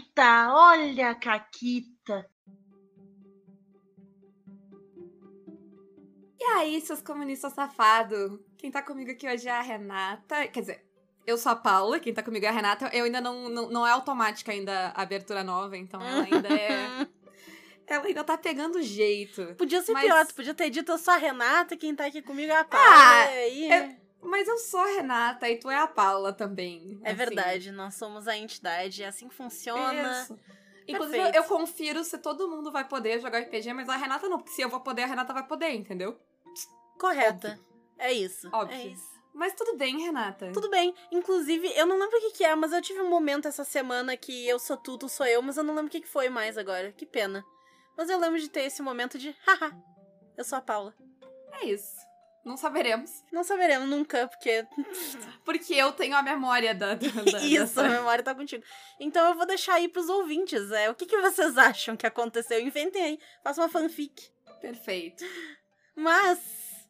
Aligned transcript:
Caquita, 0.00 0.52
olha 0.52 1.10
a 1.10 1.14
Caquita. 1.14 2.26
E 6.38 6.44
aí, 6.56 6.80
seus 6.80 7.02
comunistas 7.02 7.52
safados? 7.52 8.40
Quem 8.56 8.70
tá 8.70 8.82
comigo 8.82 9.10
aqui 9.10 9.28
hoje 9.28 9.46
é 9.46 9.52
a 9.52 9.60
Renata. 9.60 10.48
Quer 10.48 10.60
dizer, 10.60 10.86
eu 11.26 11.36
sou 11.36 11.52
a 11.52 11.56
Paula, 11.56 12.00
quem 12.00 12.14
tá 12.14 12.22
comigo 12.22 12.46
é 12.46 12.48
a 12.48 12.52
Renata. 12.52 12.88
Eu 12.92 13.04
ainda 13.04 13.20
não, 13.20 13.48
não, 13.48 13.70
não 13.70 13.86
é 13.86 13.90
automática 13.90 14.52
ainda 14.52 14.88
a 14.88 15.02
abertura 15.02 15.44
nova, 15.44 15.76
então 15.76 16.00
ela 16.00 16.24
ainda 16.24 16.48
é. 16.48 17.06
ela 17.86 18.06
ainda 18.06 18.24
tá 18.24 18.38
pegando 18.38 18.82
jeito. 18.82 19.54
Podia 19.56 19.82
ser 19.82 19.92
Mas- 19.92 20.04
pior, 20.04 20.26
tu 20.26 20.34
podia 20.34 20.54
ter 20.54 20.70
dito 20.70 20.90
eu 20.92 20.98
sou 20.98 21.12
a 21.12 21.18
Renata, 21.18 21.76
quem 21.76 21.94
tá 21.94 22.06
aqui 22.06 22.22
comigo 22.22 22.50
é 22.50 22.56
a 22.56 22.64
Paula. 22.64 22.86
Ah, 22.86 23.24
aí... 23.24 23.70
é- 23.70 23.99
Mas 24.22 24.46
eu 24.48 24.58
sou 24.58 24.80
a 24.80 24.86
Renata 24.86 25.48
e 25.48 25.56
tu 25.56 25.70
é 25.70 25.76
a 25.76 25.86
Paula 25.86 26.32
também. 26.32 27.00
É 27.02 27.08
assim. 27.08 27.16
verdade, 27.16 27.72
nós 27.72 27.94
somos 27.94 28.28
a 28.28 28.36
entidade, 28.36 29.02
é 29.02 29.06
assim 29.06 29.28
que 29.28 29.34
funciona. 29.34 30.22
Isso. 30.22 30.38
Inclusive, 30.86 31.18
eu, 31.18 31.24
Perfeito. 31.24 31.36
eu 31.36 31.44
confiro 31.44 32.04
se 32.04 32.18
todo 32.18 32.48
mundo 32.48 32.70
vai 32.70 32.86
poder 32.86 33.20
jogar 33.20 33.40
RPG, 33.40 33.72
mas 33.72 33.88
a 33.88 33.96
Renata 33.96 34.28
não, 34.28 34.38
porque 34.38 34.52
se 34.52 34.60
eu 34.60 34.68
vou 34.68 34.80
poder, 34.80 35.02
a 35.02 35.06
Renata 35.06 35.32
vai 35.32 35.46
poder, 35.46 35.70
entendeu? 35.70 36.18
Correta. 36.98 37.58
É 37.98 38.12
isso. 38.12 38.48
Óbvio. 38.52 38.76
É 38.76 38.86
isso. 38.86 39.20
Mas 39.32 39.54
tudo 39.54 39.76
bem, 39.76 40.00
Renata. 40.00 40.50
Tudo 40.52 40.68
bem. 40.68 40.94
Inclusive, 41.12 41.72
eu 41.76 41.86
não 41.86 41.98
lembro 41.98 42.18
o 42.18 42.20
que, 42.20 42.38
que 42.38 42.44
é, 42.44 42.54
mas 42.54 42.72
eu 42.72 42.82
tive 42.82 43.00
um 43.00 43.08
momento 43.08 43.46
essa 43.46 43.64
semana 43.64 44.16
que 44.16 44.46
eu 44.46 44.58
sou 44.58 44.76
tu, 44.76 44.98
tu 44.98 45.08
sou 45.08 45.24
eu, 45.24 45.40
mas 45.40 45.56
eu 45.56 45.62
não 45.62 45.74
lembro 45.74 45.88
o 45.88 45.90
que, 45.90 46.00
que 46.00 46.08
foi 46.08 46.28
mais 46.28 46.58
agora. 46.58 46.92
Que 46.92 47.06
pena. 47.06 47.44
Mas 47.96 48.10
eu 48.10 48.18
lembro 48.18 48.40
de 48.40 48.48
ter 48.48 48.62
esse 48.62 48.82
momento 48.82 49.18
de, 49.18 49.34
haha, 49.46 49.76
eu 50.36 50.44
sou 50.44 50.58
a 50.58 50.60
Paula. 50.60 50.94
É 51.52 51.66
isso. 51.66 52.09
Não 52.44 52.56
saberemos. 52.56 53.22
Não 53.30 53.44
saberemos 53.44 53.88
nunca, 53.88 54.26
porque 54.28 54.66
Porque 55.44 55.74
eu 55.74 55.92
tenho 55.92 56.16
a 56.16 56.22
memória 56.22 56.74
da. 56.74 56.94
da, 56.94 57.08
da 57.08 57.38
isso, 57.44 57.80
a 57.80 57.88
memória 57.88 58.24
tá 58.24 58.34
contigo. 58.34 58.64
Então 58.98 59.28
eu 59.28 59.34
vou 59.34 59.46
deixar 59.46 59.74
aí 59.74 59.88
pros 59.88 60.08
ouvintes. 60.08 60.70
É, 60.70 60.88
o 60.90 60.94
que, 60.94 61.06
que 61.06 61.20
vocês 61.20 61.58
acham 61.58 61.96
que 61.96 62.06
aconteceu? 62.06 62.60
Inventem 62.60 63.02
aí, 63.02 63.18
façam 63.44 63.64
uma 63.64 63.70
fanfic. 63.70 64.30
Perfeito. 64.60 65.24
Mas 65.94 66.38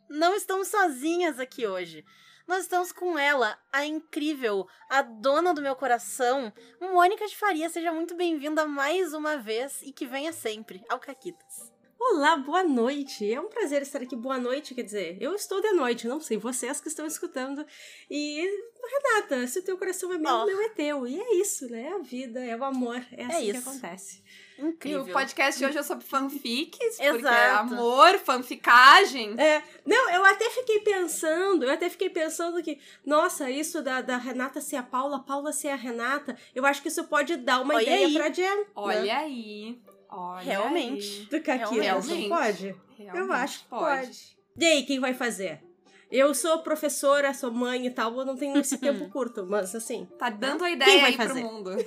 não 0.08 0.34
estamos 0.34 0.68
sozinhas 0.68 1.38
aqui 1.40 1.66
hoje. 1.66 2.04
Nós 2.46 2.62
estamos 2.62 2.90
com 2.90 3.16
ela, 3.16 3.56
a 3.72 3.86
incrível, 3.86 4.66
a 4.88 5.02
dona 5.02 5.54
do 5.54 5.62
meu 5.62 5.76
coração, 5.76 6.52
Mônica 6.80 7.24
de 7.26 7.36
Faria. 7.36 7.68
Seja 7.68 7.92
muito 7.92 8.16
bem-vinda 8.16 8.66
mais 8.66 9.12
uma 9.12 9.36
vez 9.36 9.80
e 9.82 9.92
que 9.92 10.04
venha 10.04 10.32
sempre 10.32 10.82
ao 10.88 10.98
Caquitas. 10.98 11.69
Olá, 12.02 12.34
boa 12.36 12.64
noite. 12.64 13.30
É 13.30 13.38
um 13.38 13.48
prazer 13.48 13.82
estar 13.82 14.00
aqui. 14.00 14.16
Boa 14.16 14.38
noite, 14.38 14.74
quer 14.74 14.82
dizer, 14.82 15.18
eu 15.20 15.34
estou 15.34 15.60
de 15.60 15.70
noite, 15.72 16.08
não 16.08 16.18
sei, 16.18 16.38
vocês 16.38 16.80
que 16.80 16.88
estão 16.88 17.04
escutando. 17.06 17.64
E, 18.10 18.42
Renata, 18.82 19.46
se 19.46 19.58
o 19.58 19.62
teu 19.62 19.76
coração 19.76 20.10
é 20.12 20.16
meu, 20.18 20.30
Oh. 20.30 20.42
o 20.44 20.46
meu 20.46 20.60
é 20.62 20.68
teu. 20.70 21.06
E 21.06 21.20
é 21.20 21.34
isso, 21.36 21.68
né? 21.70 21.82
É 21.88 21.92
a 21.92 21.98
vida, 21.98 22.40
é 22.42 22.56
o 22.56 22.64
amor, 22.64 23.04
é 23.12 23.24
assim 23.26 23.50
que 23.52 23.56
isso. 23.58 23.68
acontece. 23.68 24.22
E 24.58 24.62
Incrível. 24.62 25.02
o 25.02 25.12
podcast 25.12 25.58
de 25.58 25.66
hoje 25.66 25.78
é 25.78 25.82
sobre 25.82 26.04
fanfics, 26.06 26.96
porque 26.96 27.26
é 27.26 27.50
amor, 27.50 28.18
fanficagem. 28.18 29.34
É, 29.38 29.62
não, 29.86 30.10
eu 30.10 30.24
até 30.24 30.48
fiquei 30.50 30.80
pensando, 30.80 31.64
eu 31.64 31.70
até 31.70 31.90
fiquei 31.90 32.08
pensando 32.10 32.62
que, 32.62 32.78
nossa, 33.04 33.50
isso 33.50 33.82
da, 33.82 34.00
da 34.00 34.16
Renata 34.16 34.60
ser 34.60 34.76
a 34.76 34.82
Paula, 34.82 35.20
Paula 35.22 35.52
ser 35.52 35.68
a 35.68 35.76
Renata, 35.76 36.36
eu 36.54 36.64
acho 36.64 36.80
que 36.80 36.88
isso 36.88 37.04
pode 37.04 37.36
dar 37.36 37.60
uma 37.60 37.74
Olha 37.74 37.82
ideia 37.82 38.06
aí. 38.06 38.14
pra 38.14 38.30
Jen. 38.30 38.64
Olha 38.74 39.02
né? 39.02 39.10
aí. 39.12 39.78
Olha 40.10 40.42
Realmente. 40.42 41.20
aí. 41.20 41.26
Do 41.26 41.40
Caquitas, 41.42 41.84
Realmente. 41.84 42.28
não 42.28 42.36
pode? 42.36 42.74
Realmente 42.98 43.18
eu 43.28 43.32
acho 43.32 43.58
que 43.60 43.68
pode. 43.68 44.36
E 44.58 44.64
aí, 44.64 44.82
quem 44.84 44.98
vai 45.00 45.14
fazer? 45.14 45.62
Eu 46.10 46.34
sou 46.34 46.58
professora, 46.62 47.32
sou 47.32 47.52
mãe 47.52 47.86
e 47.86 47.90
tal, 47.90 48.16
eu 48.18 48.24
não 48.24 48.36
tenho 48.36 48.58
esse 48.58 48.76
tempo 48.78 49.08
curto, 49.10 49.46
mas 49.46 49.74
assim. 49.74 50.06
Tá 50.18 50.28
dando 50.28 50.64
a 50.64 50.66
Quem 50.66 50.74
ideia 50.76 51.00
vai 51.00 51.10
aí 51.10 51.16
pro 51.16 51.26
fazer? 51.28 51.42
mundo. 51.44 51.70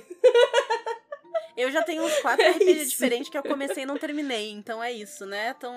Eu 1.56 1.70
já 1.70 1.82
tenho 1.84 2.02
uns 2.04 2.18
quatro 2.18 2.42
É 2.44 2.50
RPG 2.50 2.64
isso. 2.72 2.90
diferentes 2.90 3.28
que 3.28 3.38
eu 3.38 3.42
comecei 3.42 3.84
e 3.84 3.86
não 3.86 3.96
terminei. 3.96 4.50
Então 4.50 4.82
é 4.82 4.90
isso, 4.90 5.24
né? 5.24 5.54
Então. 5.56 5.72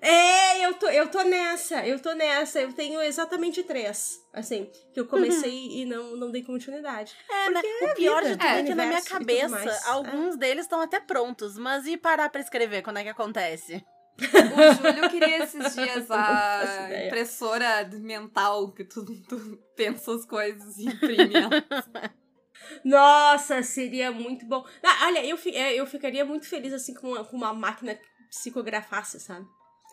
É, 0.00 0.64
eu 0.64 0.74
tô, 0.74 0.88
eu 0.88 1.08
tô 1.10 1.22
nessa, 1.22 1.86
eu 1.86 1.98
tô 2.00 2.12
nessa. 2.12 2.60
Eu 2.60 2.72
tenho 2.72 3.00
exatamente 3.02 3.62
três, 3.62 4.24
assim, 4.32 4.70
que 4.92 5.00
eu 5.00 5.06
comecei 5.06 5.80
e 5.80 5.84
não, 5.84 6.16
não 6.16 6.30
dei 6.30 6.42
continuidade. 6.42 7.14
É, 7.28 7.50
né? 7.50 7.60
Porque 7.60 7.84
O 7.84 7.88
é 7.88 7.94
pior 7.94 8.22
vida, 8.22 8.36
de 8.36 8.38
tudo 8.38 8.48
é, 8.48 8.60
é 8.60 8.64
que 8.64 8.74
na 8.74 8.86
minha 8.86 9.02
cabeça, 9.02 9.48
mais. 9.48 9.86
alguns 9.86 10.36
deles 10.36 10.64
estão 10.64 10.80
até 10.80 11.00
prontos. 11.00 11.58
Mas 11.58 11.86
e 11.86 11.96
parar 11.96 12.28
pra 12.30 12.40
escrever? 12.40 12.82
Quando 12.82 12.98
é 12.98 13.02
que 13.02 13.08
acontece? 13.08 13.84
O 14.20 14.74
Júlio 14.74 15.08
queria 15.08 15.44
esses 15.44 15.74
dias 15.74 16.08
a 16.10 16.88
impressora 17.06 17.88
mental 17.94 18.70
que 18.72 18.84
tu, 18.84 19.04
tu 19.22 19.58
pensa 19.74 20.14
as 20.14 20.26
coisas 20.26 20.76
e 20.76 20.86
imprime 20.86 21.34
ela. 21.34 21.64
Nossa, 22.84 23.62
seria 23.62 24.12
muito 24.12 24.44
bom. 24.46 24.64
Ah, 24.82 25.06
olha, 25.06 25.24
eu, 25.24 25.38
é, 25.54 25.74
eu 25.74 25.86
ficaria 25.86 26.24
muito 26.24 26.46
feliz, 26.46 26.72
assim, 26.72 26.94
com 26.94 27.08
uma, 27.08 27.24
com 27.24 27.36
uma 27.36 27.54
máquina 27.54 27.94
que 27.94 28.06
psicografasse, 28.28 29.18
sabe? 29.18 29.46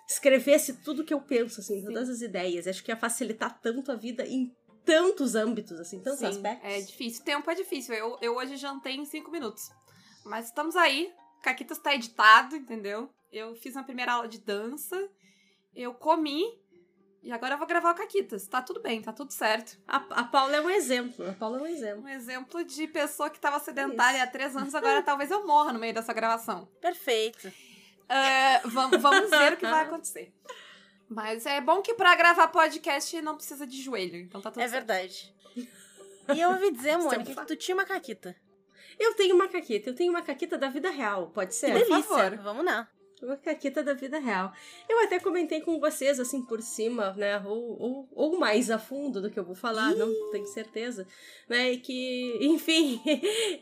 Escrevesse 0.08 0.74
tudo 0.82 1.04
que 1.04 1.14
eu 1.14 1.20
penso, 1.20 1.60
assim, 1.60 1.84
todas 1.84 2.10
as 2.10 2.22
ideias. 2.22 2.66
Acho 2.66 2.84
que 2.84 2.92
ia 2.92 2.98
facilitar 2.98 3.60
tanto 3.60 3.92
a 3.92 3.96
vida 3.96 4.26
em 4.26 4.56
tantos 4.86 5.36
âmbitos, 5.36 5.78
assim, 5.80 6.00
tantos 6.00 6.20
Sim, 6.20 6.28
aspectos. 6.28 6.72
É 6.72 6.80
difícil. 6.80 7.24
Tempo 7.26 7.52
é 7.52 7.56
difícil. 7.56 7.94
Eu, 7.94 8.18
eu 8.22 8.36
hoje 8.38 8.56
jantei 8.56 8.96
em 8.96 9.04
cinco 9.04 9.30
minutos. 9.30 9.70
Mas 10.26 10.46
estamos 10.46 10.78
aí. 10.78 11.12
Caquitas 11.44 11.78
tá 11.78 11.94
editado, 11.94 12.56
entendeu? 12.56 13.10
Eu 13.32 13.54
fiz 13.56 13.76
uma 13.76 13.84
primeira 13.84 14.14
aula 14.14 14.28
de 14.30 14.40
dança. 14.40 15.10
Eu 15.76 15.94
comi. 15.94 16.46
E 17.22 17.32
agora 17.32 17.56
eu 17.56 17.58
vou 17.58 17.68
gravar 17.68 17.92
o 17.92 17.96
Caquitas. 17.96 18.48
Tá 18.48 18.62
tudo 18.62 18.82
bem, 18.82 19.02
tá 19.02 19.12
tudo 19.12 19.34
certo. 19.34 19.78
A, 19.86 19.98
a 19.98 20.24
Paula 20.24 20.56
é 20.56 20.62
um 20.62 20.70
exemplo. 20.70 21.30
A 21.30 21.34
Paula 21.34 21.60
é 21.60 21.62
um 21.64 21.68
exemplo. 21.68 22.04
Um 22.04 22.08
exemplo 22.08 22.64
de 22.64 22.88
pessoa 22.88 23.30
que 23.30 23.40
tava 23.40 23.60
sedentária 23.60 24.24
há 24.24 24.28
três 24.28 24.56
anos, 24.56 24.74
agora 24.76 25.04
talvez 25.04 25.30
eu 25.30 25.46
morra 25.46 25.74
no 25.74 25.80
meio 25.80 25.94
dessa 25.94 26.14
gravação. 26.14 26.66
Perfeito. 26.80 27.52
É, 28.10 28.60
vamos, 28.66 29.02
vamos 29.02 29.30
ver 29.30 29.54
o 29.54 29.58
que 29.58 29.66
vai 29.68 29.84
acontecer. 29.86 30.34
Mas 31.10 31.46
é 31.46 31.62
bom 31.62 31.82
que 31.82 31.94
pra 31.94 32.16
gravar 32.16 32.48
podcast 32.50 33.22
não 33.22 33.36
precisa 33.36 33.66
de 33.66 33.82
joelho, 33.82 34.18
então 34.18 34.42
tá 34.42 34.52
tudo 34.52 34.62
É 34.62 34.68
certo. 34.68 34.86
verdade. 34.88 35.34
E 36.36 36.40
eu 36.42 36.50
ouvi 36.52 36.72
dizer, 36.72 36.90
é 36.92 36.98
Mônica, 36.98 37.24
que 37.36 37.46
tu 37.46 37.56
tinha 37.56 37.76
uma 37.76 37.86
caquita. 37.86 38.36
Eu 39.00 39.14
tenho 39.14 39.36
uma 39.36 39.48
caquita, 39.48 39.90
eu 39.90 39.96
tenho 39.96 40.10
uma 40.12 40.22
caquita 40.22 40.58
da 40.58 40.70
vida 40.70 40.90
real, 40.90 41.28
pode 41.28 41.54
ser? 41.56 41.68
Que 41.68 41.86
delícia. 41.86 42.04
favor. 42.04 42.38
Vamos 42.38 42.66
lá. 42.66 42.88
Uma 43.22 43.36
caquita 43.36 43.82
da 43.82 43.94
vida 43.94 44.20
real. 44.20 44.54
Eu 44.88 45.04
até 45.04 45.20
comentei 45.20 45.60
com 45.62 45.80
vocês, 45.80 46.20
assim, 46.20 46.46
por 46.46 46.62
cima, 46.62 47.14
né? 47.14 47.40
Ou, 47.40 47.82
ou, 47.82 48.10
ou 48.12 48.40
mais 48.40 48.70
a 48.70 48.78
fundo 48.78 49.20
do 49.20 49.32
que 49.32 49.40
eu 49.40 49.44
vou 49.44 49.56
falar, 49.56 49.96
não 49.96 50.32
tenho 50.32 50.46
certeza. 50.46 51.08
Né? 51.50 51.72
E 51.72 51.78
que, 51.80 52.38
enfim, 52.46 53.02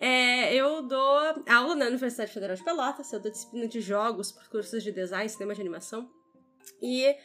é, 0.01 0.53
eu 0.53 0.81
dou 0.81 1.19
aula 1.47 1.73
na 1.73 1.85
Universidade 1.85 2.33
Federal 2.33 2.57
de 2.57 2.63
Pelotas, 2.66 3.11
eu 3.13 3.19
dou 3.19 3.31
disciplina 3.31 3.66
de 3.66 3.79
jogos 3.79 4.31
por 4.31 4.45
cursos 4.49 4.83
de 4.83 4.91
design, 4.91 5.29
cinema 5.29 5.55
de 5.55 5.61
animação. 5.61 6.09
E 6.81 7.16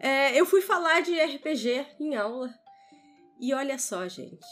é, 0.00 0.38
eu 0.38 0.44
fui 0.44 0.62
falar 0.62 1.00
de 1.00 1.16
RPG 1.16 1.86
em 2.00 2.16
aula. 2.16 2.52
E 3.40 3.54
olha 3.54 3.78
só, 3.78 4.06
gente. 4.08 4.46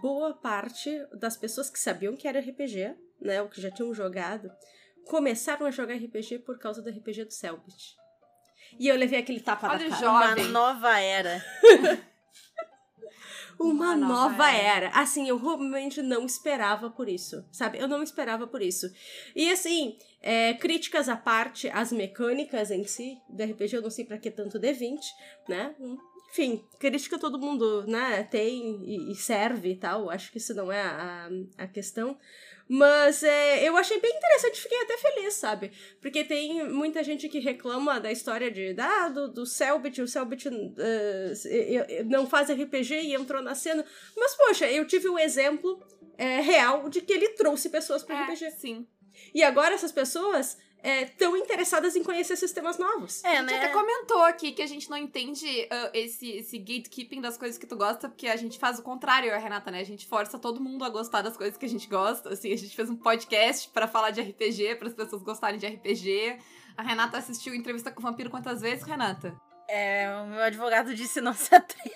Boa 0.00 0.34
parte 0.34 0.90
das 1.12 1.36
pessoas 1.36 1.70
que 1.70 1.78
sabiam 1.78 2.16
que 2.16 2.26
era 2.26 2.40
RPG, 2.40 2.96
né? 3.20 3.42
Ou 3.42 3.48
que 3.48 3.60
já 3.60 3.70
tinham 3.70 3.94
jogado, 3.94 4.50
começaram 5.06 5.66
a 5.66 5.70
jogar 5.70 5.94
RPG 5.94 6.40
por 6.40 6.58
causa 6.58 6.82
do 6.82 6.90
RPG 6.90 7.24
do 7.24 7.32
Selbit. 7.32 7.96
E 8.78 8.88
eu 8.88 8.96
levei 8.96 9.18
aquele 9.18 9.40
tapa 9.40 9.68
Olha 9.68 9.88
na 9.88 9.96
cara. 9.96 10.00
jovem. 10.00 10.44
Uma 10.44 10.52
nova 10.52 10.98
era. 10.98 11.44
Uma 13.58 13.94
Uma 13.94 13.96
nova, 13.96 14.30
nova 14.30 14.50
era. 14.50 14.88
Assim, 14.88 15.28
eu 15.28 15.36
realmente 15.36 16.02
não 16.02 16.24
esperava 16.24 16.90
por 16.90 17.08
isso, 17.08 17.44
sabe? 17.52 17.78
Eu 17.78 17.86
não 17.86 18.02
esperava 18.02 18.46
por 18.46 18.62
isso. 18.62 18.90
E 19.36 19.50
assim, 19.52 19.96
é, 20.20 20.54
críticas 20.54 21.08
à 21.08 21.16
parte, 21.16 21.68
as 21.68 21.92
mecânicas 21.92 22.70
em 22.70 22.84
si 22.84 23.18
do 23.28 23.44
RPG, 23.44 23.76
eu 23.76 23.82
não 23.82 23.90
sei 23.90 24.04
pra 24.04 24.18
que 24.18 24.30
tanto 24.30 24.58
D20, 24.58 24.98
né? 25.48 25.74
Enfim, 26.30 26.64
crítica 26.78 27.18
todo 27.18 27.38
mundo, 27.38 27.86
né, 27.86 28.24
tem 28.24 28.82
e, 28.84 29.12
e 29.12 29.14
serve 29.14 29.72
e 29.72 29.76
tal. 29.76 30.08
Acho 30.10 30.32
que 30.32 30.38
isso 30.38 30.54
não 30.54 30.72
é 30.72 30.82
a, 30.82 31.28
a 31.58 31.66
questão. 31.66 32.18
Mas 32.68 33.22
é, 33.22 33.68
eu 33.68 33.76
achei 33.76 34.00
bem 34.00 34.10
interessante, 34.16 34.60
fiquei 34.60 34.80
até 34.82 34.96
feliz, 34.96 35.34
sabe? 35.34 35.72
Porque 36.00 36.24
tem 36.24 36.64
muita 36.68 37.02
gente 37.04 37.28
que 37.28 37.38
reclama 37.38 38.00
da 38.00 38.10
história 38.10 38.50
de 38.50 38.74
ah, 38.78 39.08
do, 39.08 39.28
do 39.28 39.44
Selbit, 39.46 40.00
o 40.00 40.08
Selbit 40.08 40.48
eh, 40.78 42.04
não 42.06 42.26
faz 42.26 42.50
RPG 42.50 42.94
e 43.02 43.14
entrou 43.14 43.42
na 43.42 43.54
cena. 43.54 43.84
Mas, 44.16 44.34
poxa, 44.34 44.70
eu 44.70 44.86
tive 44.86 45.08
o 45.08 45.18
exemplo 45.18 45.84
eh, 46.16 46.40
real 46.40 46.88
de 46.88 47.00
que 47.00 47.12
ele 47.12 47.28
trouxe 47.30 47.68
pessoas 47.68 48.02
para 48.02 48.16
É, 48.16 48.22
RPG. 48.24 48.50
sim. 48.52 48.86
E 49.34 49.42
agora 49.42 49.74
essas 49.74 49.92
pessoas 49.92 50.56
estão 50.82 51.36
interessadas 51.36 51.94
em 51.94 52.02
conhecer 52.02 52.36
sistemas 52.36 52.78
novos. 52.78 53.22
É, 53.24 53.38
A 53.38 53.40
gente 53.40 53.54
até 53.54 53.68
né? 53.68 53.72
comentou 53.72 54.22
aqui 54.22 54.52
que 54.52 54.62
a 54.62 54.66
gente 54.66 54.90
não 54.90 54.96
entende 54.96 55.46
ah, 55.70 55.90
esse, 55.94 56.30
esse 56.30 56.58
gatekeeping 56.58 57.20
das 57.20 57.38
coisas 57.38 57.56
que 57.56 57.66
tu 57.66 57.76
gosta, 57.76 58.08
porque 58.08 58.26
a 58.26 58.36
gente 58.36 58.58
faz 58.58 58.78
o 58.78 58.82
contrário, 58.82 59.32
a 59.32 59.38
Renata, 59.38 59.70
né? 59.70 59.80
A 59.80 59.84
gente 59.84 60.06
força 60.06 60.38
todo 60.38 60.60
mundo 60.60 60.84
a 60.84 60.88
gostar 60.88 61.22
das 61.22 61.36
coisas 61.36 61.56
que 61.56 61.66
a 61.66 61.68
gente 61.68 61.88
gosta. 61.88 62.30
Assim, 62.32 62.52
a 62.52 62.56
gente 62.56 62.74
fez 62.74 62.90
um 62.90 62.96
podcast 62.96 63.68
pra 63.68 63.86
falar 63.86 64.10
de 64.10 64.20
RPG, 64.20 64.76
para 64.76 64.88
as 64.88 64.94
pessoas 64.94 65.22
gostarem 65.22 65.58
de 65.58 65.66
RPG. 65.66 66.38
A 66.76 66.82
Renata 66.82 67.18
assistiu 67.18 67.54
entrevista 67.54 67.90
com 67.90 68.00
o 68.00 68.02
vampiro 68.02 68.30
quantas 68.30 68.60
vezes, 68.60 68.84
Renata? 68.84 69.34
É, 69.68 70.12
o 70.22 70.26
meu 70.26 70.42
advogado 70.42 70.94
disse 70.94 71.20
não 71.20 71.32
se 71.32 71.54
atreve. 71.54 71.94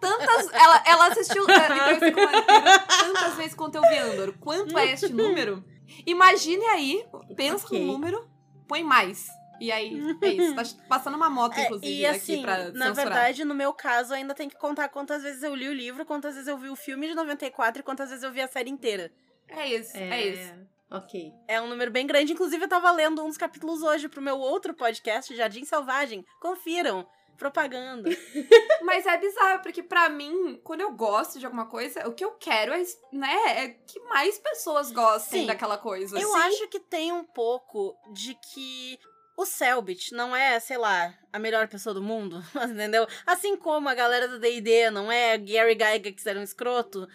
Tantas. 0.00 0.50
ela, 0.52 0.82
ela 0.86 1.06
assistiu 1.08 1.44
ah, 1.46 1.52
entrevista 1.52 2.12
com 2.12 2.20
o 2.20 2.24
vampiro 2.24 2.86
tantas 2.88 3.34
vezes 3.34 3.54
quanto 3.54 3.74
quanto 3.74 3.84
eu 3.84 3.90
vi 3.90 3.98
Andor. 3.98 4.34
Quanto 4.38 4.78
é 4.78 4.92
este 4.92 5.12
número? 5.12 5.64
Imagine 6.06 6.64
aí, 6.66 7.06
pensa 7.36 7.66
Ok. 7.66 7.78
no 7.80 7.92
número, 7.92 8.28
põe 8.68 8.82
mais. 8.82 9.26
E 9.60 9.70
aí, 9.70 10.00
é 10.22 10.28
isso. 10.28 10.54
Tá 10.54 10.62
passando 10.88 11.14
uma 11.16 11.30
moto, 11.30 11.56
É, 11.56 11.64
inclusive, 11.66 11.92
e 11.92 12.04
assim, 12.06 12.34
aqui 12.34 12.42
pra 12.42 12.56
na 12.72 12.86
censurar. 12.86 12.94
verdade, 12.94 13.44
no 13.44 13.54
meu 13.54 13.72
caso, 13.72 14.12
ainda 14.12 14.34
tem 14.34 14.48
que 14.48 14.58
contar 14.58 14.88
quantas 14.88 15.22
vezes 15.22 15.42
eu 15.42 15.54
li 15.54 15.68
o 15.68 15.72
livro, 15.74 16.04
quantas 16.04 16.34
vezes 16.34 16.48
eu 16.48 16.58
vi 16.58 16.68
o 16.68 16.76
filme 16.76 17.06
de 17.08 17.14
94 17.14 17.80
e 17.80 17.84
quantas 17.84 18.08
vezes 18.08 18.24
eu 18.24 18.32
vi 18.32 18.40
a 18.40 18.48
série 18.48 18.70
inteira. 18.70 19.12
É 19.48 19.68
isso, 19.68 19.96
é, 19.96 20.26
isso. 20.26 20.54
Ok. 20.90 21.32
É 21.46 21.60
um 21.60 21.68
número 21.68 21.90
bem 21.90 22.06
grande. 22.06 22.32
Inclusive, 22.32 22.64
eu 22.64 22.68
tava 22.68 22.90
lendo 22.90 23.22
uns 23.24 23.36
capítulos 23.36 23.82
hoje 23.82 24.08
pro 24.08 24.20
meu 24.22 24.38
outro 24.38 24.74
podcast, 24.74 25.34
Jardim 25.36 25.64
Selvagem. 25.64 26.24
Confiram. 26.40 27.06
Propaganda. 27.38 28.10
Mas 28.82 29.06
é 29.06 29.16
bizarro, 29.16 29.62
porque 29.62 29.82
pra 29.82 30.08
mim, 30.08 30.60
quando 30.62 30.80
eu 30.80 30.92
gosto 30.92 31.38
de 31.38 31.46
alguma 31.46 31.66
coisa, 31.66 32.06
o 32.08 32.12
que 32.12 32.24
eu 32.24 32.32
quero 32.32 32.72
é, 32.72 32.82
né, 33.12 33.64
é 33.64 33.68
que 33.68 34.00
mais 34.00 34.38
pessoas 34.38 34.90
gostem 34.90 35.42
Sim. 35.42 35.46
daquela 35.46 35.78
coisa. 35.78 36.18
Eu 36.18 36.34
acho 36.36 36.68
que 36.68 36.80
tem 36.80 37.12
um 37.12 37.24
pouco 37.24 37.96
de 38.12 38.34
que 38.34 38.98
o 39.36 39.44
Selbit 39.44 40.12
não 40.12 40.34
é, 40.34 40.60
sei 40.60 40.78
lá, 40.78 41.12
a 41.32 41.38
melhor 41.38 41.66
pessoa 41.68 41.92
do 41.92 42.02
mundo, 42.02 42.42
entendeu? 42.70 43.06
Assim 43.26 43.56
como 43.56 43.88
a 43.88 43.94
galera 43.94 44.28
do 44.28 44.38
D&D 44.38 44.90
não 44.90 45.10
é 45.10 45.36
Gary 45.36 45.74
Gygax 45.74 46.22
que 46.22 46.28
era 46.28 46.38
um 46.38 46.42
escroto 46.44 47.08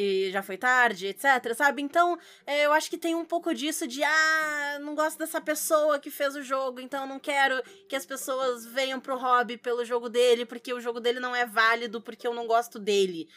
e 0.00 0.30
já 0.30 0.42
foi 0.42 0.56
tarde, 0.56 1.08
etc, 1.08 1.52
sabe? 1.56 1.82
Então, 1.82 2.16
é, 2.46 2.66
eu 2.66 2.72
acho 2.72 2.88
que 2.88 2.96
tem 2.96 3.16
um 3.16 3.24
pouco 3.24 3.52
disso 3.52 3.84
de, 3.84 4.04
ah, 4.04 4.78
não 4.80 4.94
gosto 4.94 5.18
dessa 5.18 5.40
pessoa 5.40 5.98
que 5.98 6.08
fez 6.08 6.36
o 6.36 6.42
jogo, 6.42 6.78
então 6.78 7.04
não 7.04 7.18
quero 7.18 7.60
que 7.88 7.96
as 7.96 8.06
pessoas 8.06 8.64
venham 8.64 9.00
pro 9.00 9.18
hobby 9.18 9.56
pelo 9.56 9.84
jogo 9.84 10.08
dele, 10.08 10.46
porque 10.46 10.72
o 10.72 10.80
jogo 10.80 11.00
dele 11.00 11.18
não 11.18 11.34
é 11.34 11.44
válido, 11.44 12.00
porque 12.00 12.28
eu 12.28 12.32
não 12.32 12.46
gosto 12.46 12.78
dele. 12.78 13.28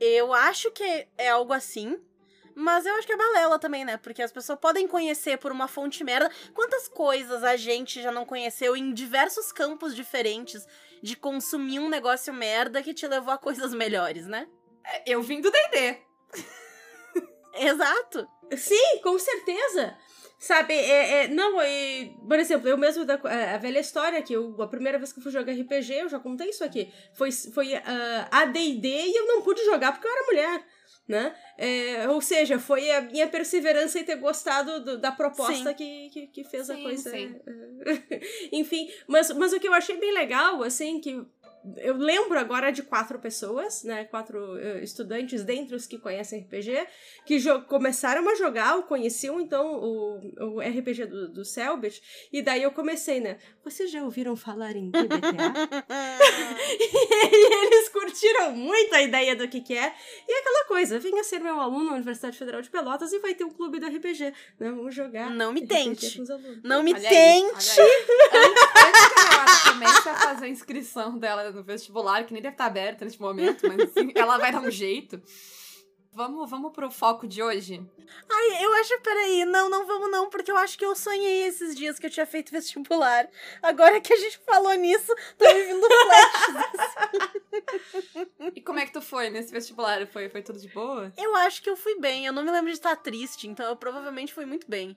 Eu 0.00 0.32
acho 0.32 0.70
que 0.70 1.06
é 1.18 1.28
algo 1.28 1.52
assim, 1.52 2.00
mas 2.54 2.86
eu 2.86 2.94
acho 2.94 3.06
que 3.06 3.12
é 3.12 3.16
balela 3.18 3.58
também, 3.58 3.84
né? 3.84 3.98
Porque 3.98 4.22
as 4.22 4.32
pessoas 4.32 4.58
podem 4.58 4.88
conhecer 4.88 5.36
por 5.36 5.52
uma 5.52 5.68
fonte 5.68 6.02
merda. 6.02 6.30
Quantas 6.54 6.88
coisas 6.88 7.44
a 7.44 7.56
gente 7.56 8.00
já 8.00 8.10
não 8.10 8.24
conheceu 8.24 8.74
em 8.74 8.94
diversos 8.94 9.52
campos 9.52 9.94
diferentes 9.94 10.66
de 11.02 11.14
consumir 11.14 11.78
um 11.78 11.90
negócio 11.90 12.32
merda 12.32 12.82
que 12.82 12.94
te 12.94 13.06
levou 13.06 13.34
a 13.34 13.38
coisas 13.38 13.72
melhores, 13.74 14.26
né? 14.26 14.48
Eu 15.06 15.22
vim 15.22 15.40
do 15.40 15.50
D&D. 15.50 15.96
Exato. 17.54 18.26
Sim, 18.56 19.00
com 19.02 19.18
certeza. 19.18 19.96
Sabe, 20.38 20.72
é, 20.72 21.24
é- 21.24 21.28
não, 21.28 21.62
e, 21.62 22.16
por 22.26 22.38
exemplo, 22.38 22.66
eu 22.66 22.78
mesmo, 22.78 23.04
da, 23.04 23.14
a 23.54 23.58
velha 23.58 23.78
história 23.78 24.22
que 24.22 24.32
eu, 24.32 24.56
a 24.62 24.66
primeira 24.66 24.96
vez 24.98 25.12
que 25.12 25.18
eu 25.18 25.22
fui 25.22 25.30
jogar 25.30 25.52
RPG, 25.52 25.92
eu 26.00 26.08
já 26.08 26.18
contei 26.18 26.48
isso 26.48 26.64
aqui, 26.64 26.90
foi, 27.14 27.30
foi 27.30 27.74
AD&D 28.30 28.88
e 28.88 29.14
eu 29.16 29.26
não 29.26 29.42
pude 29.42 29.62
jogar 29.66 29.92
porque 29.92 30.06
eu 30.06 30.10
era 30.10 30.26
mulher, 30.26 30.66
né? 31.06 31.34
É, 31.58 32.08
ou 32.08 32.22
seja, 32.22 32.58
foi 32.58 32.90
a 32.90 33.02
minha 33.02 33.28
perseverança 33.28 33.98
em 33.98 34.04
ter 34.04 34.16
gostado 34.16 34.82
do- 34.82 34.98
da 34.98 35.12
proposta 35.12 35.74
que, 35.74 36.08
que, 36.08 36.26
que 36.28 36.44
fez 36.44 36.70
a 36.70 36.74
Sim, 36.74 36.82
coisa. 36.84 37.10
sim. 37.10 37.38
Enfim, 38.50 38.90
mas, 39.06 39.30
mas 39.32 39.52
o 39.52 39.60
que 39.60 39.68
eu 39.68 39.74
achei 39.74 39.98
bem 39.98 40.14
legal, 40.14 40.62
assim, 40.62 41.00
que 41.02 41.22
eu 41.76 41.96
lembro 41.96 42.38
agora 42.38 42.70
de 42.70 42.82
quatro 42.82 43.18
pessoas, 43.18 43.82
né? 43.84 44.04
Quatro 44.04 44.56
eh, 44.58 44.82
estudantes 44.82 45.44
dentre 45.44 45.74
os 45.74 45.86
que 45.86 45.98
conhecem 45.98 46.40
RPG, 46.40 46.86
que 47.26 47.38
começaram 47.68 48.28
a 48.28 48.34
jogar, 48.34 48.76
ou 48.76 48.84
conheciam 48.84 49.40
então 49.40 49.74
o, 49.74 50.56
o 50.56 50.60
RPG 50.60 51.06
do, 51.06 51.28
do 51.28 51.44
Selbit, 51.44 52.00
e 52.32 52.40
daí 52.40 52.62
eu 52.62 52.72
comecei, 52.72 53.20
né? 53.20 53.38
Vocês 53.62 53.90
já 53.90 54.02
ouviram 54.02 54.36
falar 54.36 54.76
em 54.76 54.90
PBTA? 54.90 55.54
e 56.80 57.64
eles 57.66 57.88
curtiram 57.88 58.52
muito 58.52 58.94
a 58.94 59.02
ideia 59.02 59.36
do 59.36 59.48
que, 59.48 59.60
que 59.60 59.76
é. 59.76 59.92
E 60.28 60.32
aquela 60.32 60.64
coisa, 60.66 60.98
venha 60.98 61.22
ser 61.24 61.40
meu 61.40 61.60
aluno 61.60 61.86
na 61.86 61.94
Universidade 61.94 62.38
Federal 62.38 62.62
de 62.62 62.70
Pelotas 62.70 63.12
e 63.12 63.18
vai 63.18 63.34
ter 63.34 63.44
um 63.44 63.50
clube 63.50 63.78
do 63.78 63.86
RPG. 63.86 64.32
Né? 64.58 64.70
Vamos 64.70 64.94
jogar. 64.94 65.30
Não 65.30 65.52
me 65.52 65.60
RPG 65.60 65.74
tente. 65.74 66.16
com 66.16 66.22
os 66.22 66.30
alunos. 66.30 66.62
Não 66.62 66.82
me 66.82 66.94
Olha 66.94 67.08
aí, 67.08 67.14
tente. 67.14 67.80
olha 67.80 67.90
aí. 67.90 68.54
Antes 68.88 69.00
antes 69.00 69.14
que 69.14 69.34
ela 69.34 69.72
comece 69.72 70.08
a 70.08 70.14
fazer 70.14 70.44
a 70.44 70.48
inscrição 70.48 71.18
dela 71.18 71.49
no 71.52 71.62
vestibular, 71.62 72.24
que 72.24 72.32
nem 72.32 72.42
deve 72.42 72.54
estar 72.54 72.66
aberta 72.66 73.04
neste 73.04 73.20
momento, 73.20 73.66
mas 73.66 73.80
assim, 73.80 74.12
ela 74.16 74.38
vai 74.38 74.52
dar 74.52 74.60
um 74.62 74.70
jeito. 74.70 75.20
Vamos, 76.12 76.50
vamos 76.50 76.72
pro 76.72 76.90
foco 76.90 77.26
de 77.26 77.40
hoje? 77.40 77.80
Ai, 78.28 78.64
eu 78.64 78.72
acho, 78.74 79.00
peraí, 79.00 79.44
não, 79.44 79.70
não 79.70 79.86
vamos 79.86 80.10
não, 80.10 80.28
porque 80.28 80.50
eu 80.50 80.56
acho 80.56 80.76
que 80.76 80.84
eu 80.84 80.96
sonhei 80.96 81.46
esses 81.46 81.76
dias 81.76 82.00
que 82.00 82.06
eu 82.06 82.10
tinha 82.10 82.26
feito 82.26 82.50
vestibular. 82.50 83.28
Agora 83.62 84.00
que 84.00 84.12
a 84.12 84.16
gente 84.16 84.38
falou 84.38 84.74
nisso, 84.74 85.14
tô 85.38 85.44
me 85.44 85.62
vindo 85.62 85.86
flash. 86.02 87.30
E 88.56 88.60
como 88.60 88.80
é 88.80 88.86
que 88.86 88.92
tu 88.92 89.00
foi 89.00 89.30
nesse 89.30 89.52
vestibular? 89.52 90.04
Foi, 90.08 90.28
foi 90.28 90.42
tudo 90.42 90.58
de 90.58 90.68
boa? 90.68 91.12
Eu 91.16 91.36
acho 91.36 91.62
que 91.62 91.70
eu 91.70 91.76
fui 91.76 92.00
bem, 92.00 92.26
eu 92.26 92.32
não 92.32 92.42
me 92.42 92.50
lembro 92.50 92.72
de 92.72 92.76
estar 92.76 92.96
triste, 92.96 93.46
então 93.46 93.66
eu 93.66 93.76
provavelmente 93.76 94.34
fui 94.34 94.44
muito 94.44 94.68
bem. 94.68 94.96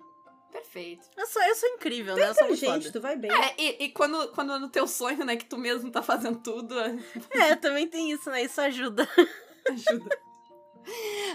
Perfeito. 0.53 1.09
Eu 1.17 1.25
sou, 1.25 1.41
eu 1.41 1.55
sou 1.55 1.69
incrível, 1.69 2.15
né? 2.15 2.29
Eu 2.29 2.35
sou 2.35 2.53
Gente, 2.53 2.91
tu 2.91 3.01
vai 3.01 3.15
bem. 3.15 3.31
É, 3.31 3.55
e, 3.57 3.85
e 3.85 3.89
quando, 3.89 4.27
quando 4.33 4.59
no 4.59 4.69
teu 4.69 4.88
sonho, 4.88 5.25
né, 5.25 5.35
que 5.35 5.45
tu 5.45 5.57
mesmo 5.57 5.89
tá 5.89 6.03
fazendo 6.03 6.39
tudo, 6.39 6.75
É, 7.31 7.55
também 7.57 7.88
tem 7.88 8.11
isso, 8.11 8.29
né? 8.29 8.44
Isso 8.44 8.61
ajuda. 8.61 9.09
ajuda. 9.67 10.21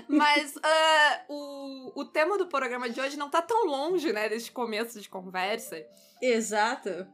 Mas 0.07 0.55
ah, 0.63 1.25
o, 1.29 2.01
o 2.01 2.05
tema 2.05 2.39
do 2.39 2.47
programa 2.47 2.89
de 2.89 3.01
hoje 3.01 3.17
não 3.17 3.29
tá 3.29 3.43
tão 3.43 3.67
longe, 3.67 4.13
né, 4.13 4.29
deste 4.29 4.53
começo 4.53 5.01
de 5.01 5.09
conversa. 5.09 5.85
Exato. 6.23 7.07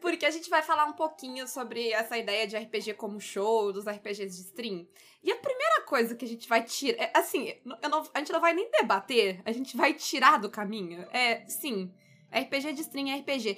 Porque 0.00 0.26
a 0.26 0.30
gente 0.30 0.50
vai 0.50 0.62
falar 0.62 0.84
um 0.84 0.92
pouquinho 0.92 1.46
sobre 1.48 1.92
essa 1.92 2.18
ideia 2.18 2.46
de 2.46 2.56
RPG 2.56 2.94
como 2.94 3.20
show, 3.20 3.72
dos 3.72 3.86
RPGs 3.86 4.36
de 4.36 4.48
stream. 4.48 4.86
E 5.26 5.32
a 5.32 5.36
primeira 5.36 5.80
coisa 5.82 6.14
que 6.14 6.24
a 6.24 6.28
gente 6.28 6.48
vai 6.48 6.62
tirar. 6.62 7.02
É, 7.02 7.10
assim, 7.14 7.52
eu 7.82 7.88
não- 7.90 8.08
a 8.14 8.18
gente 8.20 8.32
não 8.32 8.40
vai 8.40 8.54
nem 8.54 8.70
debater, 8.70 9.42
a 9.44 9.50
gente 9.50 9.76
vai 9.76 9.92
tirar 9.92 10.38
do 10.38 10.48
caminho. 10.48 11.02
É, 11.12 11.44
sim, 11.48 11.92
RPG 12.32 12.72
de 12.74 12.82
stream 12.82 13.08
é 13.08 13.16
RPG. 13.18 13.56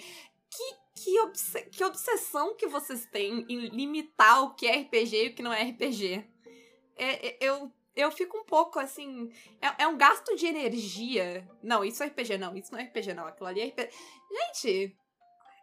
Que, 0.51 0.75
que, 1.05 1.21
obse- 1.21 1.69
que 1.71 1.85
obsessão 1.85 2.57
que 2.57 2.67
vocês 2.67 3.05
têm 3.07 3.45
em 3.51 3.67
limitar 3.69 4.43
o 4.45 4.55
que 4.55 4.67
é 4.67 4.79
RPG 4.81 5.25
e 5.25 5.29
o 5.29 5.35
que 5.35 5.43
não 5.43 5.53
é 5.53 5.63
RPG. 5.63 6.25
É, 6.97 7.29
é, 7.29 7.37
eu, 7.41 7.71
eu 7.95 8.11
fico 8.11 8.39
um 8.39 8.45
pouco 8.45 8.79
assim. 8.81 9.31
É, 9.61 9.83
é 9.85 9.87
um 9.87 9.99
gasto 9.99 10.35
de 10.37 10.47
energia. 10.47 11.47
Não, 11.63 11.85
isso 11.85 12.03
é 12.03 12.07
RPG, 12.07 12.39
não. 12.39 12.57
Isso 12.57 12.73
não 12.73 12.79
é 12.81 12.85
RPG, 12.85 13.13
não. 13.13 13.27
Aquilo 13.27 13.47
ali 13.47 13.61
é 13.61 13.67
RPG. 13.67 13.91
Gente, 14.31 14.97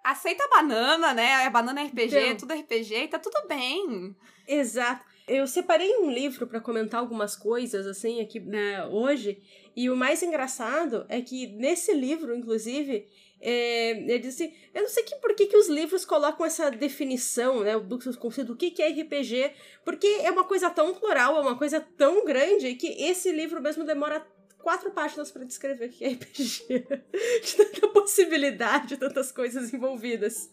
aceita 0.03 0.43
a 0.45 0.49
banana, 0.49 1.13
né? 1.15 1.33
A 1.45 1.49
banana 1.49 1.81
é 1.81 1.85
RPG, 1.85 2.15
Então. 2.17 2.37
tudo 2.37 2.53
é 2.53 2.57
RPG 2.59 3.07
tá 3.07 3.17
tudo 3.19 3.47
bem. 3.47 4.15
Exato. 4.47 5.03
Eu 5.27 5.47
separei 5.47 5.97
um 5.97 6.11
livro 6.11 6.45
pra 6.45 6.59
comentar 6.61 6.99
algumas 6.99 7.35
coisas, 7.35 7.87
assim, 7.87 8.21
aqui 8.21 8.39
né, 8.39 8.85
hoje. 8.85 9.41
E 9.75 9.89
o 9.89 9.95
mais 9.95 10.21
engraçado 10.21 11.05
é 11.09 11.19
que 11.19 11.47
nesse 11.47 11.93
livro, 11.93 12.35
inclusive, 12.35 13.07
é, 13.41 13.91
ele 13.91 14.19
diz 14.19 14.35
assim: 14.35 14.53
eu 14.73 14.83
não 14.83 14.89
sei 14.89 15.03
que, 15.03 15.15
por 15.15 15.33
que, 15.35 15.47
que 15.47 15.57
os 15.57 15.67
livros 15.67 16.05
colocam 16.05 16.45
essa 16.45 16.69
definição, 16.69 17.61
né, 17.61 17.77
do 17.77 17.97
do 17.97 18.55
que, 18.55 18.71
que 18.71 18.81
é 18.81 18.89
RPG, 18.89 19.51
porque 19.83 20.07
é 20.07 20.29
uma 20.29 20.43
coisa 20.43 20.69
tão 20.69 20.93
plural, 20.93 21.37
é 21.37 21.41
uma 21.41 21.57
coisa 21.57 21.81
tão 21.97 22.23
grande 22.23 22.75
que 22.75 22.87
esse 22.87 23.31
livro 23.31 23.61
mesmo 23.61 23.83
demora 23.83 24.25
quatro 24.65 24.89
páginas 24.89 25.31
pra 25.31 25.43
descrever 25.43 25.85
o 25.85 25.89
que 25.91 26.03
é 26.03 26.09
RPG. 26.13 26.65
De 27.45 27.55
tanta 27.55 27.87
possibilidade, 27.89 28.97
tantas 28.97 29.31
coisas 29.31 29.71
envolvidas. 29.71 30.49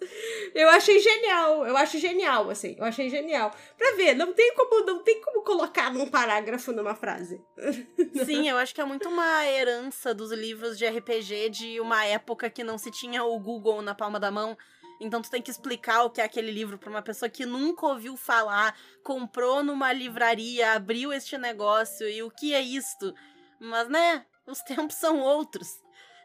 Eu 0.54 0.68
achei 0.68 0.98
genial, 0.98 1.66
eu 1.66 1.74
acho 1.78 1.98
genial, 1.98 2.50
assim, 2.50 2.76
eu 2.78 2.84
achei 2.84 3.08
genial. 3.08 3.50
Pra 3.78 3.92
ver, 3.92 4.14
não 4.14 4.34
tem 4.34 4.54
como, 4.54 4.84
não 4.84 5.02
tem 5.02 5.18
como 5.22 5.42
colocar 5.42 5.90
num 5.90 6.06
parágrafo 6.06 6.72
numa 6.72 6.94
frase. 6.94 7.40
Sim, 8.26 8.50
eu 8.50 8.58
acho 8.58 8.74
que 8.74 8.82
é 8.82 8.84
muito 8.84 9.08
uma 9.08 9.46
herança 9.46 10.12
dos 10.12 10.30
livros 10.30 10.76
de 10.76 10.86
RPG 10.86 11.48
de 11.48 11.80
uma 11.80 12.04
época 12.04 12.50
que 12.50 12.62
não 12.62 12.76
se 12.76 12.90
tinha 12.90 13.24
o 13.24 13.40
Google 13.40 13.80
na 13.80 13.94
palma 13.94 14.20
da 14.20 14.30
mão. 14.30 14.58
Então 15.00 15.22
tu 15.22 15.30
tem 15.30 15.40
que 15.40 15.50
explicar 15.50 16.04
o 16.04 16.10
que 16.10 16.20
é 16.20 16.24
aquele 16.24 16.52
livro 16.52 16.76
pra 16.76 16.90
uma 16.90 17.02
pessoa 17.02 17.30
que 17.30 17.46
nunca 17.46 17.86
ouviu 17.86 18.14
falar, 18.14 18.76
comprou 19.02 19.64
numa 19.64 19.90
livraria, 19.90 20.74
abriu 20.74 21.14
este 21.14 21.38
negócio 21.38 22.06
e 22.06 22.22
o 22.22 22.30
que 22.30 22.52
é 22.52 22.60
isto. 22.60 23.14
Mas, 23.62 23.88
né, 23.88 24.26
os 24.46 24.60
tempos 24.60 24.96
são 24.96 25.20
outros. 25.20 25.68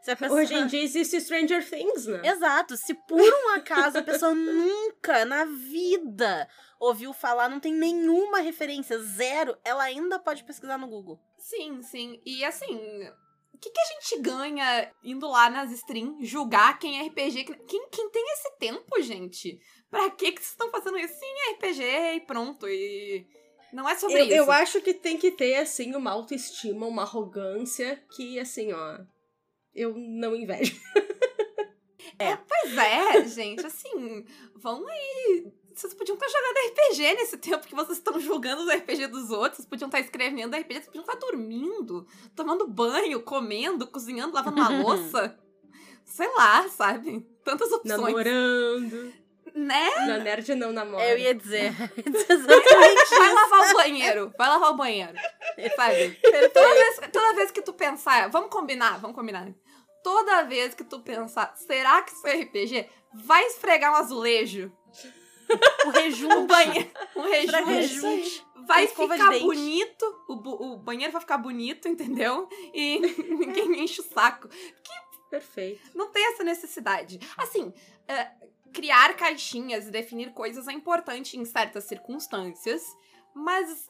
Se 0.02 0.12
a 0.12 0.16
pessoa... 0.16 0.42
Hoje 0.42 0.54
em 0.56 0.68
dia 0.68 0.82
existe 0.82 1.20
Stranger 1.22 1.68
Things, 1.68 2.08
né? 2.08 2.22
Exato. 2.24 2.76
Se 2.78 2.94
por 2.94 3.22
um 3.22 3.50
acaso 3.56 3.98
a 3.98 4.04
pessoa 4.04 4.34
nunca 4.36 5.26
na 5.26 5.46
vida 5.46 6.50
ouviu 6.80 7.14
falar, 7.14 7.50
não 7.50 7.60
tem 7.60 7.74
nenhuma 7.74 8.40
referência, 8.40 8.98
zero, 9.00 9.58
ela 9.64 9.84
ainda 9.84 10.18
pode 10.18 10.44
pesquisar 10.44 10.78
no 10.78 10.88
Google. 10.88 11.20
Sim, 11.38 11.82
sim. 11.82 12.22
E 12.26 12.44
assim, 12.44 12.76
o 13.54 13.58
que, 13.60 13.70
que 13.70 13.80
a 13.80 13.86
gente 13.86 14.22
ganha 14.22 14.92
indo 15.04 15.28
lá 15.28 15.50
nas 15.50 15.72
streams 15.72 16.26
julgar 16.26 16.80
quem 16.80 17.00
é 17.00 17.08
RPG? 17.08 17.44
Quem, 17.44 17.90
quem 17.90 18.10
tem 18.10 18.26
esse 18.34 18.58
tempo, 18.58 19.02
gente? 19.02 19.60
Pra 19.90 20.10
que, 20.10 20.32
que 20.32 20.40
vocês 20.40 20.52
estão 20.52 20.70
fazendo 20.70 20.98
isso? 20.98 21.14
Sim, 21.14 21.26
é 21.26 21.52
RPG 21.54 22.16
e 22.16 22.20
pronto. 22.22 22.68
E 22.68 23.28
não 23.78 23.88
é 23.88 23.96
sobre 23.96 24.20
Eu, 24.20 24.26
isso. 24.26 24.36
eu 24.36 24.52
acho 24.52 24.82
que 24.82 24.92
tem 24.92 25.20
que 25.20 25.30
ter, 25.30 25.58
assim, 25.58 25.96
uma 25.96 26.10
autoestima, 26.10 26.88
uma 26.88 27.04
arrogância 27.04 28.04
que, 28.16 28.40
assim, 28.40 28.74
ó, 28.74 28.98
eu 29.74 29.94
não 29.96 30.36
invejo. 30.36 30.76
Pois 32.48 32.76
é, 32.76 33.24
gente, 33.30 33.64
assim, 33.64 34.26
vão 34.56 34.84
aí 34.88 35.54
vocês 35.76 35.94
podiam 35.94 36.16
estar 36.16 36.28
jogando 36.28 36.72
RPG 36.72 37.14
nesse 37.14 37.38
tempo 37.38 37.68
que 37.68 37.76
vocês 37.76 38.00
estão 38.00 38.20
julgando 38.20 38.64
os 38.64 38.74
RPG 38.74 39.06
dos 39.08 39.30
outros. 39.30 39.58
Vocês 39.58 39.68
podiam 39.68 39.88
estar 39.88 40.00
escrevendo 40.00 40.56
RPG, 40.56 40.74
vocês 40.74 40.86
podiam 40.88 41.04
estar 41.04 41.16
dormindo, 41.20 42.08
tomando 42.36 42.68
banho, 42.68 43.22
comendo, 43.22 43.86
cozinhando, 43.86 44.34
lavando 44.34 44.60
uma 44.60 44.70
louça. 44.82 45.38
Sei 46.04 46.28
lá, 46.34 46.68
sabe? 46.70 47.24
Tantas 47.44 47.72
opções. 47.72 48.02
Namorando. 48.02 49.14
Né? 49.58 49.90
Na 50.06 50.20
nerd 50.20 50.54
não 50.54 50.72
namora. 50.72 51.04
Eu 51.04 51.18
ia 51.18 51.34
dizer. 51.34 51.74
Exatamente. 51.98 53.10
Vai 53.10 53.34
lavar 53.34 53.70
o 53.70 53.74
banheiro. 53.74 54.34
Vai 54.38 54.48
lavar 54.50 54.72
o 54.72 54.78
banheiro. 54.78 55.18
Sabe? 55.76 56.20
Toda 56.54 56.74
vez, 56.74 57.00
toda 57.12 57.34
vez 57.34 57.52
que 57.52 57.62
tu 57.64 57.74
pensar. 57.74 58.30
Vamos 58.30 58.52
combinar, 58.52 59.00
vamos 59.00 59.16
combinar. 59.16 59.48
Toda 60.04 60.44
vez 60.44 60.76
que 60.76 60.84
tu 60.84 61.00
pensar, 61.00 61.54
será 61.58 62.02
que 62.04 62.12
isso 62.12 62.28
é 62.28 62.42
RPG? 62.42 62.88
Vai 63.14 63.44
esfregar 63.48 63.92
um 63.94 63.96
azulejo. 63.96 64.72
O 65.86 65.90
rejunte. 65.90 66.36
O 66.36 66.46
banheiro. 66.46 66.92
Um 67.16 67.22
o 67.22 67.24
rejunte. 67.24 67.64
rejunte. 67.64 68.48
Vai 68.68 68.84
Escova 68.84 69.16
de 69.16 69.20
ficar 69.20 69.32
dente. 69.32 69.46
bonito. 69.46 70.24
O, 70.28 70.74
o 70.74 70.78
banheiro 70.78 71.12
vai 71.12 71.22
ficar 71.22 71.38
bonito, 71.38 71.88
entendeu? 71.88 72.48
E 72.74 73.00
ninguém 73.34 73.84
enche 73.84 74.02
o 74.02 74.04
saco. 74.04 74.50
Perfeito. 75.30 75.82
Não 75.96 76.10
tem 76.12 76.26
essa 76.34 76.44
necessidade. 76.44 77.20
Assim, 77.38 77.74
é, 78.08 78.28
criar 78.78 79.16
caixinhas 79.16 79.88
e 79.88 79.92
definir 79.92 80.34
coisas 80.34 80.68
é 80.68 80.72
importante 80.72 81.36
em 81.36 81.44
certas 81.46 81.86
circunstâncias, 81.86 82.84
mas 83.34 83.90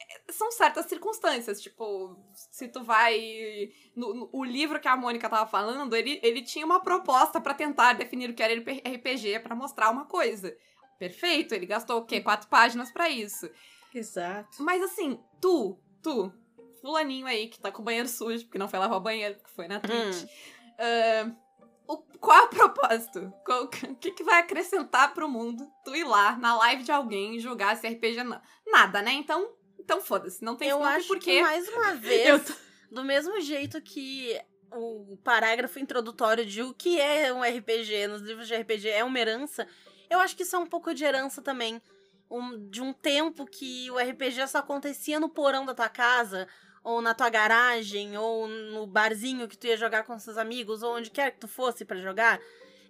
é, 0.00 0.32
são 0.32 0.52
certas 0.52 0.86
circunstâncias. 0.86 1.60
Tipo, 1.60 2.16
se 2.32 2.68
tu 2.68 2.84
vai. 2.84 3.70
No, 3.96 4.14
no- 4.14 4.30
o 4.32 4.44
livro 4.44 4.78
que 4.78 4.86
a 4.86 4.96
Mônica 4.96 5.28
tava 5.28 5.50
falando, 5.50 5.96
ele, 5.96 6.20
ele 6.22 6.40
tinha 6.42 6.64
uma 6.64 6.80
proposta 6.80 7.40
pra 7.40 7.52
tentar 7.52 7.94
definir 7.94 8.30
o 8.30 8.34
que 8.34 8.42
era 8.42 8.54
RPG 8.54 9.40
pra 9.40 9.56
mostrar 9.56 9.90
uma 9.90 10.04
coisa. 10.04 10.56
Perfeito, 11.00 11.52
ele 11.52 11.66
gastou 11.66 11.98
o 11.98 12.04
quê? 12.06 12.20
Quatro 12.20 12.48
páginas 12.48 12.92
pra 12.92 13.08
isso. 13.08 13.50
Exato. 13.92 14.62
Mas 14.62 14.80
assim, 14.84 15.18
tu, 15.40 15.76
tu, 16.00 16.32
fulaninho 16.80 17.26
aí 17.26 17.48
que 17.48 17.58
tá 17.58 17.72
com 17.72 17.82
o 17.82 17.84
banheiro 17.84 18.08
sujo, 18.08 18.44
porque 18.44 18.58
não 18.58 18.68
foi 18.68 18.78
lavar 18.78 18.98
o 18.98 19.02
banheiro, 19.02 19.34
que 19.42 19.50
foi 19.50 19.66
na 19.66 19.80
Twitch. 19.80 20.30
ah, 20.78 21.30
o, 21.86 21.96
qual 22.18 22.38
é 22.38 22.42
o 22.44 22.48
propósito? 22.48 23.32
Qual- 23.44 23.64
O 23.64 23.68
que, 23.68 24.10
que 24.12 24.22
vai 24.24 24.40
acrescentar 24.40 25.12
pro 25.14 25.28
mundo 25.28 25.66
tu 25.84 25.94
ir 25.94 26.04
lá 26.04 26.36
na 26.36 26.56
live 26.56 26.82
de 26.82 26.92
alguém 26.92 27.38
jogar 27.38 27.74
esse 27.74 27.86
RPG? 27.86 28.22
Não. 28.24 28.40
Nada, 28.66 29.02
né? 29.02 29.12
Então, 29.12 29.52
então 29.78 30.00
foda-se. 30.00 30.42
Não 30.44 30.56
tem 30.56 30.68
Eu 30.68 30.82
acho 30.82 31.08
porquê. 31.08 31.36
que 31.36 31.42
mais 31.42 31.68
uma 31.68 31.94
vez, 31.96 32.44
tô- 32.46 32.54
do 32.90 33.04
mesmo 33.04 33.40
jeito 33.40 33.80
que 33.80 34.38
o 34.70 35.16
parágrafo 35.22 35.78
introdutório 35.78 36.46
de 36.46 36.62
o 36.62 36.72
que 36.72 36.98
é 37.00 37.32
um 37.32 37.42
RPG 37.42 38.06
nos 38.06 38.22
livros 38.22 38.48
de 38.48 38.54
RPG 38.54 38.88
é 38.88 39.04
uma 39.04 39.18
herança, 39.18 39.66
eu 40.08 40.18
acho 40.18 40.34
que 40.36 40.42
isso 40.44 40.56
é 40.56 40.58
um 40.58 40.66
pouco 40.66 40.94
de 40.94 41.04
herança 41.04 41.42
também. 41.42 41.80
Um- 42.30 42.70
de 42.70 42.80
um 42.80 42.94
tempo 42.94 43.44
que 43.44 43.90
o 43.90 43.98
RPG 43.98 44.46
só 44.48 44.58
acontecia 44.58 45.20
no 45.20 45.28
porão 45.28 45.66
da 45.66 45.74
tua 45.74 45.90
casa, 45.90 46.48
ou 46.82 47.00
na 47.00 47.14
tua 47.14 47.28
garagem, 47.28 48.16
ou 48.16 48.46
no 48.48 48.86
barzinho 48.86 49.48
que 49.48 49.56
tu 49.56 49.66
ia 49.66 49.76
jogar 49.76 50.04
com 50.04 50.18
seus 50.18 50.36
amigos, 50.36 50.82
ou 50.82 50.96
onde 50.96 51.10
quer 51.10 51.30
que 51.32 51.38
tu 51.40 51.48
fosse 51.48 51.84
pra 51.84 51.96
jogar. 52.00 52.40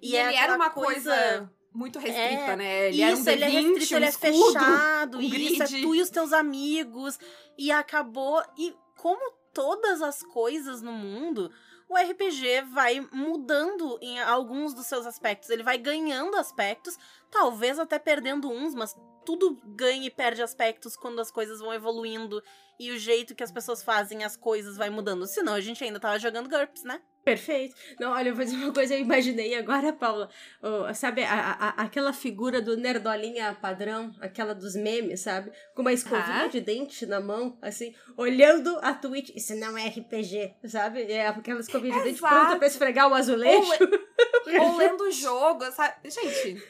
E, 0.01 0.17
é 0.17 0.29
ele 0.29 0.37
era 0.37 0.57
uma 0.57 0.71
coisa, 0.71 1.51
muito 1.73 1.99
restrita, 1.99 2.53
É, 2.53 2.57
né? 2.57 2.89
Ele 2.89 3.03
era 3.03 3.17
um 3.17 3.19
isso, 3.21 3.31
ele 3.31 3.45
é 3.45 3.49
D20, 3.51 3.53
restrito, 3.79 3.95
um 3.95 3.97
ele 3.97 4.05
é 4.05 4.09
escudo. 4.09 4.53
fechado, 4.53 5.19
um 5.19 5.21
isso, 5.21 5.63
é 5.63 5.67
grid. 5.67 5.83
tu 5.83 5.95
e 5.95 6.03
os 6.03 6.11
teus 6.11 6.33
amigos. 6.33 7.19
E 7.57 7.71
acabou. 7.71 8.43
E 8.59 8.75
como 8.97 9.21
todas 9.55 10.03
as 10.03 10.23
coisas 10.23 10.83
no 10.83 10.93
mundo, 10.93 11.51
o 11.89 11.97
RPG 11.97 12.63
vai 12.73 13.07
mudando 13.13 13.99
em 14.01 14.21
alguns 14.21 14.75
dos 14.75 14.87
seus 14.87 15.07
aspectos. 15.07 15.51
Ele 15.51 15.63
vai 15.63 15.79
ganhando 15.79 16.37
aspectos, 16.37 16.97
talvez 17.31 17.79
até 17.79 17.99
perdendo 17.99 18.51
uns, 18.51 18.75
mas 18.75 18.97
tudo 19.25 19.61
ganha 19.77 20.07
e 20.07 20.11
perde 20.11 20.43
aspectos 20.43 20.97
quando 20.97 21.21
as 21.21 21.31
coisas 21.31 21.61
vão 21.61 21.73
evoluindo 21.73 22.43
e 22.81 22.91
o 22.91 22.99
jeito 22.99 23.35
que 23.35 23.43
as 23.45 23.53
pessoas 23.53 23.83
fazem 23.83 24.25
as 24.25 24.37
coisas 24.37 24.77
vai 24.77 24.91
mudando. 24.91 25.27
Senão 25.27 25.55
a 25.55 25.61
gente 25.61 25.83
ainda 25.85 26.01
tava 26.01 26.19
jogando 26.19 26.49
GURPS, 26.49 26.83
né? 26.85 27.01
Perfeito. 27.25 27.77
Não, 28.01 28.11
olha, 28.11 28.31
eu 28.31 28.35
vou 28.35 28.45
dizer 28.45 28.57
uma 28.57 28.73
coisa, 28.75 28.95
eu 28.95 28.99
imaginei 28.99 29.55
agora, 29.55 29.93
Paula. 29.93 30.29
oh, 30.61 30.93
sabe, 30.93 31.23
a, 31.23 31.53
a- 31.53 31.69
aquela 31.85 32.13
figura 32.13 32.61
do 32.61 32.77
nerdolinha 32.77 33.55
padrão, 33.63 34.13
aquela 34.21 34.53
dos 34.53 34.75
memes, 34.75 35.21
sabe? 35.21 35.53
Com 35.77 35.83
uma 35.83 35.93
escovinha 35.93 36.45
Ah. 36.45 36.49
de 36.49 36.61
dente 36.61 37.07
na 37.07 37.21
mão, 37.21 37.57
assim, 37.63 37.95
olhando 38.17 38.77
a 38.83 38.93
Twitch. 38.93 39.31
Isso 39.37 39.55
não 39.55 39.79
é 39.79 39.87
RPG, 39.87 40.57
sabe? 40.65 41.03
É 41.13 41.29
aquela 41.29 41.61
escovinha 41.61 41.97
de 41.99 42.03
dente 42.03 42.21
pronta 42.21 42.57
pra 42.57 42.67
esfregar 42.67 43.09
o 43.09 43.15
azulejo. 43.15 43.71
Ou 44.61 44.77
lendo 44.77 45.05
o 45.05 45.11
jogo, 45.13 45.65
sabe? 45.71 46.11
Gente, 46.11 46.61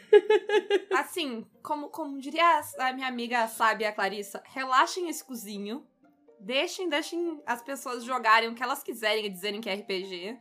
assim, 0.94 1.46
como, 1.62 1.88
como 1.88 2.18
diria 2.20 2.41
a 2.42 2.88
a 2.88 2.92
minha 2.92 3.08
amiga 3.08 3.46
sábia 3.48 3.92
Clarissa, 3.92 4.42
relaxem 4.46 5.08
esse 5.08 5.24
cozinho. 5.24 5.86
Deixem, 6.40 6.88
deixem 6.88 7.40
as 7.46 7.62
pessoas 7.62 8.02
jogarem 8.04 8.48
o 8.48 8.54
que 8.54 8.62
elas 8.62 8.82
quiserem 8.82 9.26
e 9.26 9.30
dizerem 9.30 9.60
que 9.60 9.70
é 9.70 9.74
RPG. 9.74 10.36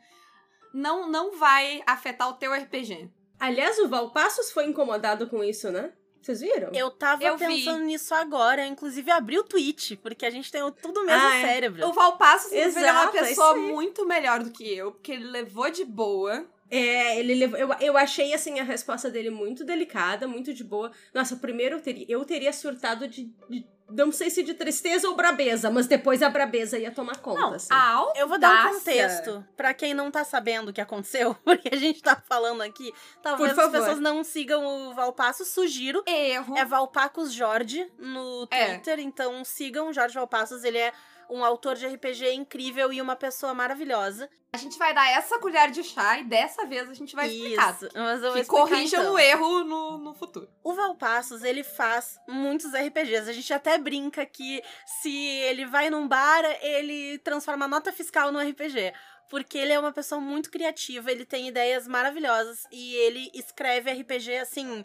Não, 0.74 1.08
não 1.10 1.38
vai 1.38 1.82
afetar 1.86 2.28
o 2.30 2.34
teu 2.34 2.54
RPG. 2.54 3.10
Aliás, 3.40 3.78
o 3.80 3.88
Valpassos 3.88 4.52
foi 4.52 4.66
incomodado 4.66 5.28
com 5.30 5.44
isso, 5.44 5.70
né? 5.72 5.94
Vocês 6.22 6.40
viram? 6.42 6.72
Eu 6.74 6.92
tava 6.92 7.24
Eu 7.24 7.36
vi. 7.36 7.46
pensando 7.46 7.84
nisso 7.84 8.14
agora, 8.14 8.66
inclusive 8.66 9.10
abri 9.10 9.40
o 9.40 9.44
tweet, 9.44 9.98
porque 9.98 10.26
a 10.26 10.30
gente 10.30 10.52
tem 10.52 10.62
tudo 10.74 11.02
o 11.02 11.06
mesmo 11.06 11.28
Ah, 11.28 11.36
é. 11.38 11.42
cérebro. 11.48 11.88
O 11.88 11.94
Valpassos 11.94 12.52
é 12.52 12.68
uma 12.92 13.04
é 13.06 13.12
pessoa 13.12 13.56
muito 13.56 14.06
melhor 14.06 14.44
do 14.44 14.52
que 14.52 14.72
eu, 14.72 14.92
porque 14.92 15.12
ele 15.12 15.26
levou 15.26 15.70
de 15.72 15.84
boa. 15.84 16.46
É, 16.72 17.20
ele 17.20 17.36
levou, 17.36 17.60
eu, 17.60 17.70
eu 17.82 17.98
achei 17.98 18.34
assim 18.34 18.60
a 18.60 18.64
resposta 18.64 19.10
dele 19.10 19.30
muito 19.30 19.66
delicada, 19.66 20.28
muito 20.28 20.54
de 20.54 20.64
boa. 20.64 20.90
Nossa, 21.14 21.36
primeiro 21.36 21.76
eu 21.76 21.82
teria, 21.82 22.06
eu 22.08 22.24
teria 22.24 22.54
surtado 22.54 23.08
de, 23.10 23.26
de- 23.50 23.66
não 23.90 24.10
sei 24.10 24.30
se 24.30 24.42
de 24.42 24.54
tristeza 24.54 25.06
ou 25.10 25.16
brabeza, 25.18 25.70
mas 25.70 25.86
depois 25.86 26.24
a 26.24 26.30
brabeza 26.30 26.80
ia 26.80 26.90
tomar 26.92 27.18
conta. 27.18 27.42
Não, 27.42 27.54
assim. 27.54 27.68
a 27.70 28.14
Eu 28.16 28.26
vou 28.26 28.40
dar 28.40 28.68
um 28.70 28.74
contexto 28.76 29.46
pra 29.58 29.74
quem 29.74 29.94
não 29.94 30.10
tá 30.10 30.24
sabendo 30.24 30.70
o 30.70 30.74
que 30.74 30.80
aconteceu, 30.80 31.36
porque 31.44 31.68
a 31.74 31.78
gente 31.78 32.02
tá 32.02 32.16
falando 32.30 32.62
aqui. 32.62 32.94
Talvez 33.22 33.52
Por 33.52 33.60
as 33.60 33.66
favor. 33.66 33.78
pessoas 33.80 34.00
não 34.00 34.24
sigam 34.24 34.66
o 34.66 34.94
Valpasso, 34.94 35.44
sugiro. 35.44 36.02
Erro. 36.08 36.58
É 36.58 36.64
Valpacos 36.64 37.34
Jorge 37.34 37.86
no 38.00 38.48
É. 38.50 38.76
Twitter, 38.76 39.00
então 39.02 39.44
sigam 39.44 39.90
o 39.90 39.94
Jorge 39.94 40.16
Valpassos, 40.16 40.64
ele 40.64 40.78
é 40.78 40.94
um 41.32 41.46
autor 41.46 41.76
de 41.76 41.88
RPG 41.88 42.34
incrível 42.34 42.92
e 42.92 43.02
uma 43.02 43.16
pessoa 43.16 43.54
maravilhosa. 43.54 44.30
A 44.54 44.58
gente 44.58 44.78
vai 44.78 44.94
dar 44.94 45.10
essa 45.10 45.40
colher 45.40 45.72
de 45.72 45.82
chá 45.82 46.20
e 46.20 46.26
dessa 46.26 46.66
vez 46.66 46.90
a 46.90 46.94
gente 46.94 47.16
vai 47.16 47.30
explicar. 47.30 47.74
Isso, 47.74 47.88
mas 47.96 48.22
eu 48.22 48.34
Que 48.34 48.40
explicar, 48.42 48.64
corrijam 48.64 49.02
então. 49.02 49.14
o 49.14 49.20
erro 49.20 49.64
no, 49.64 49.98
no 49.98 50.14
futuro. 50.14 50.50
O 50.62 50.74
Valpassos, 50.74 51.42
ele 51.42 51.64
faz 51.64 52.20
muitos 52.28 52.74
RPGs. 52.74 53.30
A 53.30 53.34
gente 53.34 53.54
até 53.54 53.78
brinca 53.78 54.26
que 54.26 54.62
se 54.86 55.10
ele 55.16 55.66
vai 55.66 55.90
num 55.90 56.06
bar, 56.06 56.44
ele 56.62 57.18
transforma 57.20 57.64
a 57.64 57.70
nota 57.70 57.94
fiscal 57.94 58.30
no 58.30 58.40
RPG. 58.40 58.94
Porque 59.30 59.58
ele 59.58 59.72
é 59.72 59.80
uma 59.80 59.94
pessoa 59.94 60.20
muito 60.20 60.52
criativa, 60.52 61.10
ele 61.10 61.24
tem 61.24 61.48
ideias 61.48 61.88
maravilhosas 61.88 62.68
e 62.70 62.94
ele 62.96 63.32
escreve 63.34 63.90
RPG 63.90 64.36
assim. 64.40 64.84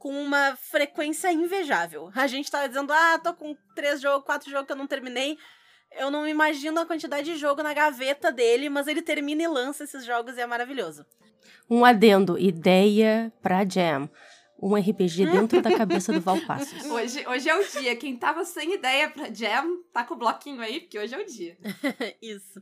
Com 0.00 0.10
uma 0.20 0.56
frequência 0.56 1.32
invejável. 1.32 2.10
A 2.14 2.26
gente 2.26 2.50
tava 2.50 2.68
dizendo, 2.68 2.92
ah, 2.92 3.18
tô 3.22 3.32
com 3.32 3.56
três 3.74 4.00
jogos, 4.00 4.26
quatro 4.26 4.50
jogos 4.50 4.66
que 4.66 4.72
eu 4.72 4.76
não 4.76 4.86
terminei. 4.86 5.38
Eu 5.98 6.10
não 6.10 6.26
imagino 6.26 6.80
a 6.80 6.86
quantidade 6.86 7.32
de 7.32 7.38
jogo 7.38 7.62
na 7.62 7.72
gaveta 7.72 8.30
dele, 8.30 8.68
mas 8.68 8.86
ele 8.86 9.02
termina 9.02 9.42
e 9.42 9.48
lança 9.48 9.84
esses 9.84 10.04
jogos 10.04 10.36
e 10.36 10.40
é 10.40 10.46
maravilhoso. 10.46 11.04
Um 11.68 11.84
adendo, 11.84 12.38
ideia 12.38 13.32
pra 13.42 13.64
Jam. 13.68 14.08
Um 14.60 14.74
RPG 14.74 15.26
dentro 15.26 15.60
da 15.60 15.76
cabeça 15.76 16.12
do 16.12 16.20
Valpassos. 16.20 16.84
Hoje, 16.90 17.26
hoje 17.28 17.48
é 17.48 17.54
o 17.54 17.66
dia. 17.66 17.94
Quem 17.94 18.16
tava 18.16 18.44
sem 18.44 18.74
ideia 18.74 19.10
pra 19.10 19.32
Jam, 19.32 19.82
tá 19.92 20.02
com 20.02 20.14
o 20.14 20.16
bloquinho 20.16 20.62
aí, 20.62 20.80
porque 20.80 20.98
hoje 20.98 21.14
é 21.14 21.18
o 21.18 21.26
dia. 21.26 21.58
Isso. 22.22 22.58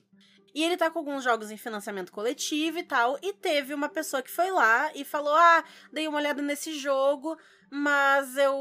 E 0.54 0.62
ele 0.62 0.76
tá 0.76 0.88
com 0.88 1.00
alguns 1.00 1.24
jogos 1.24 1.50
em 1.50 1.56
financiamento 1.56 2.12
coletivo 2.12 2.78
e 2.78 2.84
tal. 2.84 3.18
E 3.20 3.32
teve 3.32 3.74
uma 3.74 3.88
pessoa 3.88 4.22
que 4.22 4.30
foi 4.30 4.50
lá 4.50 4.90
e 4.94 5.04
falou: 5.04 5.34
Ah, 5.34 5.64
dei 5.92 6.06
uma 6.06 6.18
olhada 6.18 6.40
nesse 6.40 6.78
jogo, 6.78 7.36
mas 7.68 8.36
eu 8.36 8.54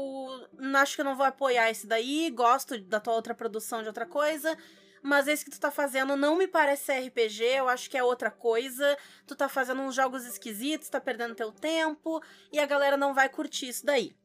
acho 0.74 0.96
que 0.96 1.00
eu 1.02 1.04
não 1.04 1.16
vou 1.16 1.24
apoiar 1.24 1.70
esse 1.70 1.86
daí. 1.86 2.30
Gosto 2.30 2.78
da 2.80 2.98
tua 2.98 3.14
outra 3.14 3.34
produção 3.34 3.80
de 3.80 3.88
outra 3.88 4.04
coisa. 4.04 4.58
Mas 5.00 5.28
esse 5.28 5.44
que 5.44 5.50
tu 5.50 5.60
tá 5.60 5.70
fazendo 5.70 6.16
não 6.16 6.34
me 6.34 6.48
parece 6.48 6.90
RPG, 6.90 7.44
eu 7.44 7.68
acho 7.68 7.90
que 7.90 7.96
é 7.96 8.02
outra 8.02 8.30
coisa. 8.30 8.96
Tu 9.26 9.36
tá 9.36 9.50
fazendo 9.50 9.82
uns 9.82 9.94
jogos 9.94 10.24
esquisitos, 10.24 10.88
tá 10.88 10.98
perdendo 10.98 11.34
teu 11.34 11.52
tempo, 11.52 12.22
e 12.50 12.58
a 12.58 12.64
galera 12.64 12.96
não 12.96 13.12
vai 13.12 13.28
curtir 13.28 13.68
isso 13.68 13.84
daí. 13.84 14.16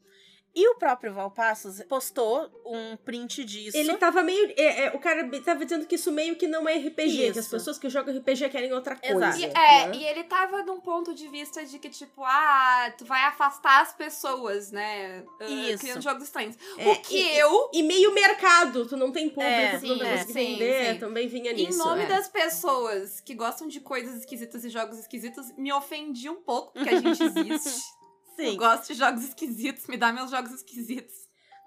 E 0.59 0.67
o 0.67 0.75
próprio 0.75 1.13
Valpassos 1.13 1.81
postou 1.87 2.51
um 2.65 2.97
print 2.97 3.45
disso. 3.45 3.77
Ele 3.77 3.95
tava 3.95 4.21
meio. 4.21 4.53
é, 4.57 4.87
é, 4.87 4.89
o 4.93 4.99
cara 4.99 5.25
tava 5.39 5.63
dizendo 5.63 5.85
que 5.85 5.95
isso 5.95 6.11
meio 6.11 6.35
que 6.35 6.47
não 6.47 6.67
é 6.67 6.75
RPG, 6.75 7.17
que 7.17 7.27
as 7.29 7.37
Isso. 7.37 7.49
pessoas 7.51 7.77
que 7.77 7.87
jogam 7.89 8.13
RPG 8.17 8.49
querem 8.49 8.73
outra 8.73 8.97
coisa. 8.97 9.15
Exato. 9.29 9.39
E, 9.39 9.45
é, 9.45 9.87
né? 9.87 9.95
e 9.95 10.03
ele 10.03 10.25
tava 10.25 10.61
num 10.63 10.81
ponto 10.81 11.13
de 11.15 11.29
vista 11.29 11.65
de 11.65 11.79
que, 11.79 11.87
tipo, 11.87 12.23
ah, 12.25 12.93
tu 12.97 13.05
vai 13.05 13.21
afastar 13.21 13.83
as 13.83 13.93
pessoas, 13.93 14.69
né? 14.69 15.23
ah, 15.39 15.45
Isso. 15.45 15.77
Criando 15.79 16.01
jogos 16.01 16.23
estranhos. 16.23 16.57
É, 16.77 16.89
o 16.89 16.95
que 16.97 17.15
e- 17.17 17.37
eu, 17.37 17.69
E 17.73 17.81
meio 17.81 18.13
mercado, 18.13 18.85
tu 18.85 18.97
não 18.97 19.13
tem 19.13 19.29
público, 19.29 19.49
É, 19.49 19.79
tu 19.79 19.87
não 19.87 19.97
vai 19.97 20.17
conseguir 20.17 20.33
vender, 20.33 20.93
sim. 20.93 20.99
também 20.99 21.27
vinha 21.29 21.51
em 21.53 21.67
nisso. 21.67 21.77
nome 21.77 22.03
é. 22.03 22.07
das 22.07 22.27
pessoas 22.27 23.21
que 23.21 23.33
gostam 23.33 23.65
de 23.69 23.79
coisas 23.79 24.13
esquisitas 24.17 24.65
e 24.65 24.69
jogos 24.69 24.99
esquisitos, 24.99 25.53
me 25.57 25.71
ofendi 25.71 26.29
um 26.29 26.41
pouco, 26.41 26.73
porque 26.73 26.89
a 26.89 26.99
gente 26.99 27.23
existe. 27.23 27.97
Sim. 28.39 28.51
Eu 28.51 28.57
gosto 28.57 28.87
de 28.87 28.93
jogos 28.93 29.23
esquisitos, 29.23 29.85
me 29.87 29.97
dá 29.97 30.13
meus 30.13 30.31
jogos 30.31 30.53
esquisitos. 30.53 31.13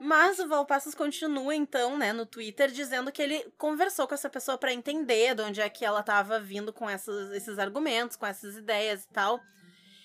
Mas 0.01 0.39
o 0.39 0.49
Valpassos 0.49 0.95
continua, 0.95 1.55
então, 1.55 1.97
né, 1.97 2.13
no 2.13 2.27
Twitter, 2.27 2.71
dizendo 2.71 3.13
que 3.13 3.23
ele 3.23 3.53
conversou 3.59 4.09
com 4.09 4.15
essa 4.15 4.29
pessoa 4.29 4.59
para 4.59 4.73
entender 4.73 5.35
de 5.35 5.43
onde 5.43 5.61
é 5.61 5.69
que 5.69 5.85
ela 5.85 6.03
tava 6.03 6.41
vindo 6.41 6.73
com 6.73 6.89
essas, 6.89 7.31
esses 7.33 7.59
argumentos, 7.59 8.17
com 8.17 8.27
essas 8.27 8.57
ideias 8.57 9.05
e 9.05 9.09
tal. 9.13 9.39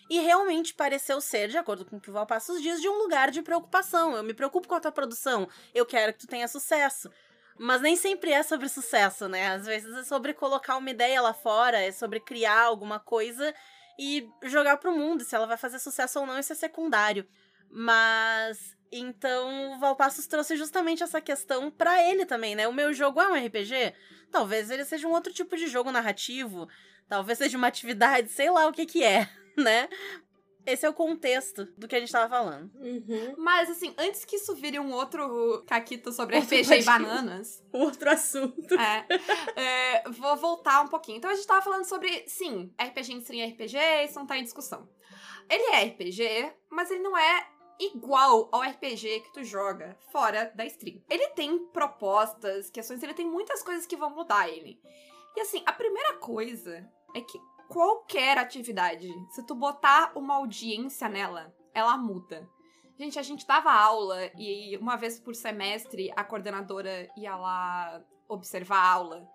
E 0.09 0.19
realmente 0.19 0.73
pareceu 0.73 1.19
ser, 1.19 1.47
de 1.47 1.57
acordo 1.57 1.85
com 1.85 1.97
o 1.97 2.01
que 2.01 2.09
o 2.09 2.13
Valpassos 2.13 2.61
diz, 2.61 2.81
de 2.81 2.87
um 2.87 2.97
lugar 2.97 3.31
de 3.31 3.41
preocupação. 3.41 4.15
Eu 4.15 4.23
me 4.23 4.33
preocupo 4.33 4.67
com 4.67 4.75
a 4.75 4.79
tua 4.79 4.91
produção, 4.91 5.47
eu 5.73 5.85
quero 5.85 6.13
que 6.13 6.19
tu 6.19 6.27
tenha 6.27 6.47
sucesso. 6.47 7.09
Mas 7.57 7.81
nem 7.81 7.95
sempre 7.95 8.31
é 8.31 8.43
sobre 8.43 8.69
sucesso, 8.69 9.27
né? 9.27 9.47
Às 9.47 9.65
vezes 9.65 9.95
é 9.95 10.03
sobre 10.03 10.33
colocar 10.33 10.77
uma 10.77 10.91
ideia 10.91 11.21
lá 11.21 11.33
fora, 11.33 11.79
é 11.79 11.91
sobre 11.91 12.19
criar 12.19 12.61
alguma 12.61 12.99
coisa 12.99 13.53
e 13.97 14.29
jogar 14.43 14.77
pro 14.77 14.95
mundo. 14.95 15.23
Se 15.23 15.35
ela 15.35 15.47
vai 15.47 15.57
fazer 15.57 15.79
sucesso 15.79 16.19
ou 16.19 16.25
não, 16.25 16.39
isso 16.39 16.53
é 16.53 16.55
secundário. 16.55 17.27
Mas 17.69 18.77
então 18.91 19.73
o 19.73 19.79
Valpassos 19.79 20.27
trouxe 20.27 20.55
justamente 20.55 21.03
essa 21.03 21.19
questão 21.19 21.69
para 21.69 22.01
ele 22.09 22.25
também, 22.25 22.55
né? 22.55 22.67
O 22.67 22.73
meu 22.73 22.93
jogo 22.93 23.19
é 23.19 23.27
um 23.27 23.45
RPG? 23.45 23.93
Talvez 24.31 24.69
ele 24.69 24.85
seja 24.85 25.07
um 25.07 25.11
outro 25.11 25.33
tipo 25.33 25.55
de 25.57 25.67
jogo 25.67 25.91
narrativo, 25.91 26.67
talvez 27.07 27.37
seja 27.37 27.57
uma 27.57 27.67
atividade, 27.67 28.29
sei 28.29 28.49
lá 28.49 28.67
o 28.67 28.73
que 28.73 28.85
que 28.85 29.03
é, 29.03 29.29
né? 29.57 29.89
Esse 30.67 30.85
é 30.85 30.89
o 30.89 30.93
contexto 30.93 31.65
do 31.77 31.87
que 31.87 31.95
a 31.95 31.99
gente 31.99 32.11
tava 32.11 32.27
falando. 32.27 32.69
Uhum. 32.75 33.35
Mas, 33.37 33.69
assim, 33.69 33.95
antes 33.97 34.25
que 34.25 34.35
isso 34.35 34.53
vire 34.53 34.77
um 34.77 34.91
outro 34.91 35.63
caquito 35.65 36.11
sobre 36.11 36.35
Outro 36.35 36.57
RPG 36.57 36.81
e 36.81 36.83
bananas, 36.83 37.63
Outro 37.71 38.09
assunto. 38.11 38.75
é, 38.75 39.07
é, 39.55 40.09
vou 40.09 40.35
voltar 40.35 40.81
um 40.81 40.89
pouquinho. 40.89 41.19
Então, 41.19 41.31
a 41.31 41.35
gente 41.35 41.47
tava 41.47 41.61
falando 41.61 41.85
sobre, 41.85 42.25
sim, 42.27 42.69
RPG 42.77 43.13
em 43.13 43.19
stream 43.19 43.45
é 43.45 43.47
RPG, 43.47 43.77
isso 44.05 44.19
não 44.19 44.27
tá 44.27 44.37
em 44.37 44.43
discussão. 44.43 44.89
Ele 45.49 45.73
é 45.73 45.85
RPG, 45.85 46.51
mas 46.69 46.91
ele 46.91 47.01
não 47.01 47.17
é 47.17 47.47
igual 47.79 48.49
ao 48.51 48.61
RPG 48.61 49.21
que 49.21 49.33
tu 49.33 49.45
joga 49.45 49.97
fora 50.11 50.51
da 50.53 50.65
stream. 50.65 51.01
Ele 51.09 51.29
tem 51.29 51.57
propostas, 51.67 52.69
questões, 52.69 53.01
ele 53.01 53.13
tem 53.13 53.25
muitas 53.25 53.63
coisas 53.63 53.85
que 53.85 53.95
vão 53.95 54.09
mudar 54.09 54.49
ele. 54.49 54.81
E 55.35 55.39
assim, 55.39 55.63
a 55.65 55.71
primeira 55.71 56.13
coisa 56.17 56.85
é 57.15 57.21
que 57.21 57.39
qualquer 57.67 58.37
atividade, 58.37 59.07
se 59.31 59.45
tu 59.45 59.55
botar 59.55 60.11
uma 60.15 60.35
audiência 60.35 61.07
nela, 61.07 61.53
ela 61.73 61.97
muda. 61.97 62.47
Gente, 62.97 63.19
a 63.19 63.21
gente 63.21 63.45
dava 63.45 63.71
aula 63.71 64.31
e 64.35 64.75
uma 64.77 64.95
vez 64.95 65.19
por 65.19 65.35
semestre 65.35 66.11
a 66.15 66.23
coordenadora 66.23 67.07
ia 67.15 67.35
lá 67.35 68.03
observar 68.27 68.79
a 68.79 68.91
aula. 68.91 69.29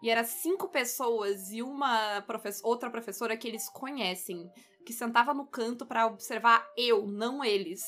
E 0.00 0.08
era 0.08 0.22
cinco 0.22 0.68
pessoas 0.68 1.50
e 1.50 1.60
uma 1.60 2.24
outra 2.62 2.88
professora 2.88 3.36
que 3.36 3.48
eles 3.48 3.68
conhecem, 3.68 4.48
que 4.86 4.92
sentava 4.92 5.34
no 5.34 5.44
canto 5.46 5.84
pra 5.84 6.06
observar 6.06 6.64
eu, 6.76 7.08
não 7.08 7.44
eles. 7.44 7.82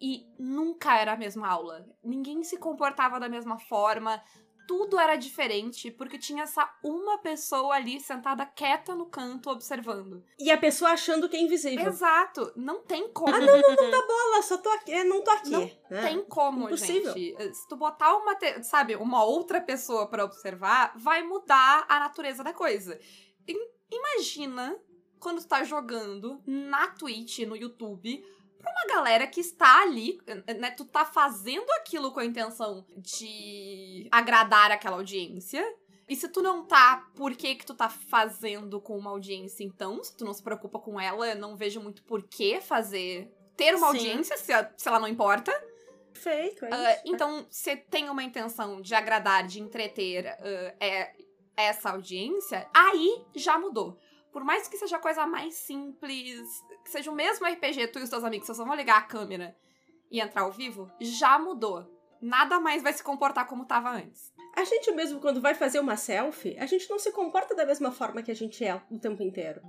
E 0.00 0.26
nunca 0.38 0.96
era 0.96 1.12
a 1.12 1.16
mesma 1.16 1.46
aula. 1.46 1.86
Ninguém 2.02 2.42
se 2.42 2.56
comportava 2.56 3.20
da 3.20 3.28
mesma 3.28 3.58
forma. 3.58 4.22
Tudo 4.66 4.98
era 4.98 5.16
diferente, 5.16 5.90
porque 5.90 6.18
tinha 6.18 6.44
essa 6.44 6.72
uma 6.84 7.18
pessoa 7.18 7.74
ali 7.74 8.00
sentada 8.00 8.46
quieta 8.46 8.94
no 8.94 9.06
canto 9.06 9.50
observando. 9.50 10.24
E 10.38 10.50
a 10.50 10.56
pessoa 10.56 10.92
achando 10.92 11.28
que 11.28 11.36
é 11.36 11.40
invisível. 11.40 11.86
Exato, 11.86 12.52
não 12.56 12.80
tem 12.82 13.08
como. 13.12 13.34
Ah, 13.34 13.40
não, 13.40 13.46
não, 13.60 13.74
não 13.76 13.90
dá 13.90 14.06
bola, 14.06 14.42
só 14.42 14.56
tô 14.58 14.68
aqui, 14.70 14.92
é, 14.92 15.04
não 15.04 15.22
tô 15.22 15.30
aqui. 15.32 15.50
Não 15.50 15.70
né? 15.90 16.02
Tem 16.02 16.24
como, 16.24 16.66
Impossível. 16.66 17.12
gente. 17.12 17.54
Se 17.54 17.66
tu 17.68 17.76
botar 17.76 18.16
uma, 18.16 18.36
sabe, 18.62 18.94
uma 18.96 19.24
outra 19.24 19.60
pessoa 19.60 20.06
pra 20.06 20.24
observar, 20.24 20.92
vai 20.96 21.22
mudar 21.22 21.84
a 21.88 21.98
natureza 22.00 22.42
da 22.44 22.52
coisa. 22.52 22.98
Im- 23.48 23.72
Imagina 23.90 24.78
quando 25.18 25.40
tu 25.40 25.48
tá 25.48 25.62
jogando 25.64 26.42
na 26.46 26.88
Twitch, 26.88 27.40
no 27.40 27.54
YouTube, 27.56 28.24
pra 28.62 28.72
uma 28.72 28.94
galera 28.94 29.26
que 29.26 29.40
está 29.40 29.82
ali, 29.82 30.18
né? 30.58 30.70
Tu 30.70 30.84
tá 30.84 31.04
fazendo 31.04 31.70
aquilo 31.72 32.12
com 32.12 32.20
a 32.20 32.24
intenção 32.24 32.86
de 32.96 34.08
agradar 34.10 34.70
aquela 34.70 34.96
audiência. 34.96 35.62
E 36.08 36.16
se 36.16 36.28
tu 36.28 36.42
não 36.42 36.64
tá, 36.64 37.08
por 37.14 37.34
que 37.34 37.54
que 37.54 37.66
tu 37.66 37.74
tá 37.74 37.88
fazendo 37.88 38.80
com 38.80 38.96
uma 38.96 39.10
audiência 39.10 39.64
então? 39.64 40.02
Se 40.02 40.16
tu 40.16 40.24
não 40.24 40.32
se 40.32 40.42
preocupa 40.42 40.78
com 40.78 41.00
ela, 41.00 41.28
eu 41.28 41.36
não 41.36 41.56
vejo 41.56 41.80
muito 41.80 42.02
por 42.04 42.22
que 42.22 42.60
fazer 42.60 43.32
ter 43.56 43.74
uma 43.74 43.90
Sim. 43.90 43.96
audiência 43.98 44.36
se, 44.36 44.52
se 44.76 44.88
ela 44.88 45.00
não 45.00 45.08
importa. 45.08 45.52
Perfeito, 46.12 46.64
é 46.66 46.94
isso. 46.96 47.02
então, 47.06 47.46
você 47.50 47.76
tem 47.76 48.10
uma 48.10 48.22
intenção 48.22 48.80
de 48.80 48.94
agradar, 48.94 49.46
de 49.46 49.60
entreter 49.60 50.26
ah, 50.26 50.74
é, 50.78 51.12
essa 51.56 51.90
audiência, 51.90 52.68
aí 52.74 53.24
já 53.34 53.58
mudou. 53.58 53.98
Por 54.32 54.42
mais 54.44 54.66
que 54.66 54.78
seja 54.78 54.96
a 54.96 55.00
coisa 55.00 55.26
mais 55.26 55.54
simples, 55.54 56.40
que 56.84 56.90
seja 56.90 57.10
o 57.10 57.14
mesmo 57.14 57.46
RPG, 57.46 57.88
tu 57.88 57.98
e 57.98 58.02
os 58.02 58.10
teus 58.10 58.24
amigos, 58.24 58.46
vocês 58.46 58.58
vão 58.58 58.74
ligar 58.74 58.98
a 58.98 59.02
câmera 59.02 59.54
e 60.10 60.20
entrar 60.20 60.42
ao 60.42 60.52
vivo, 60.52 60.90
já 61.00 61.38
mudou. 61.38 61.86
Nada 62.20 62.58
mais 62.60 62.82
vai 62.82 62.92
se 62.92 63.02
comportar 63.02 63.46
como 63.46 63.66
tava 63.66 63.90
antes. 63.90 64.32
A 64.56 64.64
gente 64.64 64.90
mesmo, 64.92 65.20
quando 65.20 65.40
vai 65.40 65.54
fazer 65.54 65.80
uma 65.80 65.96
selfie, 65.96 66.56
a 66.58 66.66
gente 66.66 66.88
não 66.88 66.98
se 66.98 67.10
comporta 67.12 67.54
da 67.54 67.66
mesma 67.66 67.90
forma 67.90 68.22
que 68.22 68.30
a 68.30 68.34
gente 68.34 68.64
é 68.64 68.74
o 68.90 68.98
tempo 68.98 69.22
inteiro. 69.22 69.60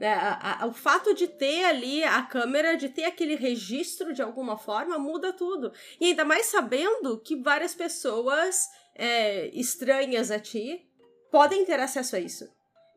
Né? 0.00 0.14
A- 0.14 0.62
a- 0.62 0.66
o 0.66 0.72
fato 0.72 1.12
de 1.12 1.26
ter 1.26 1.64
ali 1.64 2.02
a 2.04 2.22
câmera, 2.22 2.76
de 2.76 2.88
ter 2.88 3.04
aquele 3.04 3.34
registro 3.34 4.12
de 4.14 4.22
alguma 4.22 4.56
forma, 4.56 4.96
muda 4.98 5.32
tudo. 5.32 5.72
E 6.00 6.06
ainda 6.06 6.24
mais 6.24 6.46
sabendo 6.46 7.20
que 7.20 7.36
várias 7.36 7.74
pessoas 7.74 8.68
é, 8.94 9.46
estranhas 9.48 10.30
a 10.30 10.38
ti 10.40 10.88
podem 11.30 11.64
ter 11.64 11.78
acesso 11.80 12.16
a 12.16 12.20
isso. 12.20 12.48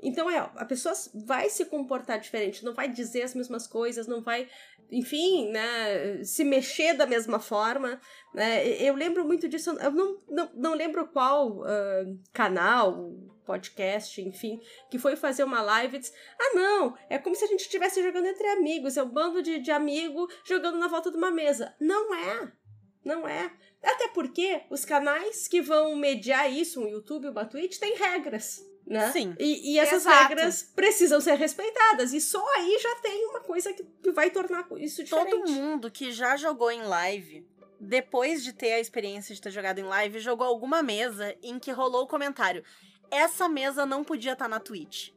Então 0.02 0.30
é, 0.30 0.38
a 0.38 0.66
pessoa 0.66 0.96
vai 1.26 1.50
se 1.50 1.66
comportar 1.66 2.20
diferente, 2.20 2.66
não 2.66 2.74
vai 2.74 2.90
dizer 2.90 3.22
as 3.22 3.36
mesmas 3.36 3.68
coisas, 3.68 4.08
não 4.08 4.22
vai, 4.22 4.48
enfim, 4.92 5.50
né, 5.50 6.24
se 6.24 6.44
mexer 6.44 6.94
da 6.94 7.06
mesma 7.06 7.40
forma. 7.40 8.02
Né? 8.34 8.68
Eu 8.82 8.96
lembro 8.96 9.24
muito 9.24 9.48
disso, 9.48 9.70
eu 9.80 9.92
não, 9.92 10.22
não, 10.28 10.52
não 10.56 10.74
lembro 10.74 11.08
qual 11.08 11.64
ah, 11.64 12.06
canal, 12.34 13.12
podcast, 13.46 14.22
enfim, 14.22 14.62
que 14.90 14.98
foi 14.98 15.16
fazer 15.16 15.44
uma 15.44 15.62
live 15.62 15.98
e 15.98 16.00
disse: 16.00 16.14
Ah, 16.40 16.56
não, 16.56 16.98
é 17.10 17.18
como 17.18 17.36
se 17.36 17.44
a 17.44 17.48
gente 17.48 17.62
estivesse 17.62 18.02
jogando 18.02 18.28
entre 18.28 18.48
amigos, 18.48 18.98
é 18.98 19.04
um 19.04 19.10
bando 19.10 19.42
de, 19.42 19.60
de 19.60 19.72
amigo 19.72 20.28
jogando 20.46 20.78
na 20.78 20.88
volta 20.88 21.12
de 21.12 21.18
uma 21.18 21.32
mesa. 21.32 21.76
Não 21.80 22.14
é. 22.16 22.52
Não 23.04 23.28
é. 23.28 23.52
Até 23.84 24.08
porque 24.10 24.64
os 24.70 24.86
canais 24.86 25.48
que 25.48 25.62
vão 25.62 25.96
mediar 25.96 26.52
isso, 26.52 26.80
um 26.80 26.88
YouTube, 26.88 27.30
uma 27.30 27.46
Twitch, 27.46 27.80
têm 27.80 27.96
regras. 27.96 28.71
Né? 28.86 29.12
Sim. 29.12 29.36
E, 29.40 29.74
e 29.74 29.80
essas 29.80 30.02
Exato. 30.02 30.30
regras 30.30 30.72
precisam 30.76 31.22
ser 31.22 31.36
respeitadas. 31.36 32.14
E 32.14 32.20
só 32.20 32.44
aí 32.56 32.78
já 32.82 32.96
tem 32.96 33.26
uma 33.28 33.40
coisa 33.40 33.72
que, 33.74 33.84
que 33.84 34.12
vai 34.12 34.30
tornar 34.30 34.68
isso 34.78 35.04
diferente. 35.04 35.32
Todo 35.32 35.52
mundo 35.52 35.90
que 35.90 36.12
já 36.12 36.36
jogou 36.36 36.72
em 36.72 36.82
live, 36.82 37.46
depois 37.80 38.44
de 38.44 38.54
ter 38.54 38.74
a 38.74 38.80
experiência 38.80 39.34
de 39.34 39.42
ter 39.42 39.52
jogado 39.52 39.80
em 39.80 39.84
live, 39.84 40.20
jogou 40.20 40.46
alguma 40.46 40.84
mesa 40.84 41.36
em 41.42 41.58
que 41.58 41.72
rolou 41.72 42.04
o 42.04 42.08
comentário: 42.08 42.64
essa 43.10 43.48
mesa 43.48 43.86
não 43.86 44.04
podia 44.04 44.34
estar 44.34 44.48
na 44.48 44.60
Twitch. 44.60 45.10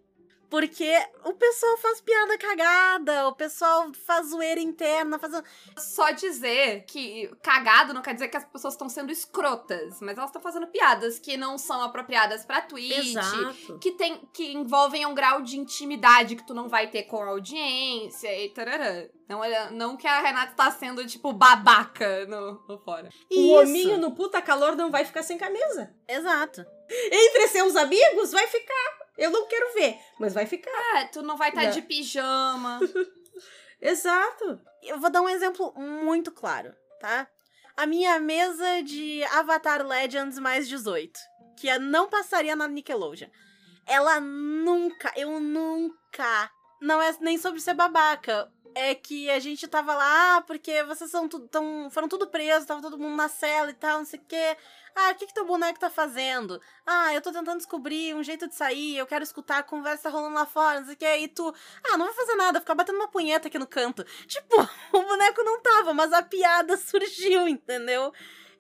Porque 0.51 0.93
o 1.25 1.33
pessoal 1.33 1.77
faz 1.79 2.01
piada 2.01 2.39
cagada, 2.39 3.29
o 3.29 3.35
pessoal 3.35 3.91
faz 4.07 4.29
zoeira 4.29 4.61
interna, 4.61 5.19
faz. 5.19 5.43
Só 5.77 6.11
dizer 6.11 6.85
que 6.87 7.29
cagado 7.43 7.93
não 7.93 8.03
quer 8.03 8.15
dizer 8.15 8.29
que 8.29 8.37
as 8.37 8.45
pessoas 8.45 8.75
estão 8.75 8.89
sendo 8.89 9.11
escrotas, 9.11 10.01
mas 10.01 10.17
elas 10.17 10.31
estão 10.31 10.41
fazendo 10.43 10.67
piadas 10.69 11.19
que 11.19 11.37
não 11.37 11.59
são 11.59 11.83
apropriadas 11.83 12.45
pra 12.45 12.61
Twitch. 12.61 13.15
Exato. 13.17 13.79
que 13.81 13.93
tem 13.93 14.21
que 14.33 14.53
envolvem 14.53 15.05
um 15.07 15.15
grau 15.15 15.43
de 15.43 15.59
intimidade 15.59 16.37
que 16.37 16.47
tu 16.47 16.55
não 16.55 16.69
vai 16.69 16.89
ter 16.89 17.05
com 17.05 17.23
a 17.23 17.29
audiência 17.29 18.29
e 18.45 18.49
tarará. 18.51 19.07
Não, 19.29 19.43
é- 19.43 19.71
não 19.71 19.97
que 19.97 20.07
a 20.07 20.21
Renata 20.21 20.53
tá 20.55 20.71
sendo, 20.71 21.07
tipo, 21.07 21.33
babaca 21.33 22.27
no, 22.27 22.63
no 22.69 22.79
fora. 22.79 23.09
O 23.31 23.35
Isso. 23.35 23.59
hominho 23.61 23.99
no 23.99 24.15
puta 24.15 24.41
calor 24.43 24.77
não 24.77 24.91
vai 24.91 25.05
ficar 25.05 25.23
sem 25.23 25.39
camisa. 25.39 25.95
Exato. 26.07 26.65
Entre 27.11 27.49
seus 27.49 27.75
amigos, 27.77 28.31
vai 28.33 28.47
ficar. 28.47 29.04
Eu 29.17 29.31
não 29.31 29.47
quero 29.47 29.75
ver, 29.75 29.99
mas 30.19 30.35
vai 30.35 30.47
ficar. 30.47 30.97
É, 30.97 31.05
tu 31.05 31.23
não 31.23 31.37
vai 31.37 31.51
estar 31.51 31.65
Não. 31.65 31.71
de 31.71 31.83
pijama. 31.83 32.81
Exato. 33.81 34.61
Eu 34.83 34.99
vou 34.99 35.11
dar 35.11 35.23
um 35.23 35.29
exemplo 35.29 35.73
muito 35.77 36.33
claro, 36.33 36.75
tá? 37.01 37.29
A 37.77 37.87
minha 37.87 38.19
mesa 38.19 38.83
de 38.83 39.23
Avatar 39.25 39.87
Legends 39.87 40.39
mais 40.39 40.69
18, 40.69 41.19
que 41.59 41.69
eu 41.69 41.81
não 41.81 42.09
passaria 42.09 42.55
na 42.55 42.69
Nickelodeon. 42.69 43.29
Ela 43.87 44.21
nunca, 44.21 45.13
eu 45.17 45.39
nunca. 45.41 46.51
Não 46.81 47.01
é 47.01 47.15
nem 47.21 47.37
sobre 47.39 47.61
ser 47.61 47.75
babaca. 47.75 48.51
É 48.75 48.95
que 48.95 49.31
a 49.31 49.39
gente 49.39 49.69
tava 49.69 49.95
lá, 49.95 50.37
ah, 50.37 50.41
porque 50.43 50.83
vocês 50.83 51.11
são 51.11 51.29
tão, 51.29 51.89
foram 51.91 52.09
tudo 52.09 52.27
presos, 52.27 52.67
tava 52.67 52.83
todo 52.83 52.99
mundo 52.99 53.15
na 53.15 53.29
cela 53.29 53.71
e 53.71 53.75
tal, 53.75 53.99
não 53.99 54.05
sei 54.05 54.19
o 54.19 54.25
quê. 54.27 54.57
Ah, 54.97 55.11
o 55.11 55.15
que 55.17 55.27
que 55.27 55.35
teu 55.35 55.45
boneco 55.45 55.79
tá 55.79 55.91
fazendo? 55.91 56.61
Ah, 56.87 57.13
eu 57.13 57.21
tô 57.21 57.33
tentando 57.33 57.59
descobrir 57.59 58.15
um 58.15 58.23
jeito 58.23 58.49
de 58.49 58.55
sair, 58.55 58.97
eu 58.97 59.07
quero 59.07 59.25
escutar 59.25 59.59
a 59.59 59.63
conversa 59.63 60.09
rolando 60.09 60.35
lá 60.35 60.47
fora, 60.47 60.81
não 60.81 60.87
sei 60.87 60.95
o 60.95 60.99
quê. 60.99 61.17
E 61.19 61.29
tu, 61.29 61.53
ah, 61.85 61.97
não 61.97 62.07
vai 62.07 62.15
fazer 62.15 62.35
nada, 62.37 62.61
ficar 62.61 62.75
batendo 62.75 62.97
uma 62.97 63.09
punheta 63.09 63.49
aqui 63.49 63.59
no 63.59 63.67
canto. 63.67 64.05
Tipo, 64.27 64.57
o 64.93 65.03
boneco 65.03 65.43
não 65.43 65.61
tava, 65.61 65.93
mas 65.95 66.13
a 66.13 66.23
piada 66.23 66.77
surgiu, 66.79 67.49
entendeu? 67.49 68.13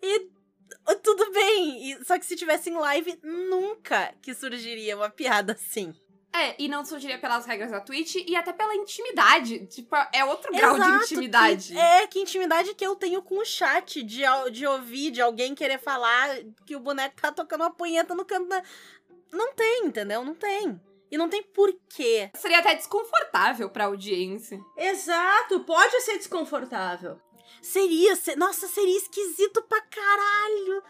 E 0.02 0.18
uh, 0.88 0.98
tudo 1.02 1.30
bem. 1.32 2.02
Só 2.04 2.18
que 2.18 2.26
se 2.26 2.36
tivesse 2.36 2.70
em 2.70 2.74
live, 2.74 3.18
nunca 3.22 4.12
que 4.20 4.34
surgiria 4.34 4.96
uma 4.96 5.10
piada 5.10 5.52
assim. 5.52 5.94
É, 6.34 6.56
e 6.58 6.66
não 6.66 6.84
surgiria 6.84 7.16
pelas 7.18 7.46
regras 7.46 7.70
da 7.70 7.80
Twitch 7.80 8.16
e 8.16 8.34
até 8.34 8.52
pela 8.52 8.74
intimidade. 8.74 9.66
Tipo, 9.66 9.94
é 10.12 10.24
outro 10.24 10.52
grau 10.52 10.74
de 10.74 10.80
Exato, 10.80 11.04
intimidade. 11.04 11.72
que- 11.72 11.78
é, 11.78 12.06
que 12.08 12.18
intimidade 12.20 12.74
que 12.74 12.84
eu 12.84 12.96
tenho 12.96 13.22
com 13.22 13.38
o 13.38 13.44
chat, 13.44 14.02
de, 14.02 14.22
de 14.50 14.66
ouvir, 14.66 15.12
de 15.12 15.20
alguém 15.20 15.54
querer 15.54 15.78
falar 15.78 16.28
que 16.66 16.74
o 16.74 16.80
boneco 16.80 17.14
tá 17.20 17.30
tocando 17.30 17.60
uma 17.60 17.70
punheta 17.70 18.14
no 18.16 18.24
canto 18.24 18.48
da... 18.48 18.60
Não 19.32 19.54
tem, 19.54 19.86
entendeu? 19.86 20.24
Não 20.24 20.34
tem. 20.34 20.80
E 21.10 21.16
não 21.16 21.28
tem 21.28 21.40
porquê. 21.42 22.30
Seria 22.34 22.58
até 22.58 22.74
desconfortável 22.74 23.70
pra 23.70 23.84
audiência. 23.84 24.60
Exato, 24.76 25.60
pode 25.60 26.00
ser 26.00 26.18
desconfortável. 26.18 27.20
Seria, 27.62 28.16
se- 28.16 28.34
nossa, 28.34 28.66
seria 28.66 28.96
esquisito 28.98 29.62
pra 29.62 29.80
caralho. 29.82 30.82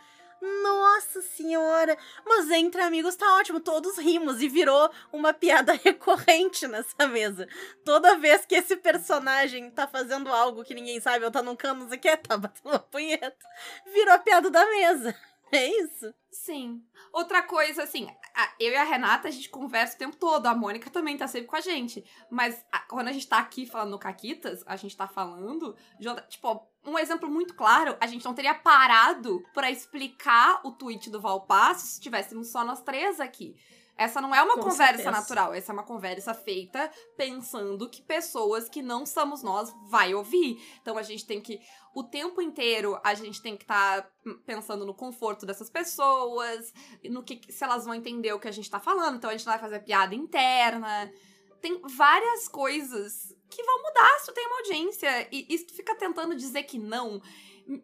Nossa 0.63 1.23
senhora. 1.23 1.97
Mas 2.27 2.51
entre 2.51 2.81
amigos 2.83 3.17
tá 3.17 3.35
ótimo, 3.37 3.61
todos 3.61 3.97
rimos 3.99 4.43
e 4.43 4.49
virou 4.49 4.91
uma 5.13 5.33
piada 5.33 5.73
recorrente 5.83 6.67
nessa 6.69 7.09
mesa. 7.09 7.49
Toda 7.85 8.17
vez 8.19 8.45
que 8.45 8.55
esse 8.55 8.77
personagem 8.77 9.71
tá 9.71 9.87
fazendo 9.89 10.31
algo 10.31 10.65
que 10.65 10.75
ninguém 10.75 11.01
sabe, 11.01 11.25
ou 11.25 11.31
tá 11.31 11.43
num 11.43 11.57
canto, 11.57 11.81
não 11.81 11.89
sei 11.89 11.99
o 11.99 12.01
que, 12.01 12.17
tá 12.17 12.37
batendo 12.37 12.69
uma 12.69 12.79
punheta, 12.79 13.37
virou 13.93 14.15
a 14.15 14.19
piada 14.19 14.51
da 14.51 14.65
mesa. 14.67 15.15
É 15.53 15.69
isso? 15.69 16.13
Sim. 16.33 16.83
Outra 17.13 17.41
coisa, 17.43 17.85
assim, 17.85 18.09
a- 18.35 18.53
eu 18.59 18.73
e 18.73 18.77
a 18.77 18.83
Renata, 18.83 19.29
a 19.29 19.31
gente 19.31 19.49
conversa 19.49 19.95
o 19.95 19.99
tempo 19.99 20.17
todo. 20.17 20.47
A 20.47 20.55
Mônica 20.55 20.91
também 20.91 21.17
tá 21.17 21.29
sempre 21.29 21.47
com 21.47 21.55
a 21.55 21.61
gente. 21.61 22.05
Mas 22.29 22.65
a- 22.73 22.81
quando 22.81 23.07
a 23.07 23.13
gente 23.13 23.29
tá 23.29 23.39
aqui 23.39 23.65
falando 23.65 23.93
no 23.93 23.99
Caquitas, 23.99 24.65
a 24.67 24.75
gente 24.75 24.97
tá 24.97 25.07
falando. 25.07 25.77
de 26.01 26.09
outra- 26.09 26.27
tipo, 26.27 26.67
um 26.87 26.99
exemplo 26.99 27.31
muito 27.31 27.55
claro, 27.55 27.97
a 28.01 28.07
gente 28.07 28.25
não 28.25 28.35
teria 28.35 28.55
parado 28.55 29.43
pra 29.53 29.71
explicar 29.71 30.61
o 30.65 30.73
tweet 30.73 31.11
do 31.11 31.21
Valpasso 31.21 31.87
se 31.87 32.01
tivéssemos 32.01 32.51
só 32.51 32.65
nós 32.65 32.83
três 32.83 33.21
aqui. 33.21 33.57
Essa 33.97 34.21
não 34.21 34.35
é 34.35 34.43
uma 34.43 34.55
Com 34.55 34.63
conversa 34.63 34.97
certeza. 34.97 35.11
natural, 35.11 35.55
essa 35.55 35.71
é 35.71 35.75
uma 35.75 35.85
conversa 35.85 36.35
feita 36.35 36.91
pensando 37.17 37.89
que 37.89 38.03
pessoas 38.03 38.69
que 38.69 38.83
não 38.83 39.07
somos 39.07 39.43
nós 39.43 39.73
vai 39.89 40.13
ouvir. 40.13 40.61
Então 40.83 40.99
a 40.99 41.03
gente 41.03 41.25
tem 41.25 41.41
que 41.41 41.61
o 41.95 42.03
tempo 42.03 42.43
inteiro 42.43 42.99
a 43.05 43.15
gente 43.15 43.41
tem 43.41 43.57
que 43.57 43.63
estar 43.63 44.11
pensando 44.45 44.85
no 44.85 44.95
conforto 44.95 45.47
dessas 45.47 45.71
pessoas, 45.71 46.73
no 47.09 47.23
que 47.23 47.41
se 47.53 47.63
elas 47.63 47.85
vão 47.85 47.95
entender 47.95 48.33
o 48.33 48.41
que 48.41 48.49
a 48.49 48.53
gente 48.53 48.69
tá 48.69 48.81
falando, 48.81 49.17
então 49.17 49.31
a 49.31 49.33
gente 49.33 49.47
não 49.47 49.53
vai 49.53 49.61
fazer 49.61 49.79
piada 49.85 50.13
interna. 50.15 51.11
Tem 51.61 51.81
várias 51.97 52.49
coisas 52.49 53.33
que 53.55 53.63
vão 53.63 53.83
mudar 53.83 54.19
se 54.21 54.27
tu 54.27 54.33
tem 54.35 54.47
uma 54.47 54.57
audiência. 54.59 55.29
E, 55.33 55.47
e 55.49 55.59
se 55.59 55.67
tu 55.67 55.75
fica 55.75 55.95
tentando 55.95 56.35
dizer 56.37 56.63
que 56.65 56.79
não. 56.79 57.21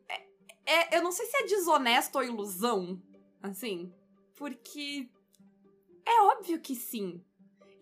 é- 0.09 0.27
é- 0.67 0.99
eu 0.99 1.03
não 1.03 1.13
sei 1.13 1.27
se 1.27 1.37
é 1.39 1.47
desonesto 1.47 2.17
ou 2.17 2.25
ilusão, 2.25 3.01
assim, 3.43 3.93
porque 4.37 5.09
é 6.07 6.21
óbvio 6.23 6.61
que 6.61 6.75
sim. 6.75 7.25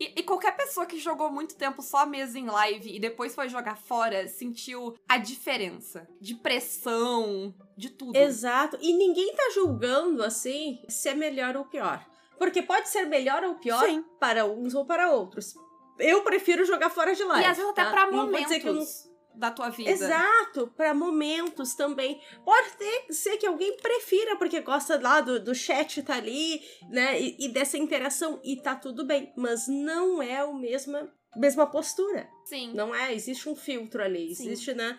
E, 0.01 0.21
e 0.21 0.23
qualquer 0.23 0.57
pessoa 0.57 0.87
que 0.87 0.99
jogou 0.99 1.31
muito 1.31 1.57
tempo 1.57 1.83
só 1.83 2.07
mesa 2.07 2.39
em 2.39 2.47
live 2.47 2.95
e 2.95 3.01
depois 3.01 3.35
foi 3.35 3.49
jogar 3.49 3.77
fora 3.77 4.29
sentiu 4.29 4.95
a 5.09 5.19
diferença 5.19 6.09
de 6.21 6.37
pressão, 6.37 7.53
de 7.77 7.91
tudo. 7.91 8.17
Exato. 8.17 8.79
E 8.81 8.93
ninguém 8.93 9.35
tá 9.35 9.51
julgando 9.53 10.23
assim 10.23 10.81
se 10.89 11.09
é 11.09 11.15
melhor 11.15 11.57
ou 11.57 11.65
pior. 11.65 12.07
Porque 12.39 12.63
pode 12.63 12.89
ser 12.89 13.07
melhor 13.07 13.43
ou 13.43 13.57
pior 13.57 13.85
Sim. 13.85 14.05
para 14.21 14.45
uns 14.47 14.73
ou 14.73 14.87
para 14.87 15.11
outros. 15.11 15.55
Eu 15.99 16.23
prefiro 16.23 16.65
jogar 16.65 16.91
fora 16.91 17.15
de 17.15 17.25
live. 17.25 17.45
E 17.45 17.51
às 17.51 17.57
vezes 17.57 17.71
até 17.71 17.85
tá? 17.85 17.91
pra 17.91 18.07
Não 18.07 18.27
momentos 18.27 18.65
não 18.65 19.09
da 19.39 19.51
tua 19.51 19.71
vida. 19.71 19.91
Exato, 19.91 20.67
para 20.77 20.93
momentos 20.93 21.75
também. 21.75 22.21
Pode 22.45 22.71
ter, 22.73 23.13
ser 23.13 23.37
que 23.37 23.47
alguém 23.47 23.77
prefira, 23.77 24.37
porque 24.37 24.61
gosta 24.61 25.01
lá 25.01 25.21
do, 25.21 25.39
do 25.39 25.55
chat 25.55 26.03
tá 26.03 26.17
ali, 26.17 26.61
né? 26.91 27.21
E, 27.21 27.37
e 27.39 27.49
dessa 27.49 27.79
interação, 27.79 28.41
e 28.43 28.57
tá 28.57 28.75
tudo 28.75 29.07
bem. 29.07 29.33
Mas 29.37 29.69
não 29.69 30.21
é 30.21 30.39
a 30.39 30.53
mesma, 30.53 31.09
mesma 31.37 31.67
postura. 31.67 32.29
Sim. 32.45 32.73
Não 32.75 32.95
é? 32.95 33.13
Existe 33.15 33.49
um 33.49 33.55
filtro 33.55 34.03
ali, 34.03 34.35
Sim. 34.35 34.47
existe, 34.47 34.75
né? 34.75 34.99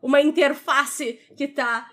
Uma 0.00 0.20
interface 0.20 1.14
que 1.36 1.48
tá 1.48 1.90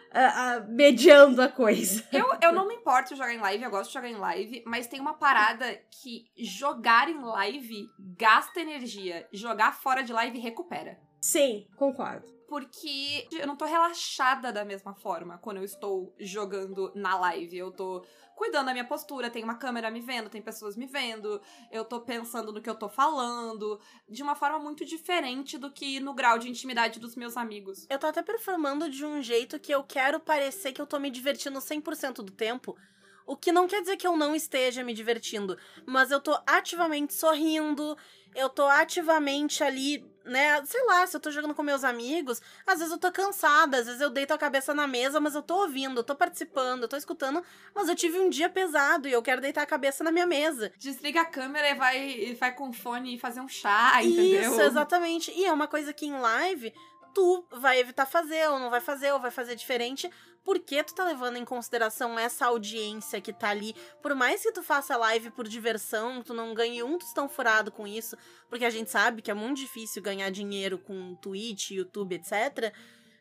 mediando 0.69 1.41
a 1.41 1.47
coisa. 1.47 2.07
Eu, 2.11 2.27
eu 2.41 2.51
não 2.51 2.67
me 2.67 2.75
importo 2.75 3.15
jogar 3.15 3.33
em 3.33 3.39
live, 3.39 3.63
eu 3.63 3.71
gosto 3.71 3.89
de 3.89 3.93
jogar 3.95 4.09
em 4.09 4.15
live, 4.15 4.63
mas 4.65 4.87
tem 4.87 4.99
uma 4.99 5.15
parada 5.15 5.73
que 5.89 6.25
jogar 6.37 7.09
em 7.09 7.19
live 7.19 7.87
gasta 7.99 8.59
energia. 8.59 9.27
Jogar 9.31 9.73
fora 9.73 10.03
de 10.03 10.13
live 10.13 10.37
recupera. 10.39 10.99
Sim, 11.19 11.67
concordo. 11.75 12.27
Porque 12.53 13.27
eu 13.31 13.47
não 13.47 13.55
tô 13.55 13.65
relaxada 13.65 14.53
da 14.53 14.63
mesma 14.63 14.93
forma 14.93 15.39
quando 15.39 15.57
eu 15.57 15.63
estou 15.63 16.13
jogando 16.19 16.91
na 16.93 17.17
live. 17.17 17.57
Eu 17.57 17.71
tô 17.71 18.05
cuidando 18.35 18.67
da 18.67 18.73
minha 18.73 18.85
postura, 18.85 19.27
tem 19.27 19.43
uma 19.43 19.55
câmera 19.55 19.89
me 19.89 19.99
vendo, 19.99 20.29
tem 20.29 20.39
pessoas 20.39 20.77
me 20.77 20.85
vendo, 20.85 21.41
eu 21.71 21.83
tô 21.83 22.01
pensando 22.01 22.53
no 22.53 22.61
que 22.61 22.69
eu 22.69 22.75
tô 22.75 22.87
falando, 22.87 23.81
de 24.07 24.21
uma 24.21 24.35
forma 24.35 24.59
muito 24.59 24.85
diferente 24.85 25.57
do 25.57 25.71
que 25.71 25.99
no 25.99 26.13
grau 26.13 26.37
de 26.37 26.47
intimidade 26.47 26.99
dos 26.99 27.15
meus 27.15 27.37
amigos. 27.37 27.87
Eu 27.89 27.97
tô 27.97 28.05
até 28.05 28.21
performando 28.21 28.87
de 28.87 29.03
um 29.03 29.19
jeito 29.19 29.59
que 29.59 29.71
eu 29.71 29.83
quero 29.83 30.19
parecer 30.19 30.73
que 30.73 30.81
eu 30.81 30.85
tô 30.85 30.99
me 30.99 31.09
divertindo 31.09 31.57
100% 31.57 32.17
do 32.17 32.31
tempo. 32.31 32.77
O 33.25 33.35
que 33.35 33.51
não 33.51 33.67
quer 33.67 33.81
dizer 33.81 33.97
que 33.97 34.05
eu 34.05 34.15
não 34.15 34.35
esteja 34.35 34.83
me 34.83 34.93
divertindo, 34.93 35.57
mas 35.87 36.11
eu 36.11 36.19
tô 36.19 36.37
ativamente 36.45 37.15
sorrindo, 37.15 37.97
eu 38.35 38.47
tô 38.47 38.67
ativamente 38.67 39.63
ali, 39.63 40.05
né? 40.25 40.63
Sei 40.65 40.83
lá, 40.85 41.05
se 41.05 41.15
eu 41.15 41.19
tô 41.19 41.31
jogando 41.31 41.53
com 41.53 41.63
meus 41.63 41.83
amigos, 41.83 42.41
às 42.65 42.79
vezes 42.79 42.91
eu 42.91 42.97
tô 42.97 43.11
cansada, 43.11 43.77
às 43.77 43.85
vezes 43.85 44.01
eu 44.01 44.09
deito 44.09 44.33
a 44.33 44.37
cabeça 44.37 44.73
na 44.73 44.87
mesa, 44.87 45.19
mas 45.19 45.35
eu 45.35 45.41
tô 45.41 45.61
ouvindo, 45.61 45.99
eu 45.99 46.03
tô 46.03 46.15
participando, 46.15 46.83
eu 46.83 46.87
tô 46.87 46.95
escutando, 46.95 47.43
mas 47.73 47.89
eu 47.89 47.95
tive 47.95 48.19
um 48.19 48.29
dia 48.29 48.49
pesado 48.49 49.07
e 49.07 49.11
eu 49.11 49.21
quero 49.21 49.41
deitar 49.41 49.63
a 49.63 49.65
cabeça 49.65 50.03
na 50.03 50.11
minha 50.11 50.27
mesa. 50.27 50.71
Desliga 50.77 51.21
a 51.21 51.25
câmera 51.25 51.69
e 51.69 51.73
vai, 51.75 52.09
e 52.09 52.33
vai 52.33 52.53
com 52.53 52.71
fone 52.71 53.15
e 53.15 53.19
fazer 53.19 53.41
um 53.41 53.47
chá, 53.47 54.03
entendeu? 54.03 54.51
Isso, 54.51 54.61
exatamente. 54.61 55.31
E 55.31 55.45
é 55.45 55.51
uma 55.51 55.67
coisa 55.67 55.93
que 55.93 56.05
em 56.05 56.17
live 56.17 56.73
tu 57.13 57.45
vai 57.51 57.79
evitar 57.79 58.05
fazer, 58.05 58.49
ou 58.49 58.59
não 58.59 58.69
vai 58.69 58.81
fazer, 58.81 59.11
ou 59.13 59.19
vai 59.19 59.31
fazer 59.31 59.55
diferente, 59.55 60.09
porque 60.43 60.83
tu 60.83 60.93
tá 60.93 61.05
levando 61.05 61.37
em 61.37 61.45
consideração 61.45 62.19
essa 62.19 62.45
audiência 62.45 63.21
que 63.21 63.31
tá 63.31 63.49
ali. 63.49 63.75
Por 64.01 64.13
mais 64.13 64.41
que 64.41 64.51
tu 64.51 64.61
faça 64.61 64.97
live 64.97 65.31
por 65.31 65.47
diversão, 65.47 66.21
tu 66.21 66.33
não 66.33 66.53
ganhe 66.53 66.83
um 66.83 66.97
tostão 66.97 67.29
furado 67.29 67.71
com 67.71 67.87
isso, 67.87 68.17
porque 68.49 68.65
a 68.65 68.69
gente 68.69 68.91
sabe 68.91 69.21
que 69.21 69.31
é 69.31 69.33
muito 69.33 69.57
difícil 69.57 70.01
ganhar 70.01 70.29
dinheiro 70.29 70.77
com 70.77 71.15
Twitch, 71.15 71.71
YouTube, 71.71 72.15
etc. 72.15 72.73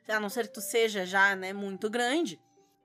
A 0.09 0.19
não 0.19 0.29
ser 0.29 0.49
que 0.49 0.55
tu 0.55 0.61
seja 0.61 1.07
já, 1.07 1.37
né, 1.37 1.53
muito 1.53 1.89
grande. 1.89 2.41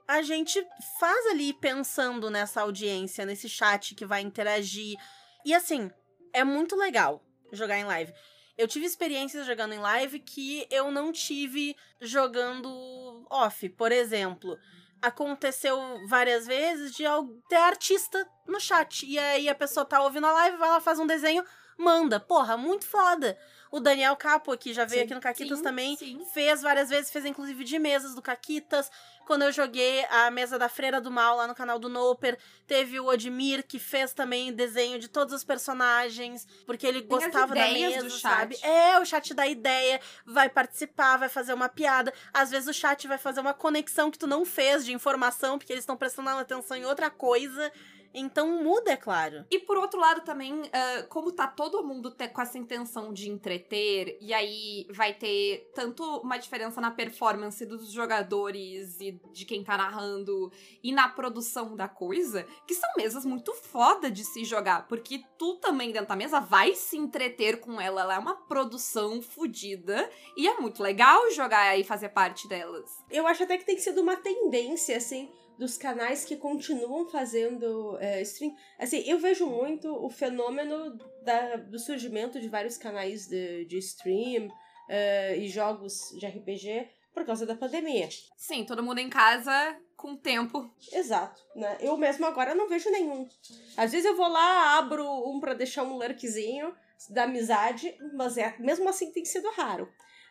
A 0.08 0.22
gente 0.22 0.66
faz 1.00 1.26
ali 1.28 1.54
pensando 1.54 2.30
nessa 2.30 2.62
audiência, 2.62 3.26
nesse 3.26 3.50
chat 3.50 3.96
que 3.96 4.06
vai 4.06 4.22
interagir. 4.22 4.96
E 5.44 5.54
assim, 5.54 5.92
é 6.32 6.44
muito 6.44 6.76
legal 6.76 7.22
jogar 7.52 7.78
em 7.78 7.84
live. 7.84 8.14
Eu 8.58 8.68
tive 8.68 8.86
experiências 8.86 9.46
jogando 9.46 9.74
em 9.74 9.80
live 9.80 10.20
que 10.20 10.68
eu 10.72 10.90
não 10.90 11.12
tive 11.12 11.76
jogando 12.02 13.26
off. 13.30 13.70
Por 13.70 13.92
exemplo, 13.92 14.58
aconteceu 15.02 15.78
várias 16.08 16.48
vezes 16.48 16.94
de 16.96 17.04
ter 17.48 17.56
artista 17.56 18.28
no 18.48 18.60
chat. 18.60 19.06
E 19.06 19.20
aí 19.20 19.48
a 19.48 19.56
pessoa 19.56 19.86
tá 19.86 20.02
ouvindo 20.02 20.26
a 20.26 20.32
live, 20.32 20.58
vai 20.58 20.70
lá, 20.70 20.80
faz 20.80 20.98
um 20.98 21.06
desenho, 21.06 21.44
manda. 21.78 22.20
Porra, 22.20 22.58
muito 22.58 22.86
foda. 22.86 23.38
O 23.72 23.80
Daniel 23.80 24.16
Capo 24.16 24.52
aqui 24.52 24.74
já 24.74 24.86
veio 24.86 25.02
Sim. 25.02 25.06
aqui 25.06 25.14
no 25.16 25.22
Caquitas 25.22 25.58
Sim, 25.58 25.64
também. 25.64 25.98
sim. 25.98 26.26
Fez 26.34 26.62
várias 26.62 26.90
vezes, 26.90 27.12
fez 27.12 27.26
inclusive 27.26 27.64
de 27.64 27.80
mesas 27.80 28.16
do 28.16 28.22
Caquitas. 28.22 28.90
Quando 29.26 29.42
eu 29.42 29.52
joguei 29.52 30.06
a 30.06 30.32
mesa 30.32 30.58
da 30.58 30.70
Freira 30.70 31.02
do 31.02 31.12
Mal 31.12 31.36
lá 31.36 31.48
no 31.48 31.54
canal 31.56 31.78
do 31.78 31.90
Noper, 31.90 32.38
teve 32.66 32.98
o 32.98 33.08
Odmir 33.08 33.62
que 33.68 33.78
fez 33.78 34.14
também 34.14 34.54
desenho 34.54 35.00
de 35.00 35.10
todos 35.10 35.34
os 35.34 35.44
personagens, 35.44 36.48
porque 36.66 36.88
ele 36.88 37.02
Tem 37.02 37.10
gostava 37.10 37.54
da 37.54 37.68
mesa, 37.68 38.04
do 38.04 38.10
chat. 38.10 38.22
sabe? 38.22 38.58
É, 38.62 38.98
o 39.00 39.06
chat 39.06 39.34
dá 39.34 39.46
ideia, 39.46 40.00
vai 40.26 40.48
participar, 40.50 41.18
vai 41.18 41.28
fazer 41.28 41.54
uma 41.54 41.68
piada. 41.68 42.14
Às 42.34 42.52
vezes 42.52 42.70
o 42.70 42.74
chat 42.74 43.06
vai 43.06 43.18
fazer 43.18 43.42
uma 43.42 43.54
conexão 43.54 44.10
que 44.10 44.18
tu 44.18 44.28
não 44.28 44.46
fez 44.46 44.86
de 44.86 44.94
informação, 44.94 45.58
porque 45.58 45.74
eles 45.74 45.84
estão 45.84 45.98
prestando 45.98 46.30
atenção 46.30 46.78
em 46.78 46.86
outra 46.86 47.10
coisa. 47.10 47.72
Então 48.14 48.64
muda, 48.64 48.92
é 48.92 48.98
claro. 48.98 49.46
E 49.50 49.60
por 49.60 49.78
outro 49.78 50.00
lado 50.00 50.22
também, 50.22 50.62
ah, 50.74 51.04
como 51.10 51.32
tá 51.32 51.48
todo 51.48 51.86
mundo 51.86 52.16
com 52.34 52.42
essa 52.42 52.58
intenção 52.58 53.14
de 53.14 53.30
entreter, 53.30 54.18
e 54.22 54.34
aí 54.34 54.88
vai 54.92 55.14
ter 55.14 55.72
tanto 55.74 56.04
uma 56.18 56.38
diferença 56.38 56.82
na 56.82 56.92
performance 56.92 57.66
dos 57.66 57.92
jogadores 57.92 59.00
e 59.00 59.20
de 59.32 59.46
quem 59.46 59.64
tá 59.64 59.78
narrando 59.78 60.52
e 60.84 60.92
na 60.92 61.08
produção 61.08 61.76
da 61.76 61.88
coisa, 61.88 62.46
que 62.66 62.74
são 62.74 62.90
mesas 62.98 63.26
muito 63.26 63.54
foda 63.54 64.10
de 64.10 64.24
se 64.24 64.44
jogar, 64.44 64.88
porque 64.88 65.22
tu 65.38 65.56
também 65.56 65.92
dentro 65.92 66.10
da 66.10 66.16
mesa 66.16 66.40
vai 66.40 66.74
se 66.74 66.98
entreter 66.98 67.60
com 67.60 67.80
ela, 67.80 68.02
ela 68.02 68.16
é 68.16 68.20
uma 68.20 68.36
produção 68.36 69.22
fodida 69.22 70.10
e 70.36 70.48
é 70.48 70.60
muito 70.60 70.82
legal 70.82 71.30
jogar 71.32 71.78
e 71.78 71.84
fazer 71.84 72.10
parte 72.10 72.48
delas. 72.48 73.04
Eu 73.10 73.28
acho 73.28 73.44
até 73.44 73.58
que 73.58 73.66
tem 73.66 73.78
sido 73.78 74.02
uma 74.02 74.16
tendência, 74.16 74.98
assim, 74.98 75.32
dos 75.58 75.78
canais 75.78 76.24
que 76.24 76.36
continuam 76.36 77.10
fazendo 77.10 77.98
é, 78.00 78.22
stream. 78.22 78.56
Assim, 78.80 79.04
eu 79.08 79.18
vejo 79.20 79.46
muito 79.48 79.92
o 79.94 80.10
fenômeno 80.10 80.98
da- 81.24 81.56
do 81.58 81.80
surgimento 81.80 82.40
de 82.40 82.48
vários 82.48 82.78
canais 82.78 83.28
de, 83.28 83.66
de 83.66 83.78
stream 83.80 84.50
é, 84.90 85.36
e 85.38 85.48
jogos 85.50 86.12
de 86.18 86.26
RPG 86.26 86.90
por 87.14 87.26
causa 87.26 87.46
da 87.46 87.56
pandemia. 87.56 88.08
Sim, 88.38 88.64
todo 88.66 88.84
mundo 88.84 89.00
em 89.00 89.10
casa 89.10 89.76
com 89.96 90.16
tempo. 90.16 90.72
Exato, 90.94 91.42
né? 91.56 91.78
Eu 91.82 91.98
mesmo 91.98 92.26
agora 92.28 92.54
não 92.54 92.70
vejo 92.70 92.92
nenhum. 92.92 93.28
Às 93.76 93.92
vezes 93.92 94.06
eu 94.06 94.16
vou 94.16 94.28
lá, 94.28 94.78
abro 94.78 95.04
um 95.28 95.40
pra 95.40 95.56
deixar 95.56 95.82
um 95.84 95.98
lurkzinho 95.98 96.72
da 97.10 97.24
amizade, 97.24 97.96
mas 98.14 98.38
é, 98.38 98.56
mesmo 98.60 98.88
assim 98.88 99.12
tem 99.12 99.26
sido 99.26 99.50
raro, 99.52 99.88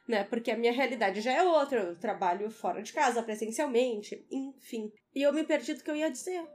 né? 0.07 0.25
Porque 0.25 0.51
a 0.51 0.57
minha 0.57 0.73
realidade 0.73 1.21
já 1.21 1.33
é 1.33 1.43
outra, 1.43 1.81
eu 1.81 1.97
trabalho 1.97 2.51
fora 2.51 2.83
de 2.83 2.93
casa, 2.93 3.23
presencialmente, 3.23 4.25
enfim. 4.31 4.93
E 5.15 5.23
eu 5.23 5.33
me 5.33 5.45
perdi 5.45 5.75
do 5.75 5.83
que 5.83 5.91
eu 5.91 5.97
ia 5.97 6.11
dizer. 6.11 6.47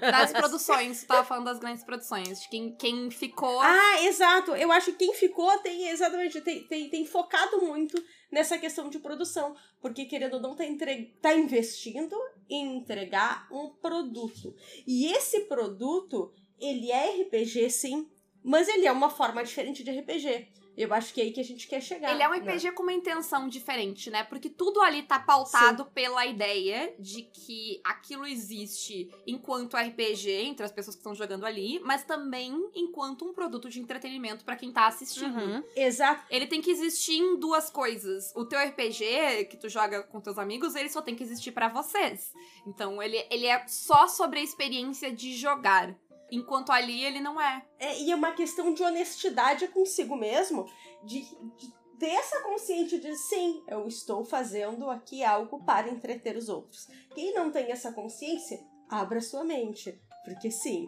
Das 0.00 0.32
produções, 0.32 1.02
tu 1.02 1.06
tava 1.06 1.24
falando 1.24 1.46
das 1.46 1.58
grandes 1.58 1.82
produções, 1.84 2.42
de 2.42 2.48
quem, 2.48 2.76
quem 2.76 3.10
ficou. 3.10 3.60
Ah, 3.60 4.02
exato. 4.02 4.54
Eu 4.54 4.70
acho 4.70 4.92
que 4.92 5.06
quem 5.06 5.14
ficou 5.14 5.56
tem 5.58 5.88
exatamente 5.88 6.40
tem, 6.42 6.64
tem, 6.64 6.90
tem 6.90 7.06
focado 7.06 7.62
muito 7.62 8.02
nessa 8.30 8.58
questão 8.58 8.90
de 8.90 8.98
produção. 8.98 9.56
Porque, 9.80 10.04
querendo 10.04 10.34
ou 10.34 10.40
não, 10.40 10.54
tá, 10.54 10.66
entre... 10.66 11.16
tá 11.20 11.34
investindo 11.34 12.14
em 12.48 12.76
entregar 12.76 13.48
um 13.50 13.70
produto. 13.70 14.54
E 14.86 15.06
esse 15.06 15.40
produto, 15.42 16.32
ele 16.60 16.90
é 16.90 17.22
RPG, 17.22 17.70
sim, 17.70 18.06
mas 18.42 18.68
ele 18.68 18.86
é 18.86 18.92
uma 18.92 19.08
forma 19.08 19.42
diferente 19.42 19.82
de 19.82 19.90
RPG. 19.90 20.48
Eu 20.76 20.92
acho 20.92 21.12
que 21.14 21.20
é 21.20 21.24
aí 21.24 21.32
que 21.32 21.40
a 21.40 21.44
gente 21.44 21.66
quer 21.66 21.80
chegar. 21.80 22.12
Ele 22.12 22.22
é 22.22 22.28
um 22.28 22.32
né? 22.32 22.38
RPG 22.38 22.72
com 22.72 22.82
uma 22.82 22.92
intenção 22.92 23.48
diferente, 23.48 24.10
né? 24.10 24.24
Porque 24.24 24.48
tudo 24.48 24.80
ali 24.80 25.02
tá 25.02 25.18
pautado 25.18 25.86
pela 25.86 26.26
ideia 26.26 26.94
de 26.98 27.22
que 27.22 27.80
aquilo 27.84 28.26
existe 28.26 29.10
enquanto 29.26 29.76
RPG 29.76 30.30
entre 30.30 30.64
as 30.64 30.72
pessoas 30.72 30.96
que 30.96 31.00
estão 31.00 31.14
jogando 31.14 31.46
ali, 31.46 31.80
mas 31.84 32.04
também 32.04 32.70
enquanto 32.74 33.24
um 33.24 33.32
produto 33.32 33.68
de 33.68 33.80
entretenimento 33.80 34.44
pra 34.44 34.56
quem 34.56 34.72
tá 34.72 34.86
assistindo. 34.86 35.38
Uhum. 35.38 35.62
Exato. 35.76 36.24
Ele 36.30 36.46
tem 36.46 36.60
que 36.60 36.70
existir 36.70 37.16
em 37.16 37.38
duas 37.38 37.70
coisas. 37.70 38.32
O 38.34 38.44
teu 38.44 38.58
RPG, 38.58 39.46
que 39.50 39.56
tu 39.56 39.68
joga 39.68 40.02
com 40.02 40.20
teus 40.20 40.38
amigos, 40.38 40.74
ele 40.74 40.88
só 40.88 41.00
tem 41.00 41.14
que 41.14 41.22
existir 41.22 41.52
pra 41.52 41.68
vocês. 41.68 42.32
Então, 42.66 43.02
ele, 43.02 43.24
ele 43.30 43.46
é 43.46 43.66
só 43.66 44.08
sobre 44.08 44.40
a 44.40 44.42
experiência 44.42 45.12
de 45.12 45.34
jogar. 45.36 45.94
Enquanto 46.30 46.70
ali 46.70 47.04
ele 47.04 47.20
não 47.20 47.40
é. 47.40 47.64
É, 47.78 48.00
e 48.00 48.10
é 48.10 48.14
uma 48.14 48.32
questão 48.32 48.72
de 48.72 48.82
honestidade 48.82 49.68
consigo 49.68 50.16
mesmo, 50.16 50.66
de, 51.04 51.20
de 51.20 51.72
ter 51.98 52.10
essa 52.10 52.40
consciência 52.40 52.98
de 52.98 53.14
sim, 53.16 53.62
eu 53.68 53.86
estou 53.86 54.24
fazendo 54.24 54.90
aqui 54.90 55.22
algo 55.22 55.64
para 55.64 55.88
entreter 55.88 56.36
os 56.36 56.48
outros. 56.48 56.86
Quem 57.14 57.32
não 57.34 57.50
tem 57.50 57.70
essa 57.70 57.92
consciência, 57.92 58.58
abra 58.88 59.20
sua 59.20 59.44
mente, 59.44 60.00
porque 60.24 60.50
sim, 60.50 60.86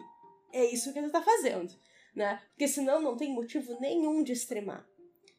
é 0.51 0.65
isso 0.65 0.91
que 0.91 0.99
ele 0.99 1.07
está 1.07 1.21
fazendo, 1.21 1.73
né? 2.15 2.41
Porque 2.49 2.67
senão 2.67 3.01
não 3.01 3.15
tem 3.15 3.33
motivo 3.33 3.79
nenhum 3.79 4.23
de 4.23 4.33
streamar. 4.33 4.85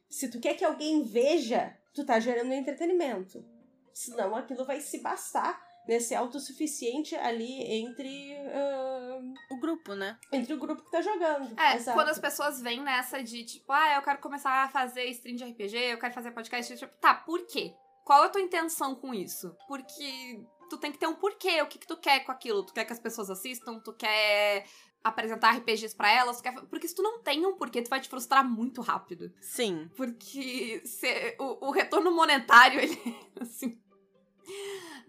Se 0.09 0.29
tu 0.29 0.39
quer 0.39 0.55
que 0.55 0.65
alguém 0.65 1.03
veja, 1.03 1.77
tu 1.93 2.05
tá 2.05 2.19
gerando 2.19 2.53
entretenimento. 2.53 3.45
Senão 3.93 4.35
aquilo 4.35 4.65
vai 4.65 4.81
se 4.81 4.99
bastar, 4.99 5.61
Ser 5.99 6.15
autossuficiente 6.15 7.15
ali 7.15 7.63
entre, 7.63 8.35
ah, 8.53 9.19
O 9.51 9.59
grupo, 9.59 9.93
né? 9.95 10.17
entre 10.31 10.53
o 10.53 10.57
grupo 10.59 10.83
que 10.83 10.91
tá 10.91 11.01
jogando. 11.01 11.57
É, 11.59 11.75
Exato. 11.77 11.97
quando 11.97 12.09
as 12.09 12.19
pessoas 12.19 12.61
vêm 12.61 12.81
nessa 12.81 13.23
de 13.23 13.43
tipo, 13.45 13.71
ah, 13.71 13.95
eu 13.95 14.01
quero 14.01 14.19
começar 14.19 14.63
a 14.65 14.69
fazer 14.69 15.05
stream 15.05 15.35
de 15.37 15.43
RPG, 15.45 15.75
eu 15.77 15.97
quero 15.99 16.13
fazer 16.13 16.31
podcast, 16.31 16.75
tipo, 16.77 16.93
tá, 16.99 17.13
por 17.15 17.45
quê? 17.47 17.73
Qual 18.03 18.23
é 18.23 18.25
a 18.25 18.29
tua 18.29 18.41
intenção 18.41 18.93
com 18.95 19.13
isso? 19.13 19.55
Porque 19.67 20.43
tu 20.69 20.77
tem 20.77 20.91
que 20.91 20.97
ter 20.97 21.07
um 21.07 21.15
porquê, 21.15 21.61
o 21.61 21.67
que, 21.67 21.79
que 21.79 21.87
tu 21.87 21.95
quer 21.97 22.19
com 22.21 22.31
aquilo? 22.31 22.63
Tu 22.65 22.73
quer 22.73 22.83
que 22.85 22.93
as 22.93 22.99
pessoas 22.99 23.29
assistam? 23.29 23.79
Tu 23.79 23.93
quer 23.93 24.65
apresentar 25.03 25.55
RPGs 25.55 25.95
pra 25.95 26.11
elas? 26.11 26.41
Quer... 26.41 26.53
Porque 26.65 26.87
se 26.87 26.95
tu 26.95 27.01
não 27.01 27.21
tem 27.21 27.45
um 27.45 27.55
porquê, 27.55 27.81
tu 27.81 27.89
vai 27.89 27.99
te 28.01 28.09
frustrar 28.09 28.43
muito 28.43 28.81
rápido. 28.81 29.31
Sim. 29.39 29.89
Porque 29.95 30.81
se- 30.85 31.35
o, 31.39 31.67
o 31.67 31.71
retorno 31.71 32.11
monetário, 32.11 32.79
ele, 32.81 32.97
assim... 33.39 33.79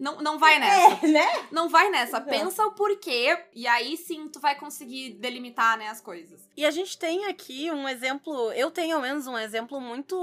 Não, 0.01 0.19
não 0.19 0.39
vai 0.39 0.57
nessa. 0.57 1.05
É, 1.05 1.07
né? 1.13 1.47
Não 1.51 1.69
vai 1.69 1.89
nessa. 1.91 2.19
Não. 2.19 2.25
Pensa 2.25 2.65
o 2.65 2.71
porquê, 2.71 3.37
e 3.53 3.67
aí 3.67 3.95
sim 3.95 4.27
tu 4.29 4.39
vai 4.39 4.57
conseguir 4.57 5.11
delimitar, 5.11 5.77
né, 5.77 5.89
as 5.89 6.01
coisas. 6.01 6.49
E 6.57 6.65
a 6.65 6.71
gente 6.71 6.97
tem 6.97 7.25
aqui 7.25 7.71
um 7.71 7.87
exemplo, 7.87 8.51
eu 8.53 8.71
tenho 8.71 8.95
ao 8.95 9.01
menos 9.01 9.27
um 9.27 9.37
exemplo 9.37 9.79
muito 9.79 10.17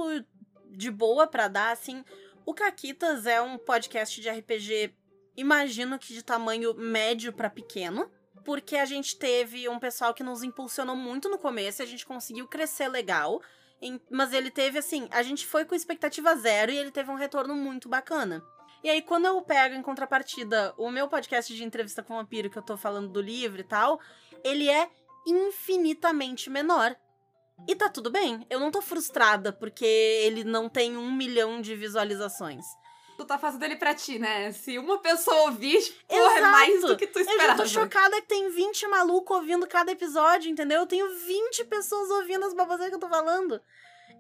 de 0.71 0.91
boa 0.91 1.29
pra 1.29 1.47
dar, 1.47 1.71
assim. 1.71 2.05
O 2.45 2.53
Caquitas 2.53 3.25
é 3.25 3.41
um 3.41 3.57
podcast 3.57 4.21
de 4.21 4.29
RPG, 4.29 4.93
imagino 5.37 5.97
que 5.97 6.13
de 6.13 6.25
tamanho 6.25 6.75
médio 6.75 7.33
pra 7.33 7.49
pequeno, 7.49 8.11
porque 8.45 8.77
a 8.77 8.85
gente 8.85 9.17
teve 9.17 9.69
um 9.69 9.79
pessoal 9.79 10.13
que 10.13 10.25
nos 10.25 10.43
impulsionou 10.43 10.97
muito 10.97 11.29
no 11.29 11.39
começo, 11.39 11.83
e 11.83 11.85
a 11.85 11.87
gente 11.87 12.05
conseguiu 12.05 12.49
crescer 12.49 12.89
legal. 12.89 13.41
Mas 14.11 14.33
ele 14.33 14.51
teve 14.51 14.79
assim, 14.79 15.07
a 15.13 15.23
gente 15.23 15.47
foi 15.47 15.65
com 15.65 15.73
expectativa 15.73 16.35
zero 16.35 16.73
e 16.73 16.77
ele 16.77 16.91
teve 16.91 17.13
um 17.13 17.15
retorno 17.15 17.55
muito 17.55 17.89
bacana. 17.89 18.43
E 18.83 18.89
aí, 18.91 19.03
quando 19.03 19.27
eu 19.27 19.41
pego 19.43 19.75
em 19.75 19.83
contrapartida 19.83 20.73
o 20.79 20.91
meu 20.91 21.09
podcast 21.09 21.55
de 21.55 21.65
entrevista 21.65 22.03
com 22.03 22.15
o 22.15 22.17
vampiro, 22.19 22.49
que 22.49 22.57
eu 22.59 22.63
tô 22.63 22.77
falando 22.77 23.09
do 23.09 23.21
livro 23.21 23.61
e 23.61 23.65
tal, 23.65 24.01
ele 24.45 24.69
é 24.71 24.89
infinitamente 25.27 26.49
menor. 26.49 26.95
E 27.67 27.75
tá 27.75 27.89
tudo 27.89 28.11
bem. 28.11 28.47
Eu 28.49 28.61
não 28.61 28.71
tô 28.71 28.81
frustrada 28.81 29.53
porque 29.53 29.85
ele 29.85 30.45
não 30.45 30.69
tem 30.69 30.97
um 30.97 31.11
milhão 31.11 31.61
de 31.61 31.75
visualizações. 31.75 32.65
Tu 33.17 33.25
tá 33.25 33.37
fazendo 33.37 33.65
ele 33.65 33.75
pra 33.75 33.93
ti, 33.95 34.17
né? 34.17 34.53
Se 34.53 34.79
uma 34.79 34.99
pessoa 34.99 35.43
ouvir, 35.51 35.81
porra, 36.07 36.39
é 36.39 36.41
mais 36.41 36.83
do 36.83 36.97
que 36.97 37.05
tu 37.09 37.19
Eu 37.19 37.25
esperava. 37.25 37.61
tô 37.65 37.69
chocada 37.69 38.21
que 38.21 38.29
tem 38.29 38.49
20 38.49 38.87
malucos 38.87 39.37
ouvindo 39.39 39.67
cada 39.67 39.91
episódio, 39.91 40.49
entendeu? 40.49 40.83
Eu 40.83 40.87
tenho 40.87 41.11
20 41.27 41.65
pessoas 41.65 42.09
ouvindo 42.11 42.47
as 42.47 42.55
baboseiras 42.55 42.91
que 42.91 42.95
eu 42.95 43.01
tô 43.01 43.09
falando. 43.09 43.61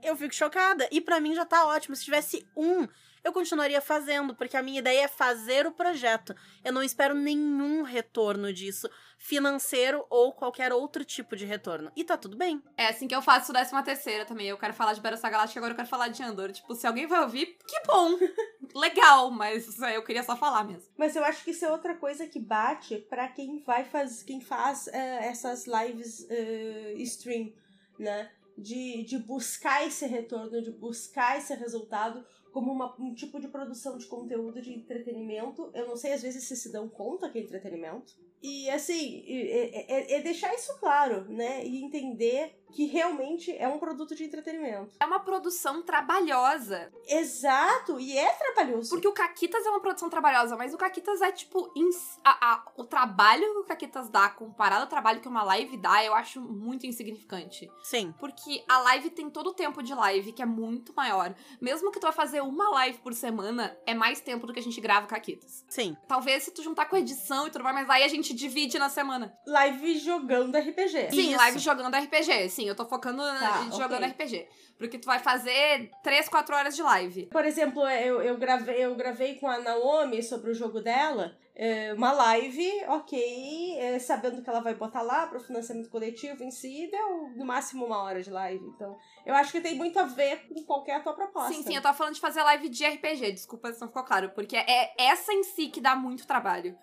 Eu 0.03 0.16
fico 0.16 0.35
chocada. 0.35 0.88
E 0.90 1.01
pra 1.01 1.21
mim 1.21 1.33
já 1.33 1.44
tá 1.44 1.64
ótimo. 1.66 1.94
Se 1.94 2.05
tivesse 2.05 2.44
um, 2.57 2.88
eu 3.22 3.33
continuaria 3.33 3.81
fazendo, 3.81 4.35
porque 4.35 4.57
a 4.57 4.62
minha 4.62 4.78
ideia 4.78 5.04
é 5.04 5.09
fazer 5.09 5.66
o 5.66 5.72
projeto. 5.72 6.35
Eu 6.64 6.72
não 6.72 6.83
espero 6.83 7.14
nenhum 7.14 7.83
retorno 7.83 8.52
disso, 8.52 8.88
financeiro 9.18 10.07
ou 10.09 10.33
qualquer 10.33 10.72
outro 10.72 11.04
tipo 11.04 11.37
de 11.37 11.44
retorno. 11.44 11.90
E 11.96 12.04
tá 12.04 12.16
tudo 12.16 12.37
bem. 12.37 12.62
É 12.76 12.87
assim 12.87 13.09
que 13.09 13.14
eu 13.14 13.22
faço 13.22 13.50
o 13.50 13.54
décima 13.54 13.83
terceira 13.83 14.24
também. 14.24 14.46
Eu 14.46 14.57
quero 14.59 14.72
falar 14.72 14.92
de 14.92 15.00
Battlestar 15.00 15.31
Galactica, 15.31 15.61
agora 15.61 15.72
eu 15.72 15.76
quero 15.76 15.88
falar 15.88 16.09
de 16.09 16.22
Andor. 16.22 16.52
Tipo, 16.52 16.74
se 16.74 16.87
alguém 16.87 17.07
vai 17.07 17.20
ouvir, 17.22 17.59
que 17.66 17.81
bom! 17.87 18.16
Legal, 18.74 19.31
mas 19.31 19.81
é, 19.83 19.96
eu 19.96 20.04
queria 20.04 20.22
só 20.22 20.37
falar 20.37 20.64
mesmo. 20.64 20.88
Mas 20.96 21.16
eu 21.16 21.24
acho 21.24 21.42
que 21.42 21.50
isso 21.50 21.64
é 21.64 21.70
outra 21.70 21.94
coisa 21.94 22.26
que 22.26 22.38
bate 22.38 22.98
pra 23.09 23.28
quem 23.28 23.62
vai 23.62 23.85
faz, 23.85 24.22
quem 24.22 24.40
faz 24.40 24.88
eh, 24.88 25.26
essas 25.26 25.66
lives 25.66 26.26
eh, 26.31 26.94
stream, 26.98 27.52
né? 27.98 28.31
De, 28.57 29.04
de 29.04 29.18
buscar 29.18 29.87
esse 29.87 30.04
retorno, 30.07 30.61
de 30.61 30.72
buscar 30.72 31.38
esse 31.38 31.54
resultado 31.54 32.26
como 32.52 32.72
uma- 32.72 32.94
um 33.00 33.14
tipo 33.14 33.38
de 33.40 33.48
produção 33.48 33.96
de 33.98 34.06
conteúdo 34.06 34.61
de 34.61 34.72
entretenimento. 34.74 35.70
Eu 35.74 35.87
não 35.87 35.96
sei, 35.96 36.12
às 36.12 36.22
vezes, 36.22 36.44
se 36.44 36.56
se 36.56 36.72
dão 36.72 36.88
conta 36.88 37.28
que 37.30 37.38
é 37.38 37.42
entretenimento. 37.42 38.14
E 38.42 38.68
assim, 38.70 39.24
é, 39.26 39.92
é- 39.92 40.12
é 40.14 40.22
deixar 40.22 40.54
isso 40.54 40.78
claro, 40.78 41.24
né? 41.28 41.64
E 41.66 41.82
entender 41.82 42.58
que 42.72 42.85
realmente 42.87 43.54
é 43.57 43.66
um 43.68 43.78
produto 43.78 44.14
de 44.14 44.24
entretenimento. 44.24 44.94
É 45.00 45.07
uma 45.07 45.20
produção 45.20 45.83
trabalhosa. 45.83 46.92
Exato! 47.07 47.98
E 48.00 48.16
é 48.16 48.28
trabalhoso. 48.35 48.90
Porque 48.90 49.09
o 49.09 49.12
Caquitas 49.12 49.64
é 49.66 49.70
uma 49.70 49.81
produção 49.81 50.09
trabalhosa, 50.11 50.57
mas 50.57 50.72
o 50.74 50.78
Caquitas 50.78 51.20
é 51.22 51.31
tipo. 51.33 51.70
ins- 51.76 52.18
a- 52.24 52.52
a- 52.54 52.64
o 52.76 52.85
trabalho 52.85 53.42
que 53.52 53.59
o 53.61 53.64
Caquitas 53.64 54.09
dá 54.09 54.28
comparado 54.28 54.83
ao 54.83 54.87
trabalho 54.88 55.20
que 55.20 55.28
uma 55.28 55.42
live 55.42 55.76
dá, 55.76 56.04
eu 56.04 56.14
acho 56.14 56.40
muito 56.40 56.87
insignificante. 56.87 57.70
Sim. 57.83 58.12
Porque 58.18 58.64
a 58.68 58.78
live 58.81 59.11
tem 59.11 59.28
todo 59.31 59.48
o 59.50 59.54
tempo 59.54 59.83
de 59.83 59.94
live, 59.94 60.33
que 60.33 60.42
é 60.42 60.46
muito 60.46 60.92
maior. 60.94 61.35
Mesmo 61.61 61.90
que 61.90 61.98
tu 61.98 62.04
vai 62.04 62.12
fazer 62.12 62.40
uma 62.42 62.68
live 62.70 62.98
por 62.98 63.12
semana, 63.14 63.76
é 63.87 63.94
mais 63.94 64.20
tempo 64.20 64.46
do 64.46 64.52
que 64.52 64.61
a 64.61 64.62
gente 64.62 64.81
grava 64.81 65.07
o 65.07 65.09
Caquitas. 65.09 65.64
Sim. 65.68 65.96
Talvez 66.07 66.42
se 66.44 66.50
tu 66.50 66.62
juntar 66.62 66.87
com 66.87 66.96
edição 66.96 67.46
e 67.46 67.50
tudo 67.50 67.64
mais, 67.64 67.74
mas 67.76 67.90
aí 67.90 68.02
a 68.04 68.09
gente 68.09 68.35
divide 68.35 68.78
na 68.78 68.88
semana. 68.88 69.37
Live 69.46 69.98
jogando 69.98 70.57
RPG. 70.57 71.11
Sim, 71.11 71.28
Isso. 71.31 71.37
live 71.37 71.59
jogando 71.59 71.94
RPG. 71.94 72.48
Sim, 72.59 72.68
eu 72.68 72.75
tô 72.75 72.85
focando 72.87 73.18
na- 73.23 73.38
Tá, 73.38 73.71
jogando 73.71 74.03
ok. 74.03 74.09
RPG. 74.09 74.49
Porque 74.77 74.99
tu 74.99 75.07
vai 75.07 75.21
fazer 75.21 75.90
3, 76.03 76.29
4 76.29 76.57
horas 76.57 76.75
de 76.75 76.83
live. 76.83 77.27
Por 77.27 77.44
exemplo, 77.44 77.88
eu, 77.88 78.21
eu, 78.21 78.37
gravei, 78.37 78.85
eu 78.85 78.97
gravei 78.97 79.37
com 79.37 79.47
a 79.47 79.59
Naomi 79.61 80.21
sobre 80.25 80.51
o 80.51 80.55
jogo 80.55 80.81
dela, 80.81 81.37
é, 81.55 81.92
uma 81.94 82.11
live, 82.11 82.68
ok, 82.88 83.77
é, 83.79 83.99
sabendo 84.01 84.42
que 84.42 84.51
ela 84.51 84.59
vai 84.61 84.75
botar 84.75 85.03
lá 85.03 85.27
pro 85.29 85.38
financiamento 85.38 85.88
coletivo 85.88 86.42
em 86.42 86.51
si, 86.51 86.88
deu 86.90 87.31
no 87.37 87.44
máximo 87.44 87.87
uma 87.87 88.03
hora 88.03 88.21
de 88.23 88.31
live. 88.31 88.64
Então, 88.66 88.97
eu 89.25 89.35
acho 89.37 89.53
que 89.53 89.61
tem 89.61 89.77
muito 89.77 89.97
a 90.01 90.05
ver 90.05 90.49
com 90.49 90.64
qualquer 90.64 90.97
a 90.97 91.01
tua 91.01 91.12
proposta. 91.12 91.53
Sim, 91.53 91.62
sim, 91.62 91.77
eu 91.77 91.83
tava 91.83 91.97
falando 91.97 92.14
de 92.14 92.21
fazer 92.21 92.42
live 92.42 92.68
de 92.68 92.85
RPG, 92.85 93.33
desculpa 93.33 93.73
se 93.73 93.81
não 93.81 93.87
ficou 93.88 94.03
claro, 94.03 94.31
porque 94.31 94.57
é 94.57 94.92
essa 94.99 95.33
em 95.33 95.44
si 95.44 95.68
que 95.68 95.81
dá 95.81 95.94
muito 95.94 96.27
trabalho. 96.27 96.77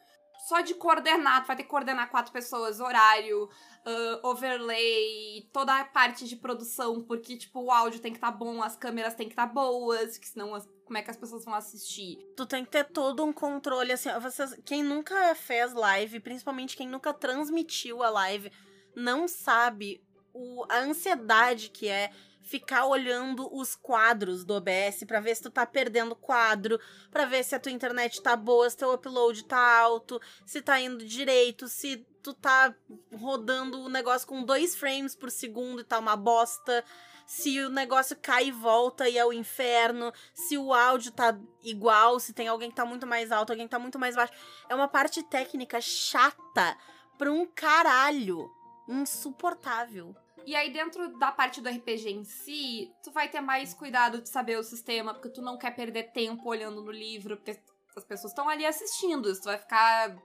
Só 0.47 0.61
de 0.61 0.75
coordenar, 0.75 1.41
tu 1.43 1.47
vai 1.47 1.55
ter 1.55 1.63
que 1.63 1.69
coordenar 1.69 2.09
quatro 2.11 2.31
pessoas, 2.31 2.79
horário, 2.79 3.49
ah, 3.85 4.19
overlay, 4.23 5.47
toda 5.53 5.79
a 5.79 5.85
parte 5.85 6.25
de 6.27 6.35
produção, 6.35 7.01
porque, 7.03 7.37
tipo, 7.37 7.61
o 7.61 7.71
áudio 7.71 7.99
tem 7.99 8.11
que 8.11 8.17
estar 8.17 8.31
bom, 8.31 8.61
as 8.63 8.75
câmeras 8.75 9.13
tem 9.15 9.27
que 9.27 9.33
estar 9.33 9.45
boas, 9.47 10.17
que 10.17 10.27
senão 10.27 10.55
as- 10.55 10.67
como 10.85 10.97
é 10.97 11.01
que 11.01 11.09
as 11.11 11.17
pessoas 11.17 11.43
vão 11.45 11.53
assistir? 11.53 12.17
Tu 12.35 12.45
tem 12.45 12.63
que 12.63 12.71
ter 12.71 12.83
todo 12.85 13.23
um 13.23 13.33
controle, 13.33 13.91
assim, 13.91 14.09
vocês, 14.21 14.55
quem 14.65 14.83
nunca 14.83 15.33
fez 15.35 15.73
live, 15.73 16.19
principalmente 16.19 16.75
quem 16.77 16.87
nunca 16.87 17.13
transmitiu 17.13 18.03
a 18.03 18.09
live, 18.09 18.51
não 18.95 19.27
sabe 19.27 20.03
o, 20.33 20.63
a 20.69 20.79
ansiedade 20.79 21.69
que 21.69 21.87
é 21.87 22.11
ficar 22.45 22.85
olhando 22.85 23.49
os 23.53 23.75
quadros 23.75 24.45
do 24.45 24.53
OBS 24.53 25.03
pra 25.05 25.19
ver 25.19 25.35
se 25.35 25.43
tu 25.43 25.49
tá 25.49 25.65
perdendo 25.65 26.15
quadro, 26.15 26.79
pra 27.09 27.25
ver 27.25 27.43
se 27.43 27.55
a 27.55 27.59
tua 27.59 27.71
internet 27.71 28.21
tá 28.21 28.35
boa, 28.35 28.69
se 28.69 28.77
teu 28.77 28.93
upload 28.93 29.43
tá 29.45 29.79
alto, 29.79 30.21
se 30.45 30.61
tá 30.61 30.79
indo 30.79 31.03
direito, 31.03 31.67
se 31.67 32.05
tu 32.21 32.33
tá 32.33 32.73
rodando 33.13 33.81
o 33.81 33.89
negócio 33.89 34.27
com 34.27 34.43
dois 34.43 34.75
frames 34.75 35.15
por 35.15 35.31
segundo 35.31 35.81
e 35.81 35.83
tá 35.83 35.97
uma 35.99 36.15
bosta, 36.15 36.83
se 37.25 37.59
o 37.61 37.69
negócio 37.69 38.15
cai 38.21 38.47
e 38.47 38.51
volta 38.51 39.09
e 39.09 39.17
é 39.17 39.25
o 39.25 39.33
inferno, 39.33 40.13
se 40.33 40.57
o 40.57 40.71
áudio 40.71 41.11
tá 41.11 41.37
igual, 41.63 42.19
se 42.19 42.33
tem 42.33 42.47
alguém 42.47 42.69
que 42.69 42.75
tá 42.75 42.85
muito 42.85 43.07
mais 43.07 43.31
alto, 43.31 43.49
alguém 43.49 43.65
que 43.65 43.71
tá 43.71 43.79
muito 43.79 43.97
mais 43.97 44.15
baixo. 44.15 44.33
É 44.69 44.75
uma 44.75 44.87
parte 44.87 45.23
técnica 45.23 45.81
chata 45.81 46.77
pra 47.17 47.31
um 47.31 47.45
caralho. 47.45 48.51
Insuportável. 48.87 50.15
E 50.45 50.55
aí, 50.55 50.71
dentro 50.71 51.17
da 51.17 51.31
parte 51.31 51.59
do 51.59 51.69
RPG 51.69 52.09
em 52.09 52.23
si, 52.23 52.91
tu 53.03 53.11
vai 53.11 53.27
ter 53.27 53.41
mais 53.41 53.73
cuidado 53.73 54.21
de 54.21 54.29
saber 54.29 54.57
o 54.57 54.63
sistema, 54.63 55.13
porque 55.13 55.29
tu 55.29 55.41
não 55.41 55.57
quer 55.57 55.75
perder 55.75 56.11
tempo 56.11 56.47
olhando 56.47 56.83
no 56.83 56.91
livro, 56.91 57.37
porque 57.37 57.59
as 57.95 58.05
pessoas 58.05 58.31
estão 58.31 58.47
ali 58.47 58.65
assistindo. 58.65 59.33
Se 59.33 59.41
tu 59.41 59.45
vai 59.45 59.57
ficar 59.57 60.15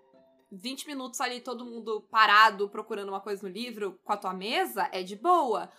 20 0.52 0.86
minutos 0.86 1.20
ali, 1.20 1.40
todo 1.40 1.64
mundo 1.64 2.06
parado, 2.10 2.68
procurando 2.68 3.08
uma 3.08 3.20
coisa 3.20 3.42
no 3.42 3.52
livro 3.52 3.98
com 4.04 4.12
a 4.12 4.16
tua 4.16 4.34
mesa, 4.34 4.88
é 4.92 5.02
de 5.02 5.16
boa. 5.16 5.70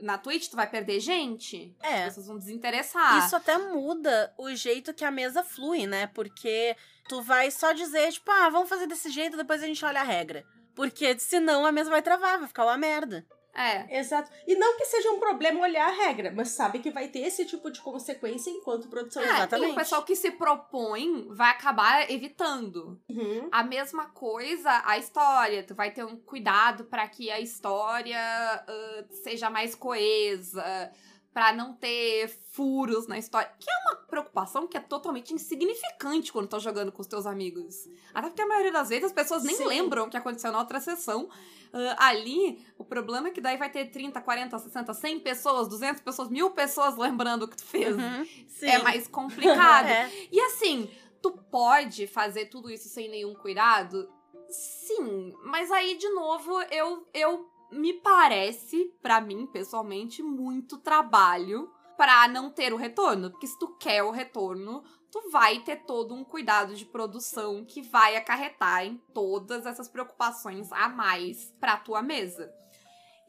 Na 0.00 0.18
Twitch, 0.18 0.48
tu 0.48 0.56
vai 0.56 0.68
perder 0.68 1.00
gente. 1.00 1.74
É. 1.80 2.02
As 2.02 2.04
pessoas 2.06 2.26
vão 2.26 2.38
desinteressar. 2.38 3.24
Isso 3.24 3.36
até 3.36 3.56
muda 3.56 4.34
o 4.36 4.52
jeito 4.54 4.92
que 4.92 5.04
a 5.04 5.10
mesa 5.10 5.44
flui, 5.44 5.86
né? 5.86 6.08
Porque 6.08 6.76
tu 7.08 7.22
vai 7.22 7.50
só 7.52 7.72
dizer, 7.72 8.12
tipo, 8.12 8.30
ah, 8.30 8.50
vamos 8.50 8.68
fazer 8.68 8.86
desse 8.86 9.10
jeito, 9.10 9.36
depois 9.36 9.62
a 9.62 9.66
gente 9.66 9.84
olha 9.84 10.00
a 10.00 10.04
regra. 10.04 10.44
Porque 10.74 11.18
senão 11.18 11.64
a 11.64 11.72
mesa 11.72 11.88
vai 11.88 12.02
travar, 12.02 12.38
vai 12.38 12.48
ficar 12.48 12.64
uma 12.64 12.76
merda. 12.76 13.26
É. 13.56 13.98
Exato. 13.98 14.30
E 14.46 14.54
não 14.54 14.76
que 14.76 14.84
seja 14.84 15.10
um 15.10 15.18
problema 15.18 15.60
olhar 15.60 15.88
a 15.88 15.92
regra, 16.06 16.32
mas 16.34 16.50
sabe 16.50 16.78
que 16.80 16.90
vai 16.90 17.08
ter 17.08 17.20
esse 17.20 17.44
tipo 17.46 17.70
de 17.70 17.80
consequência 17.80 18.50
enquanto 18.50 18.88
produção. 18.88 19.22
É, 19.22 19.26
E 19.26 19.30
exatamente. 19.30 19.72
o 19.72 19.74
pessoal 19.74 20.02
que 20.02 20.14
se 20.14 20.30
propõe 20.32 21.26
vai 21.30 21.50
acabar 21.50 22.10
evitando. 22.10 23.00
Uhum. 23.08 23.48
A 23.50 23.62
mesma 23.62 24.06
coisa 24.06 24.82
a 24.84 24.98
história. 24.98 25.62
Tu 25.62 25.74
vai 25.74 25.90
ter 25.90 26.04
um 26.04 26.16
cuidado 26.16 26.84
para 26.84 27.08
que 27.08 27.30
a 27.30 27.40
história 27.40 28.18
ah, 28.20 29.04
seja 29.22 29.48
mais 29.48 29.74
coesa, 29.74 30.90
para 31.36 31.52
não 31.52 31.74
ter 31.74 32.30
furos 32.50 33.06
na 33.06 33.18
história. 33.18 33.52
Que 33.60 33.70
é 33.70 33.74
uma 33.84 33.96
preocupação 34.06 34.66
que 34.66 34.74
é 34.74 34.80
totalmente 34.80 35.34
insignificante 35.34 36.32
quando 36.32 36.48
tá 36.48 36.58
jogando 36.58 36.90
com 36.90 37.02
os 37.02 37.06
teus 37.06 37.26
amigos. 37.26 37.86
Até 38.14 38.28
porque 38.28 38.40
a 38.40 38.46
maioria 38.46 38.72
das 38.72 38.88
vezes 38.88 39.04
as 39.04 39.12
pessoas 39.12 39.44
nem 39.44 39.54
Sim. 39.54 39.66
lembram 39.66 40.06
o 40.06 40.10
que 40.10 40.16
aconteceu 40.16 40.50
na 40.50 40.58
outra 40.58 40.80
sessão. 40.80 41.28
Ah, 41.74 42.06
ali, 42.08 42.64
o 42.78 42.84
problema 42.86 43.28
é 43.28 43.30
que 43.30 43.42
daí 43.42 43.58
vai 43.58 43.68
ter 43.68 43.90
30, 43.90 44.18
40, 44.18 44.58
60, 44.58 44.94
100 44.94 45.20
pessoas, 45.20 45.68
200 45.68 46.00
pessoas, 46.00 46.30
mil 46.30 46.52
pessoas 46.52 46.96
lembrando 46.96 47.42
o 47.42 47.48
que 47.48 47.58
tu 47.58 47.66
fez. 47.66 47.94
Uhum, 47.94 48.26
sim. 48.48 48.70
É 48.70 48.78
mais 48.78 49.06
complicado. 49.06 49.88
É. 49.92 50.10
E 50.32 50.40
assim, 50.40 50.90
tu 51.20 51.32
pode 51.32 52.06
fazer 52.06 52.46
tudo 52.46 52.70
isso 52.70 52.88
sem 52.88 53.10
nenhum 53.10 53.34
cuidado? 53.34 54.10
Sim, 54.48 55.34
mas 55.44 55.70
aí 55.70 55.98
de 55.98 56.08
novo 56.08 56.62
eu 56.70 57.06
eu 57.12 57.46
me 57.70 57.92
parece 57.94 58.92
pra 59.02 59.20
mim 59.20 59.46
pessoalmente 59.46 60.22
muito 60.22 60.78
trabalho 60.78 61.70
pra 61.96 62.28
não 62.28 62.50
ter 62.50 62.72
o 62.72 62.76
retorno, 62.76 63.30
porque 63.30 63.46
se 63.46 63.58
tu 63.58 63.68
quer 63.78 64.02
o 64.02 64.10
retorno, 64.10 64.82
tu 65.10 65.30
vai 65.30 65.60
ter 65.60 65.84
todo 65.84 66.14
um 66.14 66.24
cuidado 66.24 66.74
de 66.74 66.84
produção 66.84 67.64
que 67.64 67.80
vai 67.82 68.16
acarretar 68.16 68.84
em 68.84 68.98
todas 69.14 69.64
essas 69.64 69.88
preocupações 69.88 70.70
a 70.72 70.88
mais 70.88 71.52
pra 71.58 71.78
tua 71.78 72.02
mesa. 72.02 72.52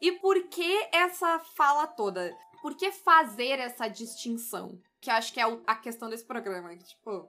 E 0.00 0.12
por 0.12 0.48
que 0.48 0.88
essa 0.92 1.38
fala 1.56 1.86
toda? 1.86 2.36
Por 2.60 2.76
que 2.76 2.92
fazer 2.92 3.58
essa 3.58 3.88
distinção? 3.88 4.78
Que 5.00 5.10
acho 5.10 5.32
que 5.32 5.40
é 5.40 5.44
a 5.66 5.74
questão 5.74 6.08
desse 6.10 6.24
programa. 6.24 6.76
que, 6.76 6.84
Tipo, 6.84 7.28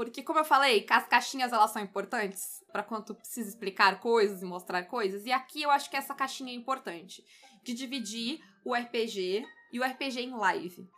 porque, 0.00 0.22
como 0.22 0.38
eu 0.38 0.46
falei, 0.46 0.86
as 0.88 1.06
caixinhas 1.06 1.52
elas 1.52 1.72
são 1.72 1.82
importantes 1.82 2.64
pra 2.72 2.82
quando 2.82 3.14
precisa 3.14 3.50
explicar 3.50 4.00
coisas 4.00 4.40
e 4.40 4.46
mostrar 4.46 4.82
coisas. 4.84 5.26
E 5.26 5.30
aqui 5.30 5.60
eu 5.60 5.70
acho 5.70 5.90
que 5.90 5.96
essa 5.96 6.14
caixinha 6.14 6.54
é 6.54 6.56
importante. 6.56 7.22
De 7.62 7.74
dividir 7.74 8.40
o 8.64 8.74
RPG 8.74 9.46
e 9.70 9.78
o 9.78 9.84
RPG 9.84 10.20
em 10.20 10.34
live. 10.34 10.88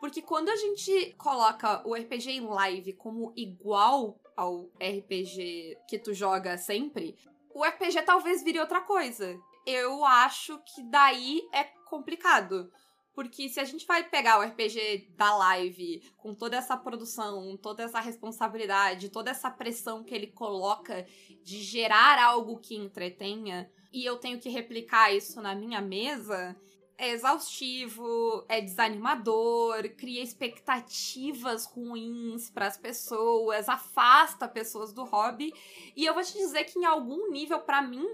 Porque 0.00 0.22
quando 0.22 0.48
a 0.48 0.56
gente 0.56 1.14
coloca 1.18 1.86
o 1.86 1.94
RPG 1.94 2.30
em 2.30 2.46
live 2.46 2.94
como 2.94 3.34
igual 3.36 4.18
ao 4.34 4.70
RPG 4.80 5.76
que 5.86 5.98
tu 5.98 6.14
joga 6.14 6.56
sempre, 6.56 7.14
o 7.54 7.62
RPG 7.62 8.04
talvez 8.06 8.42
vire 8.42 8.58
outra 8.58 8.80
coisa. 8.80 9.38
Eu 9.66 10.02
acho 10.02 10.58
que 10.60 10.82
daí 10.84 11.46
é 11.52 11.64
complicado. 11.90 12.72
Porque 13.16 13.48
se 13.48 13.58
a 13.58 13.64
gente 13.64 13.86
vai 13.86 14.04
pegar 14.04 14.38
o 14.38 14.42
RPG 14.42 15.14
da 15.16 15.34
live 15.38 16.02
com 16.18 16.34
toda 16.34 16.54
essa 16.54 16.76
produção, 16.76 17.56
toda 17.56 17.82
essa 17.82 17.98
responsabilidade, 17.98 19.08
toda 19.08 19.30
essa 19.30 19.50
pressão 19.50 20.04
que 20.04 20.14
ele 20.14 20.26
coloca 20.26 21.06
de 21.42 21.62
gerar 21.62 22.22
algo 22.22 22.58
que 22.58 22.76
entretenha, 22.76 23.70
e 23.90 24.04
eu 24.04 24.18
tenho 24.18 24.38
que 24.38 24.50
replicar 24.50 25.14
isso 25.14 25.40
na 25.40 25.54
minha 25.54 25.80
mesa, 25.80 26.54
é 26.98 27.08
exaustivo, 27.08 28.44
é 28.50 28.60
desanimador, 28.60 29.88
cria 29.96 30.22
expectativas 30.22 31.64
ruins 31.64 32.50
para 32.50 32.66
as 32.66 32.76
pessoas, 32.76 33.66
afasta 33.66 34.46
pessoas 34.46 34.92
do 34.92 35.04
hobby. 35.04 35.54
E 35.96 36.04
eu 36.04 36.12
vou 36.12 36.22
te 36.22 36.34
dizer 36.34 36.64
que 36.64 36.78
em 36.78 36.84
algum 36.84 37.30
nível, 37.30 37.60
para 37.60 37.80
mim, 37.80 38.06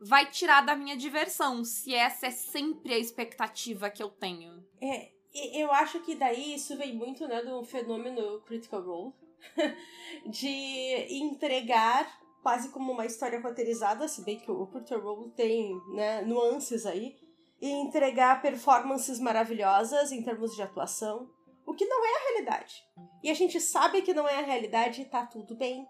vai 0.00 0.30
tirar 0.30 0.62
da 0.62 0.74
minha 0.74 0.96
diversão, 0.96 1.64
se 1.64 1.94
essa 1.94 2.26
é 2.26 2.30
sempre 2.30 2.94
a 2.94 2.98
expectativa 2.98 3.90
que 3.90 4.02
eu 4.02 4.08
tenho. 4.08 4.64
É, 4.80 5.10
eu 5.34 5.70
acho 5.72 6.00
que 6.00 6.14
daí 6.14 6.54
isso 6.54 6.76
vem 6.76 6.94
muito, 6.94 7.26
né, 7.28 7.42
do 7.42 7.62
fenômeno 7.64 8.40
Critical 8.40 8.82
Role, 8.82 9.14
de 10.26 11.06
entregar 11.10 12.20
quase 12.42 12.70
como 12.70 12.92
uma 12.92 13.04
história 13.04 13.40
roteirizada, 13.40 14.08
se 14.08 14.24
bem 14.24 14.38
que 14.38 14.50
o 14.50 14.66
Critical 14.66 15.00
Role 15.00 15.30
tem, 15.32 15.78
né, 15.94 16.22
nuances 16.22 16.86
aí, 16.86 17.16
e 17.60 17.68
entregar 17.68 18.40
performances 18.40 19.20
maravilhosas 19.20 20.10
em 20.12 20.22
termos 20.22 20.56
de 20.56 20.62
atuação, 20.62 21.28
o 21.66 21.74
que 21.74 21.84
não 21.84 22.04
é 22.04 22.08
a 22.08 22.28
realidade. 22.30 22.82
E 23.22 23.30
a 23.30 23.34
gente 23.34 23.60
sabe 23.60 24.02
que 24.02 24.14
não 24.14 24.26
é 24.26 24.38
a 24.38 24.42
realidade 24.42 25.02
e 25.02 25.04
tá 25.04 25.26
tudo 25.26 25.54
bem. 25.54 25.86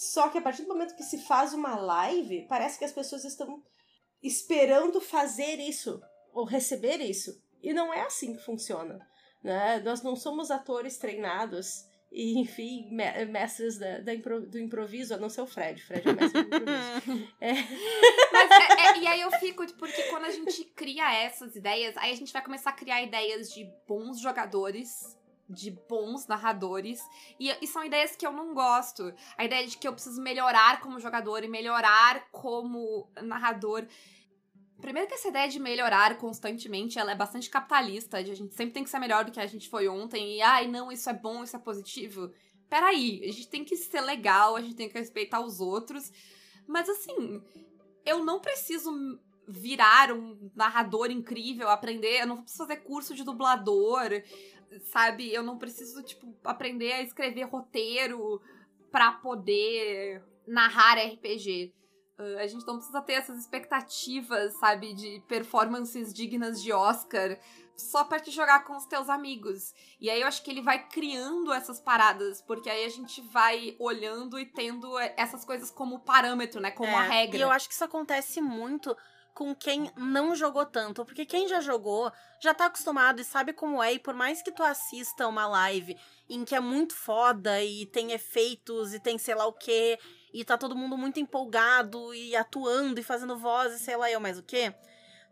Só 0.00 0.28
que 0.28 0.38
a 0.38 0.40
partir 0.40 0.62
do 0.62 0.68
momento 0.68 0.94
que 0.94 1.02
se 1.02 1.18
faz 1.18 1.52
uma 1.52 1.74
live, 1.74 2.46
parece 2.48 2.78
que 2.78 2.84
as 2.84 2.92
pessoas 2.92 3.24
estão 3.24 3.60
esperando 4.22 5.00
fazer 5.00 5.56
isso 5.58 6.00
ou 6.32 6.44
receber 6.44 6.98
isso. 6.98 7.42
E 7.60 7.72
não 7.74 7.92
é 7.92 8.02
assim 8.02 8.36
que 8.36 8.44
funciona. 8.44 9.04
Né? 9.42 9.80
Nós 9.84 10.00
não 10.00 10.14
somos 10.14 10.52
atores 10.52 10.98
treinados 10.98 11.84
e, 12.12 12.38
enfim, 12.38 12.88
me- 12.92 13.24
mestres 13.26 13.76
da, 13.76 13.98
da 13.98 14.14
impro- 14.14 14.46
do 14.48 14.56
improviso, 14.58 15.14
a 15.14 15.18
não 15.18 15.28
ser 15.28 15.40
o 15.40 15.46
Fred. 15.48 15.82
Fred 15.82 16.08
é 16.08 16.12
mestre 16.12 16.42
do 16.44 16.56
improviso. 16.56 17.28
Mas 18.32 18.50
é- 18.52 18.86
é- 18.86 18.98
e 18.98 19.06
aí 19.08 19.20
eu 19.20 19.32
fico, 19.32 19.66
porque 19.74 20.04
quando 20.04 20.26
a 20.26 20.30
gente 20.30 20.64
cria 20.76 21.12
essas 21.12 21.56
ideias, 21.56 21.96
aí 21.96 22.12
a 22.12 22.16
gente 22.16 22.32
vai 22.32 22.42
começar 22.44 22.70
a 22.70 22.74
criar 22.74 23.02
ideias 23.02 23.50
de 23.52 23.64
bons 23.86 24.20
jogadores, 24.20 25.17
de 25.48 25.70
bons 25.88 26.26
narradores, 26.26 27.00
e, 27.40 27.50
e 27.62 27.66
são 27.66 27.84
ideias 27.84 28.14
que 28.14 28.26
eu 28.26 28.32
não 28.32 28.52
gosto. 28.52 29.12
A 29.36 29.44
ideia 29.44 29.66
de 29.66 29.78
que 29.78 29.88
eu 29.88 29.92
preciso 29.92 30.20
melhorar 30.20 30.80
como 30.80 31.00
jogador 31.00 31.42
e 31.42 31.48
melhorar 31.48 32.28
como 32.30 33.08
narrador. 33.22 33.86
Primeiro 34.80 35.08
que 35.08 35.14
essa 35.14 35.28
ideia 35.28 35.48
de 35.48 35.58
melhorar 35.58 36.18
constantemente, 36.18 36.98
ela 36.98 37.12
é 37.12 37.16
bastante 37.16 37.50
capitalista, 37.50 38.22
de 38.22 38.30
a 38.30 38.36
gente 38.36 38.54
sempre 38.54 38.74
tem 38.74 38.84
que 38.84 38.90
ser 38.90 38.98
melhor 38.98 39.24
do 39.24 39.32
que 39.32 39.40
a 39.40 39.46
gente 39.46 39.68
foi 39.68 39.88
ontem, 39.88 40.36
e 40.36 40.42
ai, 40.42 40.68
não, 40.68 40.92
isso 40.92 41.08
é 41.10 41.14
bom, 41.14 41.42
isso 41.42 41.56
é 41.56 41.58
positivo. 41.58 42.30
Peraí, 42.68 43.20
a 43.24 43.32
gente 43.32 43.48
tem 43.48 43.64
que 43.64 43.76
ser 43.76 44.02
legal, 44.02 44.54
a 44.54 44.60
gente 44.60 44.76
tem 44.76 44.88
que 44.88 44.98
respeitar 44.98 45.40
os 45.40 45.58
outros, 45.58 46.12
mas 46.66 46.88
assim, 46.88 47.42
eu 48.04 48.24
não 48.24 48.40
preciso 48.40 49.18
virar 49.48 50.12
um 50.12 50.50
narrador 50.54 51.10
incrível, 51.10 51.70
aprender, 51.70 52.20
eu 52.20 52.26
não 52.26 52.42
preciso 52.42 52.66
fazer 52.66 52.82
curso 52.82 53.14
de 53.14 53.24
dublador, 53.24 54.10
sabe? 54.92 55.32
Eu 55.32 55.42
não 55.42 55.58
preciso, 55.58 56.02
tipo, 56.02 56.34
aprender 56.44 56.92
a 56.92 57.02
escrever 57.02 57.44
roteiro 57.44 58.40
pra 58.90 59.12
poder 59.12 60.22
narrar 60.46 60.98
RPG. 60.98 61.74
Uh, 62.18 62.38
a 62.38 62.46
gente 62.46 62.66
não 62.66 62.76
precisa 62.76 63.00
ter 63.00 63.12
essas 63.12 63.38
expectativas, 63.38 64.52
sabe, 64.58 64.92
de 64.92 65.22
performances 65.28 66.12
dignas 66.12 66.62
de 66.62 66.72
Oscar 66.72 67.38
só 67.76 68.02
pra 68.02 68.18
te 68.18 68.32
jogar 68.32 68.64
com 68.64 68.76
os 68.76 68.86
teus 68.86 69.08
amigos. 69.08 69.72
E 70.00 70.10
aí 70.10 70.20
eu 70.20 70.26
acho 70.26 70.42
que 70.42 70.50
ele 70.50 70.60
vai 70.60 70.88
criando 70.88 71.52
essas 71.52 71.80
paradas, 71.80 72.42
porque 72.42 72.68
aí 72.68 72.84
a 72.84 72.88
gente 72.88 73.20
vai 73.20 73.76
olhando 73.78 74.36
e 74.38 74.44
tendo 74.44 74.98
essas 75.16 75.44
coisas 75.44 75.70
como 75.70 76.00
parâmetro, 76.00 76.60
né? 76.60 76.72
Como 76.72 76.90
É, 76.90 76.94
a 76.96 77.02
regra. 77.02 77.38
E 77.38 77.40
eu 77.40 77.50
acho 77.52 77.68
que 77.68 77.74
isso 77.74 77.84
acontece 77.84 78.40
muito 78.40 78.96
com 79.38 79.54
quem 79.54 79.88
não 79.96 80.34
jogou 80.34 80.66
tanto. 80.66 81.04
Porque 81.04 81.24
quem 81.24 81.46
já 81.46 81.60
jogou, 81.60 82.10
já 82.42 82.52
tá 82.52 82.66
acostumado 82.66 83.20
e 83.20 83.24
sabe 83.24 83.52
como 83.52 83.80
é. 83.80 83.92
E 83.92 83.98
por 84.00 84.12
mais 84.12 84.42
que 84.42 84.50
tu 84.50 84.64
assista 84.64 85.28
uma 85.28 85.46
live 85.46 85.96
em 86.28 86.44
que 86.44 86.56
é 86.56 86.60
muito 86.60 86.92
foda 86.92 87.62
e 87.62 87.86
tem 87.86 88.10
efeitos 88.10 88.92
e 88.92 88.98
tem 88.98 89.16
sei 89.16 89.36
lá 89.36 89.46
o 89.46 89.52
quê, 89.52 89.96
e 90.34 90.44
tá 90.44 90.58
todo 90.58 90.74
mundo 90.74 90.98
muito 90.98 91.20
empolgado 91.20 92.12
e 92.12 92.34
atuando 92.34 92.98
e 92.98 93.04
fazendo 93.04 93.38
voz 93.38 93.74
e 93.74 93.78
sei 93.78 93.96
lá 93.96 94.10
eu 94.10 94.18
mais 94.18 94.40
o 94.40 94.42
quê, 94.42 94.74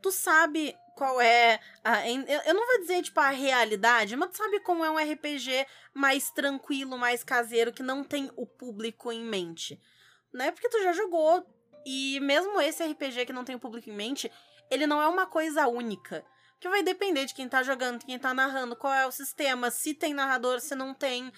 tu 0.01 0.13
sabe 0.13 0.77
qual 0.95 1.21
é 1.21 1.59
a, 1.83 2.09
eu 2.09 2.23
eu 2.47 2.55
não 2.55 2.65
vou 2.65 2.81
dizer 2.83 3.03
tipo 3.03 3.19
a 3.19 3.31
realidade, 3.31 4.15
mas 4.15 4.31
tu 4.31 4.37
sabe 4.37 4.61
como 4.61 4.85
é 4.85 4.91
um 4.91 4.99
RPG 4.99 5.67
mais 5.93 6.31
tranquilo, 6.31 6.97
mais 6.97 7.25
caseiro 7.25 7.73
que 7.73 7.83
não 7.83 8.05
tem 8.05 8.31
o 8.37 8.47
público 8.47 9.11
em 9.11 9.25
mente, 9.25 9.81
né? 10.33 10.53
Porque 10.53 10.69
tu 10.69 10.81
já 10.81 10.93
jogou 10.93 11.45
e 11.87 12.18
mesmo 12.18 12.61
esse 12.61 12.84
RPG 12.84 13.26
que 13.26 13.32
não 13.32 13.45
tem 13.45 13.55
o 13.55 13.61
público 13.61 13.89
em 13.89 13.93
mente, 13.93 14.28
ele 14.68 14.89
não 14.89 15.01
é 15.01 15.07
uma 15.07 15.24
coisa 15.24 15.68
única. 15.68 16.24
Que 16.59 16.68
vai 16.68 16.82
depender 16.82 17.26
de 17.26 17.32
quem 17.34 17.49
tá 17.49 17.62
jogando, 17.62 18.05
quem 18.05 18.18
tá 18.18 18.34
narrando, 18.34 18.74
qual 18.74 18.93
é 18.93 19.07
o 19.07 19.12
sistema, 19.12 19.70
se 19.70 19.95
tem 19.95 20.12
narrador, 20.12 20.59
se 20.59 20.74
não 20.74 20.93
tem 20.93 21.32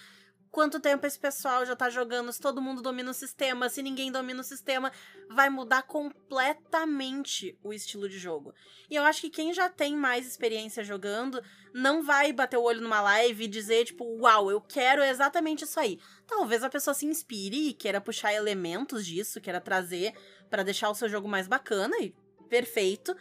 quanto 0.50 0.80
tempo 0.80 1.06
esse 1.06 1.18
pessoal 1.18 1.64
já 1.64 1.76
tá 1.76 1.90
jogando, 1.90 2.32
se 2.32 2.40
todo 2.40 2.62
mundo 2.62 2.82
domina 2.82 3.10
o 3.10 3.14
sistema, 3.14 3.68
se 3.68 3.82
ninguém 3.82 4.10
domina 4.10 4.40
o 4.40 4.44
sistema, 4.44 4.92
vai 5.30 5.48
mudar 5.48 5.82
completamente 5.82 7.58
o 7.62 7.72
estilo 7.72 8.08
de 8.08 8.18
jogo. 8.18 8.54
E 8.90 8.94
eu 8.94 9.04
acho 9.04 9.20
que 9.20 9.30
quem 9.30 9.52
já 9.52 9.68
tem 9.68 9.96
mais 9.96 10.26
experiência 10.26 10.82
jogando 10.82 11.42
não 11.74 12.02
vai 12.02 12.32
bater 12.32 12.56
o 12.56 12.62
olho 12.62 12.80
numa 12.80 13.00
live 13.00 13.44
e 13.44 13.48
dizer, 13.48 13.84
tipo, 13.84 14.04
uau, 14.20 14.50
eu 14.50 14.60
quero 14.60 15.02
exatamente 15.02 15.64
isso 15.64 15.78
aí. 15.78 16.00
Talvez 16.26 16.62
a 16.62 16.70
pessoa 16.70 16.94
se 16.94 17.06
inspire 17.06 17.68
e 17.68 17.74
queira 17.74 18.00
puxar 18.00 18.32
elementos 18.32 19.06
disso, 19.06 19.40
queira 19.40 19.60
trazer 19.60 20.14
para 20.48 20.62
deixar 20.62 20.90
o 20.90 20.94
seu 20.94 21.08
jogo 21.08 21.28
mais 21.28 21.46
bacana 21.46 21.96
e 22.00 22.14
perfeito. 22.48 23.14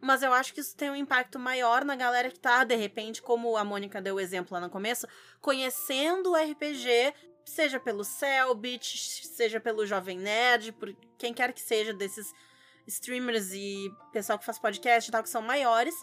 Mas 0.00 0.22
eu 0.22 0.32
acho 0.32 0.52
que 0.52 0.60
isso 0.60 0.76
tem 0.76 0.90
um 0.90 0.96
impacto 0.96 1.38
maior 1.38 1.84
na 1.84 1.96
galera 1.96 2.30
que 2.30 2.38
tá, 2.38 2.64
de 2.64 2.74
repente, 2.74 3.22
como 3.22 3.56
a 3.56 3.64
Mônica 3.64 4.02
deu 4.02 4.16
o 4.16 4.20
exemplo 4.20 4.54
lá 4.54 4.60
no 4.60 4.70
começo, 4.70 5.06
conhecendo 5.40 6.32
o 6.32 6.36
RPG, 6.36 7.14
seja 7.44 7.80
pelo 7.80 8.04
Cellbit, 8.04 9.26
seja 9.26 9.60
pelo 9.60 9.86
Jovem 9.86 10.18
Nerd, 10.18 10.72
por 10.72 10.94
quem 11.18 11.32
quer 11.32 11.52
que 11.52 11.60
seja 11.60 11.92
desses 11.92 12.32
streamers 12.86 13.52
e 13.52 13.90
pessoal 14.12 14.38
que 14.38 14.44
faz 14.44 14.58
podcast 14.58 15.08
e 15.08 15.12
tal, 15.12 15.22
que 15.22 15.28
são 15.28 15.42
maiores, 15.42 15.94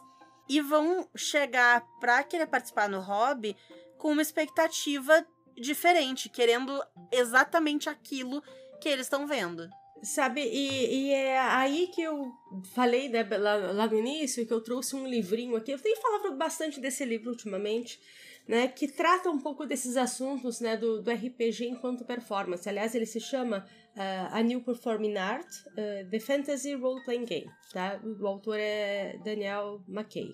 e 0.49 0.61
vão 0.61 1.07
chegar 1.15 1.85
pra 1.99 2.23
querer 2.23 2.47
participar 2.47 2.89
no 2.89 2.99
hobby 2.99 3.55
com 3.97 4.11
uma 4.11 4.21
expectativa 4.21 5.25
diferente, 5.55 6.27
querendo 6.27 6.83
exatamente 7.11 7.87
aquilo 7.87 8.43
que 8.79 8.89
eles 8.89 9.05
estão 9.05 9.27
vendo. 9.27 9.69
Sabe, 10.03 10.41
e, 10.41 11.09
e 11.09 11.11
é 11.11 11.39
aí 11.39 11.87
que 11.87 12.01
eu 12.01 12.31
falei 12.73 13.07
né, 13.07 13.23
lá, 13.37 13.55
lá 13.55 13.87
no 13.87 13.99
início, 13.99 14.45
que 14.47 14.53
eu 14.53 14.61
trouxe 14.61 14.95
um 14.95 15.05
livrinho 15.07 15.55
aqui. 15.55 15.71
Eu 15.71 15.79
tenho 15.79 15.99
falado 16.01 16.35
bastante 16.35 16.79
desse 16.79 17.05
livro 17.05 17.29
ultimamente, 17.29 17.99
né? 18.47 18.67
Que 18.67 18.87
trata 18.87 19.29
um 19.29 19.37
pouco 19.39 19.63
desses 19.63 19.95
assuntos, 19.97 20.59
né? 20.59 20.75
Do, 20.75 21.03
do 21.03 21.11
RPG 21.11 21.67
enquanto 21.67 22.03
performance. 22.03 22.67
Aliás, 22.67 22.95
ele 22.95 23.05
se 23.05 23.19
chama 23.19 23.63
uh, 23.95 24.35
A 24.35 24.41
New 24.41 24.61
Performing 24.61 25.17
Art, 25.17 25.47
uh, 25.67 26.09
The 26.09 26.19
Fantasy 26.19 26.73
Role 26.73 27.03
Playing 27.03 27.25
Game, 27.25 27.51
tá? 27.71 28.01
O 28.03 28.25
autor 28.25 28.57
é 28.57 29.19
Daniel 29.23 29.83
McKay. 29.87 30.33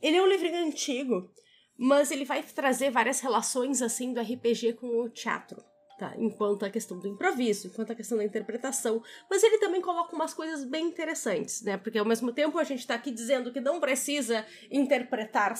Ele 0.00 0.16
é 0.16 0.22
um 0.22 0.28
livrinho 0.28 0.64
antigo, 0.64 1.28
mas 1.76 2.12
ele 2.12 2.24
vai 2.24 2.40
trazer 2.42 2.90
várias 2.90 3.18
relações, 3.18 3.82
assim, 3.82 4.14
do 4.14 4.20
RPG 4.20 4.74
com 4.74 4.86
o 4.86 5.08
teatro. 5.08 5.69
Tá, 6.00 6.14
enquanto 6.16 6.64
a 6.64 6.70
questão 6.70 6.98
do 6.98 7.06
improviso, 7.06 7.66
enquanto 7.66 7.90
a 7.90 7.94
questão 7.94 8.16
da 8.16 8.24
interpretação, 8.24 9.02
mas 9.28 9.42
ele 9.42 9.58
também 9.58 9.82
coloca 9.82 10.16
umas 10.16 10.32
coisas 10.32 10.64
bem 10.64 10.86
interessantes, 10.86 11.60
né? 11.60 11.76
Porque 11.76 11.98
ao 11.98 12.06
mesmo 12.06 12.32
tempo 12.32 12.58
a 12.58 12.64
gente 12.64 12.86
tá 12.86 12.94
aqui 12.94 13.10
dizendo 13.10 13.52
que 13.52 13.60
não 13.60 13.78
precisa 13.78 14.46
interpretar 14.70 15.52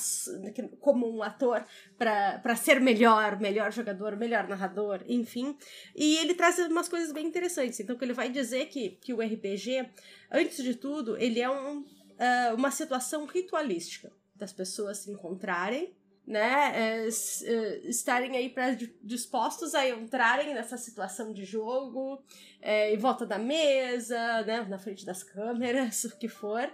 como 0.80 1.14
um 1.14 1.22
ator 1.22 1.62
para 1.98 2.56
ser 2.56 2.80
melhor, 2.80 3.38
melhor 3.38 3.70
jogador, 3.70 4.16
melhor 4.16 4.48
narrador, 4.48 5.04
enfim. 5.06 5.54
E 5.94 6.16
ele 6.16 6.32
traz 6.32 6.58
umas 6.58 6.88
coisas 6.88 7.12
bem 7.12 7.26
interessantes. 7.26 7.78
Então, 7.78 7.94
que 7.94 8.02
ele 8.02 8.14
vai 8.14 8.30
dizer 8.30 8.64
que, 8.68 8.92
que 8.92 9.12
o 9.12 9.20
RPG, 9.20 9.90
antes 10.32 10.64
de 10.64 10.74
tudo, 10.74 11.18
ele 11.18 11.38
é 11.38 11.50
um, 11.50 11.80
uh, 11.80 12.54
uma 12.56 12.70
situação 12.70 13.26
ritualística 13.26 14.10
das 14.34 14.54
pessoas 14.54 15.00
se 15.00 15.10
encontrarem 15.10 15.94
né, 16.26 16.72
é, 16.74 17.08
é, 17.08 17.78
estarem 17.88 18.36
aí 18.36 18.54
dispostos 19.02 19.74
a 19.74 19.88
entrarem 19.88 20.54
nessa 20.54 20.76
situação 20.76 21.32
de 21.32 21.44
jogo, 21.44 22.22
é, 22.60 22.94
em 22.94 22.96
volta 22.96 23.26
da 23.26 23.38
mesa, 23.38 24.42
né, 24.42 24.66
na 24.68 24.78
frente 24.78 25.04
das 25.04 25.22
câmeras, 25.22 26.04
o 26.04 26.18
que 26.18 26.28
for, 26.28 26.70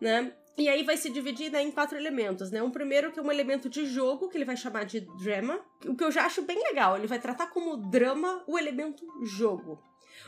né? 0.00 0.32
E 0.56 0.68
aí 0.68 0.84
vai 0.84 0.96
se 0.96 1.10
dividir 1.10 1.50
né, 1.50 1.60
em 1.62 1.70
quatro 1.72 1.98
elementos, 1.98 2.50
né? 2.52 2.62
Um 2.62 2.70
primeiro 2.70 3.10
que 3.10 3.18
é 3.18 3.22
um 3.22 3.32
elemento 3.32 3.68
de 3.68 3.86
jogo, 3.86 4.28
que 4.28 4.36
ele 4.36 4.44
vai 4.44 4.56
chamar 4.56 4.84
de 4.84 5.00
drama, 5.00 5.60
o 5.84 5.96
que 5.96 6.04
eu 6.04 6.12
já 6.12 6.24
acho 6.24 6.42
bem 6.42 6.62
legal. 6.62 6.96
Ele 6.96 7.08
vai 7.08 7.18
tratar 7.18 7.48
como 7.48 7.76
drama 7.76 8.44
o 8.46 8.56
elemento 8.56 9.04
jogo. 9.24 9.82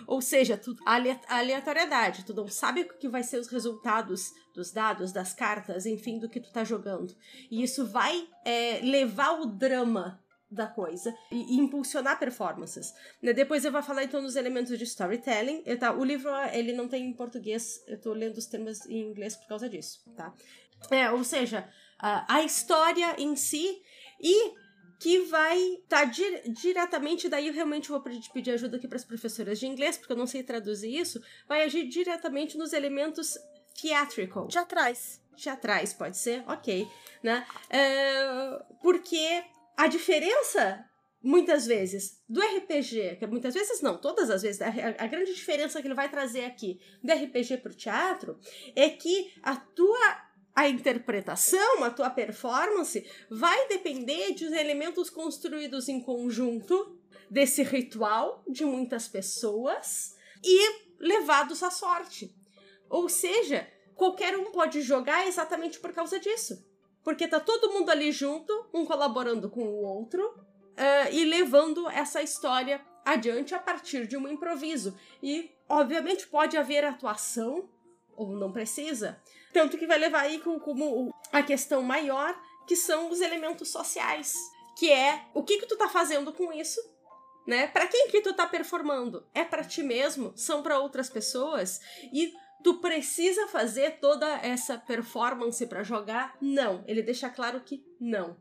Ou 0.06 0.20
seja, 0.20 0.56
tu, 0.56 0.76
aleatoriedade, 0.84 2.24
tu 2.24 2.34
não 2.34 2.48
sabe 2.48 2.82
o 2.82 2.98
que 2.98 3.08
vai 3.08 3.22
ser 3.22 3.38
os 3.38 3.48
resultados 3.48 4.32
dos 4.54 4.72
dados, 4.72 5.12
das 5.12 5.34
cartas, 5.34 5.86
enfim, 5.86 6.18
do 6.18 6.28
que 6.28 6.40
tu 6.40 6.52
tá 6.52 6.64
jogando. 6.64 7.14
E 7.50 7.62
isso 7.62 7.86
vai 7.86 8.28
é, 8.44 8.80
levar 8.82 9.40
o 9.40 9.46
drama 9.46 10.20
da 10.50 10.66
coisa 10.66 11.14
e, 11.30 11.56
e, 11.56 11.58
impulsionar 11.58 12.18
performances. 12.18 12.94
Né? 13.20 13.32
Depois 13.32 13.64
eu 13.64 13.72
vou 13.72 13.82
falar 13.82 14.04
então 14.04 14.22
dos 14.22 14.36
elementos 14.36 14.76
de 14.78 14.84
storytelling. 14.84 15.62
Eu, 15.66 15.78
tá, 15.78 15.92
o 15.92 16.04
livro 16.04 16.30
ele 16.52 16.72
não 16.72 16.88
tem 16.88 17.04
em 17.04 17.12
português, 17.12 17.82
eu 17.86 18.00
tô 18.00 18.12
lendo 18.12 18.38
os 18.38 18.46
termos 18.46 18.86
em 18.86 19.10
inglês 19.10 19.36
por 19.36 19.48
causa 19.48 19.68
disso, 19.68 20.00
tá? 20.16 20.32
É, 20.90 21.10
ou 21.10 21.24
seja, 21.24 21.68
a, 21.98 22.36
a 22.36 22.42
história 22.42 23.16
em 23.18 23.34
si 23.34 23.82
e 24.20 24.54
que 24.98 25.20
vai 25.20 25.58
estar 25.58 26.00
tá 26.00 26.04
di 26.04 26.24
diretamente, 26.48 27.28
daí 27.28 27.48
eu 27.48 27.52
realmente 27.52 27.88
vou 27.88 28.00
pedir 28.00 28.52
ajuda 28.52 28.76
aqui 28.76 28.88
para 28.88 28.96
as 28.96 29.04
professoras 29.04 29.58
de 29.58 29.66
inglês, 29.66 29.96
porque 29.96 30.12
eu 30.12 30.16
não 30.16 30.26
sei 30.26 30.42
traduzir 30.42 30.94
isso, 30.94 31.22
vai 31.46 31.62
agir 31.62 31.86
diretamente 31.88 32.56
nos 32.56 32.72
elementos 32.72 33.36
theatrical. 33.80 34.48
Teatrais. 34.48 35.20
Teatrais, 35.36 35.92
pode 35.92 36.16
ser? 36.16 36.42
Ok. 36.48 36.88
Né? 37.22 37.46
É, 37.68 38.62
porque 38.82 39.44
a 39.76 39.86
diferença, 39.86 40.82
muitas 41.22 41.66
vezes, 41.66 42.22
do 42.26 42.40
RPG, 42.40 43.16
que 43.18 43.26
muitas 43.26 43.52
vezes 43.52 43.82
não, 43.82 43.98
todas 43.98 44.30
as 44.30 44.42
vezes, 44.42 44.62
a, 44.62 44.68
a 44.68 45.06
grande 45.06 45.34
diferença 45.34 45.80
que 45.82 45.86
ele 45.86 45.94
vai 45.94 46.08
trazer 46.08 46.46
aqui 46.46 46.80
do 47.02 47.12
RPG 47.12 47.58
para 47.58 47.72
o 47.72 47.76
teatro 47.76 48.38
é 48.74 48.88
que 48.88 49.34
a 49.42 49.56
tua 49.56 50.25
a 50.56 50.66
interpretação, 50.66 51.84
a 51.84 51.90
tua 51.90 52.08
performance, 52.08 53.06
vai 53.30 53.68
depender 53.68 54.32
de 54.32 54.46
elementos 54.46 55.10
construídos 55.10 55.86
em 55.86 56.00
conjunto 56.00 56.98
desse 57.30 57.62
ritual 57.62 58.42
de 58.48 58.64
muitas 58.64 59.06
pessoas 59.06 60.16
e 60.42 60.86
levados 60.98 61.62
à 61.62 61.70
sorte. 61.70 62.34
Ou 62.88 63.06
seja, 63.06 63.68
qualquer 63.94 64.34
um 64.38 64.50
pode 64.50 64.80
jogar 64.80 65.26
exatamente 65.26 65.78
por 65.78 65.92
causa 65.92 66.18
disso. 66.18 66.66
Porque 67.04 67.28
tá 67.28 67.38
todo 67.38 67.72
mundo 67.72 67.90
ali 67.90 68.10
junto, 68.10 68.66
um 68.72 68.86
colaborando 68.86 69.50
com 69.50 69.62
o 69.62 69.82
outro 69.84 70.26
uh, 70.26 71.12
e 71.12 71.26
levando 71.26 71.86
essa 71.90 72.22
história 72.22 72.80
adiante 73.04 73.54
a 73.54 73.58
partir 73.58 74.06
de 74.06 74.16
um 74.16 74.26
improviso. 74.26 74.98
E, 75.22 75.50
obviamente, 75.68 76.26
pode 76.26 76.56
haver 76.56 76.82
atuação, 76.82 77.68
ou 78.16 78.34
não 78.34 78.50
precisa, 78.50 79.20
tanto 79.52 79.78
que 79.78 79.86
vai 79.86 79.98
levar 79.98 80.22
aí 80.22 80.38
como 80.38 81.14
a 81.32 81.42
questão 81.42 81.82
maior, 81.82 82.38
que 82.66 82.76
são 82.76 83.10
os 83.10 83.20
elementos 83.20 83.70
sociais. 83.70 84.34
Que 84.78 84.92
é 84.92 85.24
o 85.32 85.42
que, 85.42 85.58
que 85.58 85.66
tu 85.66 85.76
tá 85.76 85.88
fazendo 85.88 86.32
com 86.32 86.52
isso, 86.52 86.80
né? 87.46 87.66
Para 87.68 87.86
quem 87.86 88.08
que 88.08 88.20
tu 88.20 88.34
tá 88.34 88.46
performando? 88.46 89.26
É 89.32 89.44
para 89.44 89.64
ti 89.64 89.82
mesmo? 89.82 90.32
São 90.36 90.62
para 90.62 90.78
outras 90.78 91.08
pessoas? 91.08 91.80
E 92.12 92.34
tu 92.62 92.74
precisa 92.74 93.46
fazer 93.48 93.98
toda 94.00 94.26
essa 94.38 94.76
performance 94.76 95.64
para 95.66 95.82
jogar? 95.82 96.36
Não, 96.40 96.84
ele 96.86 97.02
deixa 97.02 97.30
claro 97.30 97.60
que 97.60 97.82
não. 97.98 98.36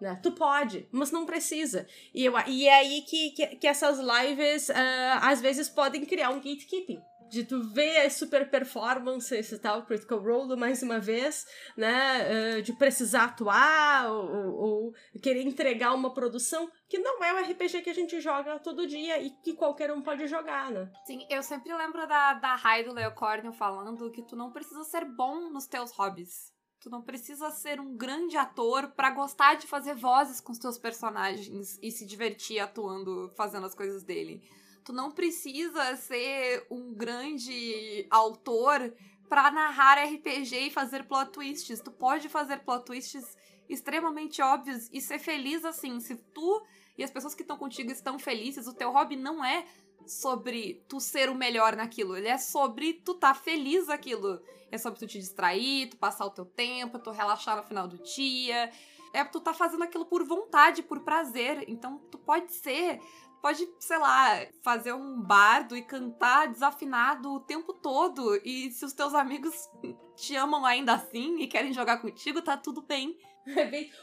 Né? 0.00 0.18
Tu 0.22 0.32
pode, 0.32 0.86
mas 0.90 1.10
não 1.10 1.24
precisa. 1.24 1.86
E, 2.12 2.24
eu, 2.24 2.34
e 2.46 2.68
é 2.68 2.74
aí 2.74 3.02
que, 3.02 3.30
que, 3.30 3.46
que 3.56 3.66
essas 3.66 3.98
lives 3.98 4.68
uh, 4.68 4.74
às 5.22 5.40
vezes 5.40 5.68
podem 5.68 6.04
criar 6.04 6.30
um 6.30 6.36
gatekeeping 6.36 7.00
de 7.28 7.44
tu 7.44 7.62
ver 7.62 7.98
as 7.98 8.14
super 8.14 8.48
performances 8.50 9.50
e 9.52 9.58
tal, 9.58 9.84
Critical 9.84 10.18
Role 10.18 10.56
mais 10.56 10.82
uma 10.82 10.98
vez, 10.98 11.46
né? 11.76 12.58
Uh, 12.58 12.62
de 12.62 12.72
precisar 12.72 13.24
atuar 13.24 14.10
ou, 14.10 14.54
ou, 14.54 14.94
querer 15.22 15.42
entregar 15.42 15.94
uma 15.94 16.12
produção 16.12 16.70
que 16.88 16.98
não 16.98 17.22
é 17.22 17.34
o 17.34 17.50
RPG 17.50 17.82
que 17.82 17.90
a 17.90 17.94
gente 17.94 18.20
joga 18.20 18.58
todo 18.58 18.86
dia 18.86 19.20
e 19.20 19.30
que 19.42 19.54
qualquer 19.54 19.92
um 19.92 20.02
pode 20.02 20.26
jogar, 20.26 20.70
né? 20.70 20.90
Sim, 21.04 21.26
eu 21.30 21.42
sempre 21.42 21.74
lembro 21.74 22.06
da, 22.06 22.34
da 22.34 22.54
Rai 22.54 22.84
do 22.84 22.92
Leocornio 22.92 23.52
falando 23.52 24.10
que 24.10 24.22
tu 24.22 24.36
não 24.36 24.52
precisa 24.52 24.84
ser 24.84 25.04
bom 25.04 25.50
nos 25.50 25.66
teus 25.66 25.90
hobbies. 25.92 26.54
Tu 26.80 26.90
não 26.90 27.02
precisa 27.02 27.50
ser 27.50 27.80
um 27.80 27.96
grande 27.96 28.36
ator 28.36 28.92
para 28.92 29.10
gostar 29.10 29.54
de 29.54 29.66
fazer 29.66 29.94
vozes 29.94 30.40
com 30.40 30.52
os 30.52 30.58
teus 30.58 30.78
personagens 30.78 31.78
e 31.82 31.90
se 31.90 32.06
divertir 32.06 32.60
atuando, 32.60 33.32
fazendo 33.36 33.66
as 33.66 33.74
coisas 33.74 34.04
dele 34.04 34.40
Tu 34.86 34.92
não 34.92 35.10
precisa 35.10 35.96
ser 35.96 36.64
um 36.70 36.94
grande 36.94 38.06
autor 38.08 38.94
para 39.28 39.50
narrar 39.50 39.98
RPG 39.98 40.68
e 40.68 40.70
fazer 40.70 41.08
plot 41.08 41.32
twists. 41.32 41.80
Tu 41.80 41.90
pode 41.90 42.28
fazer 42.28 42.60
plot 42.60 42.84
twists 42.84 43.36
extremamente 43.68 44.40
óbvios 44.40 44.88
e 44.92 45.00
ser 45.00 45.18
feliz 45.18 45.64
assim. 45.64 45.98
Se 45.98 46.14
tu 46.14 46.62
e 46.96 47.02
as 47.02 47.10
pessoas 47.10 47.34
que 47.34 47.42
estão 47.42 47.58
contigo 47.58 47.90
estão 47.90 48.16
felizes, 48.16 48.68
o 48.68 48.72
teu 48.72 48.92
hobby 48.92 49.16
não 49.16 49.44
é 49.44 49.66
sobre 50.06 50.84
tu 50.88 51.00
ser 51.00 51.28
o 51.28 51.34
melhor 51.34 51.74
naquilo, 51.74 52.16
ele 52.16 52.28
é 52.28 52.38
sobre 52.38 52.92
tu 52.92 53.14
tá 53.14 53.34
feliz 53.34 53.88
naquilo. 53.88 54.40
É 54.70 54.78
sobre 54.78 55.00
tu 55.00 55.06
te 55.08 55.18
distrair, 55.18 55.90
tu 55.90 55.96
passar 55.96 56.26
o 56.26 56.30
teu 56.30 56.44
tempo, 56.44 56.98
tu 57.00 57.10
relaxar 57.10 57.56
no 57.56 57.64
final 57.64 57.88
do 57.88 57.98
dia. 57.98 58.70
É 59.12 59.24
tu 59.24 59.40
tá 59.40 59.52
fazendo 59.52 59.82
aquilo 59.82 60.04
por 60.04 60.24
vontade, 60.24 60.82
por 60.82 61.00
prazer. 61.00 61.64
Então 61.68 61.98
tu 62.10 62.18
pode 62.18 62.52
ser 62.52 63.00
pode, 63.46 63.64
sei 63.78 63.98
lá, 63.98 64.44
fazer 64.60 64.92
um 64.92 65.22
bardo 65.22 65.76
e 65.76 65.82
cantar 65.82 66.48
desafinado 66.48 67.32
o 67.32 67.38
tempo 67.38 67.72
todo. 67.74 68.34
E 68.44 68.72
se 68.72 68.84
os 68.84 68.92
teus 68.92 69.14
amigos 69.14 69.54
te 70.16 70.34
amam 70.34 70.66
ainda 70.66 70.94
assim 70.94 71.38
e 71.38 71.46
querem 71.46 71.72
jogar 71.72 71.98
contigo, 71.98 72.42
tá 72.42 72.56
tudo 72.56 72.82
bem. 72.82 73.16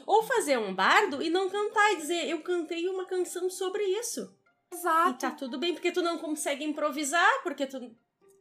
Ou 0.08 0.24
fazer 0.24 0.58
um 0.58 0.74
bardo 0.74 1.22
e 1.22 1.30
não 1.30 1.50
cantar 1.50 1.92
e 1.92 1.98
dizer, 1.98 2.30
eu 2.30 2.42
cantei 2.42 2.88
uma 2.88 3.06
canção 3.06 3.50
sobre 3.50 3.84
isso. 3.84 4.34
Exato. 4.72 5.10
E 5.10 5.14
tá 5.16 5.32
tudo 5.32 5.60
bem, 5.60 5.74
porque 5.74 5.92
tu 5.92 6.02
não 6.02 6.18
consegue 6.18 6.64
improvisar, 6.64 7.44
porque 7.44 7.68
tu. 7.68 7.94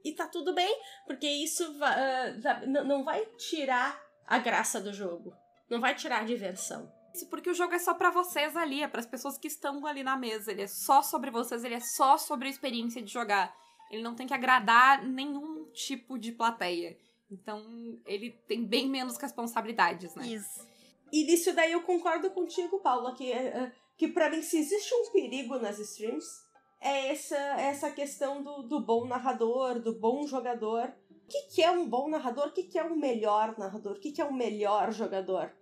E 0.04 0.12
tá 0.12 0.28
tudo 0.28 0.54
bem, 0.54 0.72
porque 1.04 1.26
isso 1.26 1.68
uh, 1.68 2.84
não 2.84 3.02
vai 3.02 3.26
tirar 3.36 4.00
a 4.24 4.38
graça 4.38 4.80
do 4.80 4.92
jogo. 4.92 5.34
Não 5.68 5.80
vai 5.80 5.96
tirar 5.96 6.20
a 6.20 6.24
diversão. 6.24 7.01
Isso 7.14 7.26
porque 7.28 7.50
o 7.50 7.54
jogo 7.54 7.74
é 7.74 7.78
só 7.78 7.94
para 7.94 8.10
vocês 8.10 8.56
ali, 8.56 8.82
é 8.82 8.88
para 8.88 9.00
as 9.00 9.06
pessoas 9.06 9.36
que 9.36 9.48
estão 9.48 9.84
ali 9.86 10.02
na 10.02 10.16
mesa. 10.16 10.50
Ele 10.50 10.62
é 10.62 10.66
só 10.66 11.02
sobre 11.02 11.30
vocês, 11.30 11.62
ele 11.64 11.74
é 11.74 11.80
só 11.80 12.16
sobre 12.16 12.48
a 12.48 12.50
experiência 12.50 13.02
de 13.02 13.12
jogar. 13.12 13.54
Ele 13.90 14.02
não 14.02 14.14
tem 14.14 14.26
que 14.26 14.34
agradar 14.34 15.06
nenhum 15.06 15.66
tipo 15.72 16.18
de 16.18 16.32
plateia. 16.32 16.96
Então, 17.30 17.98
ele 18.06 18.30
tem 18.48 18.64
bem 18.64 18.88
menos 18.88 19.16
responsabilidades, 19.16 20.14
né? 20.14 20.26
Isso. 20.26 20.66
E 21.12 21.24
nisso 21.24 21.52
daí 21.54 21.72
eu 21.72 21.82
concordo 21.82 22.30
contigo, 22.30 22.80
Paula, 22.80 23.14
que, 23.14 23.30
é, 23.30 23.46
é, 23.48 23.72
que 23.98 24.08
para 24.08 24.30
mim, 24.30 24.40
se 24.40 24.58
existe 24.58 24.94
um 24.94 25.10
perigo 25.12 25.58
nas 25.58 25.78
streams, 25.78 26.26
é 26.80 27.08
essa, 27.08 27.36
essa 27.36 27.90
questão 27.90 28.42
do, 28.42 28.62
do 28.62 28.80
bom 28.80 29.06
narrador, 29.06 29.78
do 29.78 29.94
bom 29.94 30.26
jogador. 30.26 30.92
O 31.10 31.28
que, 31.28 31.42
que 31.54 31.62
é 31.62 31.70
um 31.70 31.86
bom 31.86 32.08
narrador? 32.08 32.48
O 32.48 32.52
que, 32.52 32.64
que 32.64 32.78
é 32.78 32.84
um 32.84 32.96
melhor 32.96 33.56
narrador? 33.58 33.92
O 33.92 34.00
que, 34.00 34.10
que 34.10 34.20
é 34.20 34.24
um 34.24 34.32
melhor 34.32 34.90
jogador? 34.90 35.54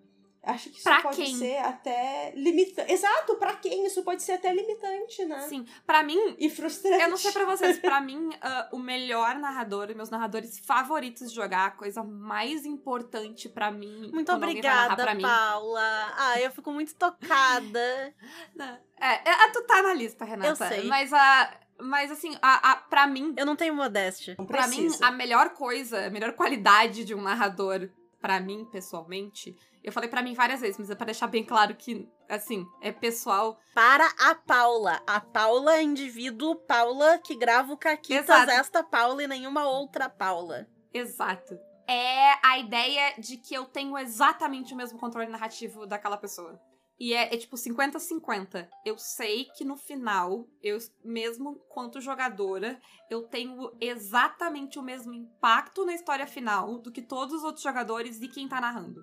Acho 0.43 0.71
que 0.71 0.77
isso 0.77 0.85
pra 0.85 1.03
pode 1.03 1.17
quem? 1.17 1.37
ser 1.37 1.59
até 1.59 2.33
limitante. 2.35 2.91
Exato, 2.91 3.35
para 3.35 3.57
quem 3.57 3.85
isso 3.85 4.03
pode 4.03 4.23
ser 4.23 4.33
até 4.33 4.53
limitante, 4.55 5.25
né? 5.27 5.41
Sim, 5.41 5.67
para 5.87 6.03
mim. 6.03 6.35
E 6.39 6.49
frustrante. 6.49 7.03
Eu 7.03 7.11
não 7.11 7.17
sei 7.19 7.31
pra 7.31 7.45
vocês, 7.45 7.79
para 7.79 8.01
mim, 8.01 8.29
uh, 8.29 8.33
o 8.75 8.79
melhor 8.79 9.35
narrador, 9.35 9.95
meus 9.95 10.09
narradores 10.09 10.59
favoritos 10.59 11.29
de 11.29 11.37
jogar, 11.37 11.67
a 11.67 11.71
coisa 11.71 12.03
mais 12.03 12.65
importante 12.65 13.51
para 13.51 13.71
mim. 13.71 14.11
Muito 14.13 14.33
obrigada, 14.33 15.15
Paula. 15.21 16.15
Ah, 16.17 16.41
eu 16.41 16.51
fico 16.51 16.73
muito 16.73 16.95
tocada. 16.95 18.15
é, 18.99 19.31
é, 19.31 19.51
tu 19.53 19.63
tá 19.67 19.83
na 19.83 19.93
lista, 19.93 20.25
Renata. 20.25 20.49
Eu 20.49 20.57
sei. 20.57 20.85
Mas 20.85 21.13
a. 21.13 21.51
Mas 21.83 22.11
assim, 22.11 22.37
a, 22.43 22.73
a, 22.73 22.77
pra 22.77 23.07
mim. 23.07 23.35
Eu 23.37 23.47
não 23.47 23.57
tenho 23.57 23.75
modéstia. 23.75 24.37
Pra 24.47 24.67
mim, 24.67 24.89
a 25.03 25.11
melhor 25.11 25.51
coisa, 25.51 26.07
a 26.07 26.11
melhor 26.11 26.33
qualidade 26.33 27.05
de 27.05 27.15
um 27.15 27.23
narrador, 27.23 27.89
para 28.21 28.39
mim, 28.39 28.65
pessoalmente, 28.71 29.57
eu 29.83 29.93
falei 29.93 30.09
para 30.09 30.23
mim 30.23 30.35
várias 30.35 30.61
vezes, 30.61 30.79
mas 30.79 30.91
é 30.91 30.95
pra 30.95 31.07
deixar 31.07 31.27
bem 31.27 31.45
claro 31.45 31.75
que, 31.75 32.09
assim, 32.29 32.67
é 32.81 32.93
pessoal. 32.93 33.59
Para 33.75 34.07
a 34.19 34.35
Paula. 34.35 35.01
A 35.07 35.21
Paula 35.21 35.77
é 35.77 35.83
indivíduo, 35.83 36.55
Paula 36.55 37.19
que 37.19 37.35
grava 37.35 37.73
o 37.73 37.79
Caquitas, 37.79 38.25
Exato. 38.25 38.51
esta 38.51 38.83
Paula 38.83 39.23
e 39.25 39.27
nenhuma 39.27 39.67
outra 39.69 40.09
Paula. 40.09 40.69
Exato. 40.93 41.59
É 41.87 42.47
a 42.47 42.59
ideia 42.59 43.15
de 43.19 43.37
que 43.37 43.55
eu 43.55 43.65
tenho 43.65 43.97
exatamente 43.99 44.75
o 44.75 44.77
mesmo 44.77 44.99
controle 44.99 45.29
narrativo 45.29 45.87
daquela 45.87 46.17
pessoa. 46.17 46.61
E 47.01 47.15
é, 47.15 47.35
é 47.35 47.39
tipo 47.39 47.57
50-50. 47.57 48.69
Eu 48.85 48.99
sei 48.99 49.47
que 49.57 49.65
no 49.65 49.75
final, 49.79 50.47
eu 50.63 50.77
mesmo 51.03 51.57
quanto 51.71 51.99
jogadora, 51.99 52.79
eu 53.09 53.23
tenho 53.23 53.75
exatamente 53.81 54.79
o 54.79 54.83
mesmo 54.83 55.15
impacto 55.15 55.87
na 55.87 55.95
história 55.95 56.27
final 56.27 56.79
do 56.79 56.93
que 56.93 57.01
todos 57.01 57.37
os 57.37 57.43
outros 57.43 57.65
jogadores 57.65 58.21
e 58.21 58.29
quem 58.29 58.47
tá 58.47 58.61
narrando. 58.61 59.03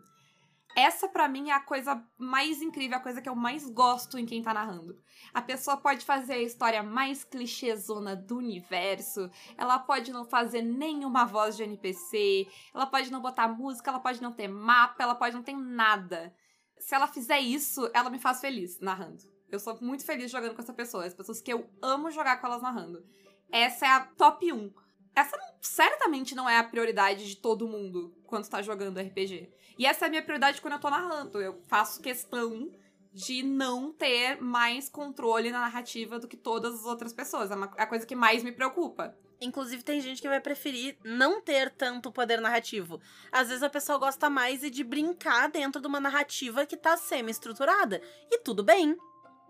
Essa 0.75 1.07
para 1.07 1.27
mim 1.27 1.49
é 1.49 1.53
a 1.53 1.59
coisa 1.59 1.99
mais 2.19 2.61
incrível, 2.61 2.97
a 2.97 3.01
coisa 3.01 3.19
que 3.19 3.27
eu 3.27 3.35
mais 3.35 3.67
gosto 3.67 4.19
em 4.19 4.27
quem 4.27 4.43
tá 4.43 4.53
narrando. 4.53 4.95
A 5.33 5.41
pessoa 5.41 5.75
pode 5.75 6.05
fazer 6.05 6.33
a 6.33 6.43
história 6.43 6.83
mais 6.83 7.23
clichêzona 7.23 8.15
do 8.15 8.37
universo, 8.37 9.27
ela 9.57 9.79
pode 9.79 10.11
não 10.11 10.23
fazer 10.23 10.61
nenhuma 10.61 11.25
voz 11.25 11.57
de 11.57 11.63
NPC, 11.63 12.47
ela 12.75 12.85
pode 12.85 13.11
não 13.11 13.21
botar 13.21 13.47
música, 13.47 13.89
ela 13.89 13.99
pode 13.99 14.21
não 14.21 14.31
ter 14.31 14.47
mapa, 14.47 15.01
ela 15.01 15.15
pode 15.15 15.33
não 15.33 15.41
ter 15.41 15.57
nada. 15.57 16.31
Se 16.80 16.95
ela 16.95 17.07
fizer 17.07 17.39
isso, 17.39 17.89
ela 17.93 18.09
me 18.09 18.19
faz 18.19 18.39
feliz 18.39 18.80
narrando. 18.80 19.23
Eu 19.49 19.59
sou 19.59 19.78
muito 19.82 20.05
feliz 20.05 20.30
jogando 20.30 20.55
com 20.55 20.61
essa 20.61 20.73
pessoa, 20.73 21.05
as 21.05 21.13
pessoas 21.13 21.41
que 21.41 21.51
eu 21.51 21.69
amo 21.82 22.11
jogar 22.11 22.39
com 22.39 22.47
elas 22.47 22.61
narrando. 22.61 23.03
Essa 23.51 23.86
é 23.86 23.89
a 23.89 24.01
top 24.01 24.51
1. 24.51 24.73
Essa 25.15 25.38
certamente 25.61 26.36
não 26.36 26.49
é 26.49 26.57
a 26.57 26.63
prioridade 26.63 27.28
de 27.28 27.38
todo 27.38 27.67
mundo 27.67 28.15
quando 28.25 28.47
tá 28.47 28.61
jogando 28.61 28.99
RPG. 28.99 29.49
E 29.80 29.86
essa 29.86 30.05
é 30.05 30.07
a 30.07 30.09
minha 30.09 30.21
prioridade 30.21 30.61
quando 30.61 30.73
eu 30.73 30.80
tô 30.80 30.89
narrando. 30.89 31.41
Eu 31.41 31.61
faço 31.67 32.01
questão 32.01 32.69
de 33.13 33.41
não 33.41 33.91
ter 33.91 34.39
mais 34.41 34.89
controle 34.89 35.49
na 35.49 35.61
narrativa 35.61 36.19
do 36.19 36.28
que 36.28 36.38
todas 36.38 36.75
as 36.75 36.86
outras 36.86 37.13
pessoas. 37.13 37.49
É, 37.49 37.55
uma, 37.55 37.73
é 37.78 37.84
a 37.84 37.88
coisa 37.88 38.05
que 38.05 38.15
mais 38.15 38.43
me 38.43 38.51
preocupa. 38.51 39.17
Inclusive, 39.39 39.83
tem 39.83 40.01
gente 40.01 40.21
que 40.21 40.27
vai 40.27 40.39
preferir 40.39 40.97
não 41.03 41.41
ter 41.41 41.71
tanto 41.71 42.11
poder 42.11 42.41
narrativo. 42.41 42.99
Às 43.31 43.49
vezes 43.49 43.63
a 43.63 43.69
pessoa 43.69 43.97
gosta 43.97 44.29
mais 44.29 44.61
de 44.61 44.83
brincar 44.83 45.49
dentro 45.49 45.79
de 45.81 45.88
uma 45.88 45.99
narrativa 45.99 46.65
que 46.65 46.75
tá 46.75 46.97
semi-estruturada. 46.97 48.01
E 48.31 48.39
tudo 48.39 48.63
bem. 48.63 48.97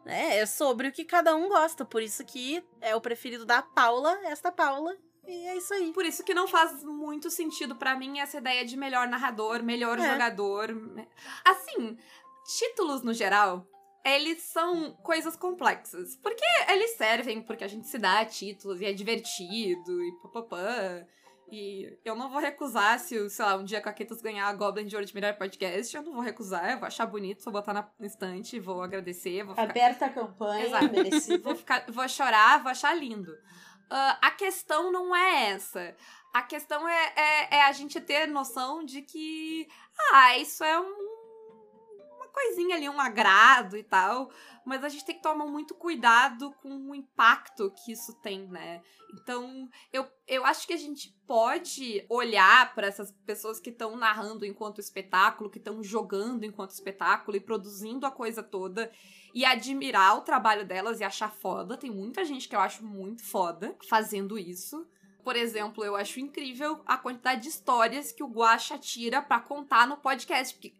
É, 0.06 0.40
é 0.40 0.46
sobre 0.46 0.88
o 0.88 0.92
que 0.92 1.06
cada 1.06 1.36
um 1.36 1.50
gosta. 1.50 1.86
Por 1.86 2.02
isso 2.02 2.26
que 2.26 2.64
é 2.82 2.96
o 2.96 3.02
preferido 3.02 3.46
da 3.46 3.62
Paula, 3.62 4.18
esta 4.26 4.52
Paula, 4.52 4.98
e 5.28 5.48
é 5.48 5.58
isso 5.58 5.74
aí. 5.74 5.92
Por 5.92 6.06
isso 6.06 6.24
que 6.24 6.34
não 6.34 6.48
faz 6.48 6.84
muito 6.84 7.30
sentido 7.30 7.76
para 7.76 7.96
mim 7.98 8.20
essa 8.20 8.38
ideia 8.38 8.66
de 8.66 8.78
melhor 8.78 9.08
narrador, 9.10 9.62
melhor 9.62 10.00
é. 10.00 10.14
jogador. 10.14 10.70
Assim, 11.44 11.98
títulos 12.46 13.04
no 13.04 13.14
geral, 13.14 13.68
eles 14.06 14.42
são 14.44 14.94
coisas 15.04 15.36
complexas. 15.36 16.16
Porque 16.18 16.44
eles 16.70 16.92
servem 16.92 17.42
porque 17.42 17.64
a 17.64 17.68
gente 17.68 17.88
se 17.88 17.98
dá 17.98 18.24
títulos 18.26 18.82
e 18.82 18.86
é 18.86 18.94
divertido 18.94 20.04
e 20.04 20.12
papapã. 20.22 21.06
E 21.50 21.98
eu 22.04 22.14
não 22.14 22.30
vou 22.30 22.42
recusar 22.42 23.00
se, 23.00 23.30
sei 23.30 23.46
lá, 23.46 23.56
um 23.56 23.64
dia 23.64 23.78
a 23.78 23.82
Caquetas 23.82 24.22
ganhar 24.22 24.48
a 24.48 24.54
Goblin 24.54 24.86
de 24.86 24.96
Ouro 24.96 25.06
de 25.06 25.16
Melhor 25.16 25.34
Podcast, 25.38 25.96
eu 25.96 26.04
não 26.04 26.12
vou 26.12 26.22
recusar, 26.22 26.72
eu 26.72 26.78
vou 26.78 26.88
achar 26.88 27.06
bonito, 27.06 27.42
vou 27.42 27.54
botar 27.54 27.74
na 27.74 27.90
estante, 28.02 28.60
vou 28.60 28.82
agradecer, 28.82 29.44
vou 29.44 29.56
ficar... 29.56 29.70
Aberta 29.70 30.06
a 30.08 30.10
campanha, 30.10 30.66
Exato. 30.66 31.42
vou, 31.42 31.56
ficar, 31.56 31.86
vou 31.88 32.10
chorar, 32.10 32.62
vou 32.62 32.70
achar 32.70 32.94
lindo. 32.94 33.32
Uh, 33.32 34.18
a 34.22 34.32
questão 34.32 34.92
não 34.92 35.16
é 35.16 35.52
essa. 35.52 35.96
A 36.34 36.44
questão 36.44 36.88
é, 36.88 37.14
é, 37.16 37.56
é, 37.56 37.64
a 37.64 37.72
gente 37.72 38.02
ter 38.02 38.28
noção 38.28 38.84
de 38.84 39.02
que, 39.02 39.66
ah, 40.12 40.38
isso 40.38 40.66
é 40.66 40.78
um, 40.78 41.17
coisinha 42.38 42.76
ali, 42.76 42.88
um 42.88 43.02
agrado 43.02 43.76
e 43.76 43.84
tal, 43.84 44.30
mas 44.64 44.84
a 44.84 44.90
gente 44.90 45.04
tem 45.04 45.16
que 45.16 45.24
tomar 45.24 45.48
muito 45.48 45.74
cuidado 45.74 46.54
com 46.62 46.70
o 46.70 46.94
impacto 46.94 47.72
que 47.72 47.92
isso 47.92 48.14
tem, 48.22 48.48
né? 48.48 48.84
Então, 49.14 49.68
eu, 49.92 50.08
eu 50.28 50.46
acho 50.46 50.68
que 50.68 50.74
a 50.74 50.78
gente 50.78 51.10
pode 51.26 52.06
olhar 52.08 52.76
para 52.76 52.86
essas 52.86 53.12
pessoas 53.26 53.60
que 53.60 53.72
estão 53.72 53.96
narrando 53.96 54.46
enquanto 54.46 54.80
espetáculo, 54.80 55.50
que 55.50 55.58
estão 55.58 55.82
jogando 55.82 56.44
enquanto 56.44 56.72
espetáculo 56.72 57.38
e 57.38 57.42
produzindo 57.42 58.06
a 58.06 58.12
coisa 58.12 58.44
toda 58.44 58.92
e 59.34 59.44
admirar 59.44 60.18
o 60.18 60.22
trabalho 60.22 60.66
delas 60.66 61.00
e 61.00 61.04
achar 61.04 61.32
foda. 61.32 61.76
Tem 61.76 61.90
muita 61.90 62.24
gente 62.24 62.48
que 62.48 62.56
eu 62.56 62.60
acho 62.60 62.86
muito 62.86 63.24
foda 63.24 63.76
fazendo 63.90 64.38
isso. 64.38 64.86
Por 65.24 65.36
exemplo, 65.36 65.84
eu 65.84 65.96
acho 65.96 66.20
incrível 66.20 66.82
a 66.86 66.98
quantidade 66.98 67.42
de 67.42 67.50
histórias 67.50 68.12
que 68.12 68.24
o 68.24 68.30
Guacha 68.30 68.78
tira 68.78 69.22
para 69.22 69.42
contar 69.42 69.88
no 69.88 69.98
podcast. 69.98 70.54
Porque 70.54 70.74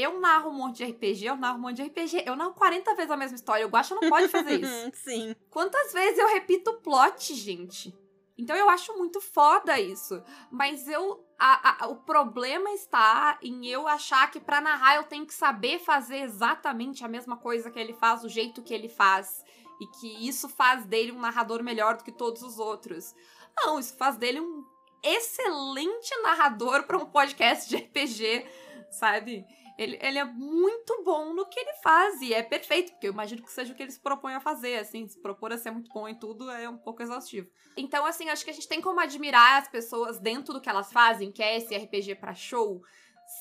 eu 0.00 0.20
narro 0.20 0.50
um 0.50 0.54
monte 0.54 0.78
de 0.78 0.84
RPG, 0.84 1.26
eu 1.26 1.36
narro 1.36 1.58
um 1.58 1.62
monte 1.62 1.76
de 1.76 1.82
RPG, 1.82 2.24
eu 2.26 2.36
narro 2.36 2.54
40 2.54 2.94
vezes 2.94 3.10
a 3.10 3.16
mesma 3.16 3.36
história. 3.36 3.66
O 3.66 3.70
Guacha 3.70 3.94
não 3.94 4.08
pode 4.08 4.28
fazer 4.28 4.60
isso. 4.60 4.90
Sim. 4.94 5.34
Quantas 5.50 5.92
vezes 5.92 6.18
eu 6.18 6.28
repito 6.28 6.70
o 6.70 6.80
plot, 6.80 7.34
gente? 7.34 7.94
Então 8.40 8.56
eu 8.56 8.70
acho 8.70 8.96
muito 8.96 9.20
foda 9.20 9.78
isso. 9.78 10.22
Mas 10.50 10.88
eu. 10.88 11.26
A, 11.38 11.84
a, 11.84 11.88
o 11.88 11.96
problema 11.96 12.70
está 12.72 13.38
em 13.42 13.66
eu 13.66 13.88
achar 13.88 14.30
que 14.30 14.40
para 14.40 14.60
narrar 14.60 14.96
eu 14.96 15.04
tenho 15.04 15.26
que 15.26 15.32
saber 15.32 15.78
fazer 15.78 16.18
exatamente 16.18 17.02
a 17.04 17.08
mesma 17.08 17.36
coisa 17.36 17.70
que 17.70 17.78
ele 17.78 17.94
faz, 17.94 18.22
do 18.22 18.28
jeito 18.28 18.62
que 18.62 18.74
ele 18.74 18.88
faz. 18.88 19.44
E 19.80 19.86
que 19.86 20.28
isso 20.28 20.48
faz 20.48 20.84
dele 20.84 21.12
um 21.12 21.20
narrador 21.20 21.62
melhor 21.62 21.96
do 21.96 22.04
que 22.04 22.12
todos 22.12 22.42
os 22.42 22.58
outros. 22.58 23.14
Não, 23.56 23.78
isso 23.78 23.96
faz 23.96 24.16
dele 24.16 24.40
um 24.40 24.64
excelente 25.02 26.14
narrador 26.22 26.84
para 26.84 26.98
um 26.98 27.06
podcast 27.06 27.68
de 27.68 27.76
RPG, 27.76 28.46
sabe? 28.90 29.46
Ele, 29.80 29.98
ele 30.02 30.18
é 30.18 30.24
muito 30.26 31.02
bom 31.02 31.32
no 31.32 31.46
que 31.46 31.58
ele 31.58 31.72
faz 31.82 32.20
e 32.20 32.34
é 32.34 32.42
perfeito, 32.42 32.92
porque 32.92 33.08
eu 33.08 33.14
imagino 33.14 33.42
que 33.42 33.50
seja 33.50 33.72
o 33.72 33.74
que 33.74 33.82
ele 33.82 33.90
se 33.90 33.98
propõe 33.98 34.34
a 34.34 34.40
fazer, 34.40 34.78
assim, 34.78 35.08
se 35.08 35.18
propor 35.18 35.54
a 35.54 35.56
ser 35.56 35.70
muito 35.70 35.90
bom 35.90 36.06
em 36.06 36.14
tudo 36.14 36.50
é 36.50 36.68
um 36.68 36.76
pouco 36.76 37.02
exaustivo. 37.02 37.48
Então, 37.78 38.04
assim, 38.04 38.28
acho 38.28 38.44
que 38.44 38.50
a 38.50 38.52
gente 38.52 38.68
tem 38.68 38.82
como 38.82 39.00
admirar 39.00 39.62
as 39.62 39.68
pessoas 39.68 40.18
dentro 40.18 40.52
do 40.52 40.60
que 40.60 40.68
elas 40.68 40.92
fazem, 40.92 41.32
que 41.32 41.42
é 41.42 41.56
esse 41.56 41.74
RPG 41.74 42.16
para 42.16 42.34
show, 42.34 42.82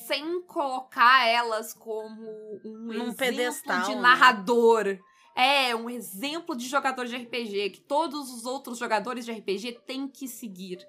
sem 0.07 0.41
colocar 0.43 1.27
elas 1.27 1.73
como 1.73 2.23
um 2.63 2.93
Num 2.93 3.13
pedestal, 3.13 3.81
de 3.81 3.95
né? 3.95 4.01
narrador. 4.01 4.85
Né? 4.85 4.99
é 5.35 5.75
um 5.75 5.89
exemplo 5.89 6.55
de 6.55 6.67
jogador 6.67 7.05
de 7.05 7.15
RPG 7.17 7.69
que 7.71 7.81
todos 7.81 8.29
os 8.31 8.45
outros 8.45 8.77
jogadores 8.77 9.25
de 9.25 9.31
RPG 9.33 9.81
têm 9.85 10.07
que 10.07 10.27
seguir. 10.27 10.79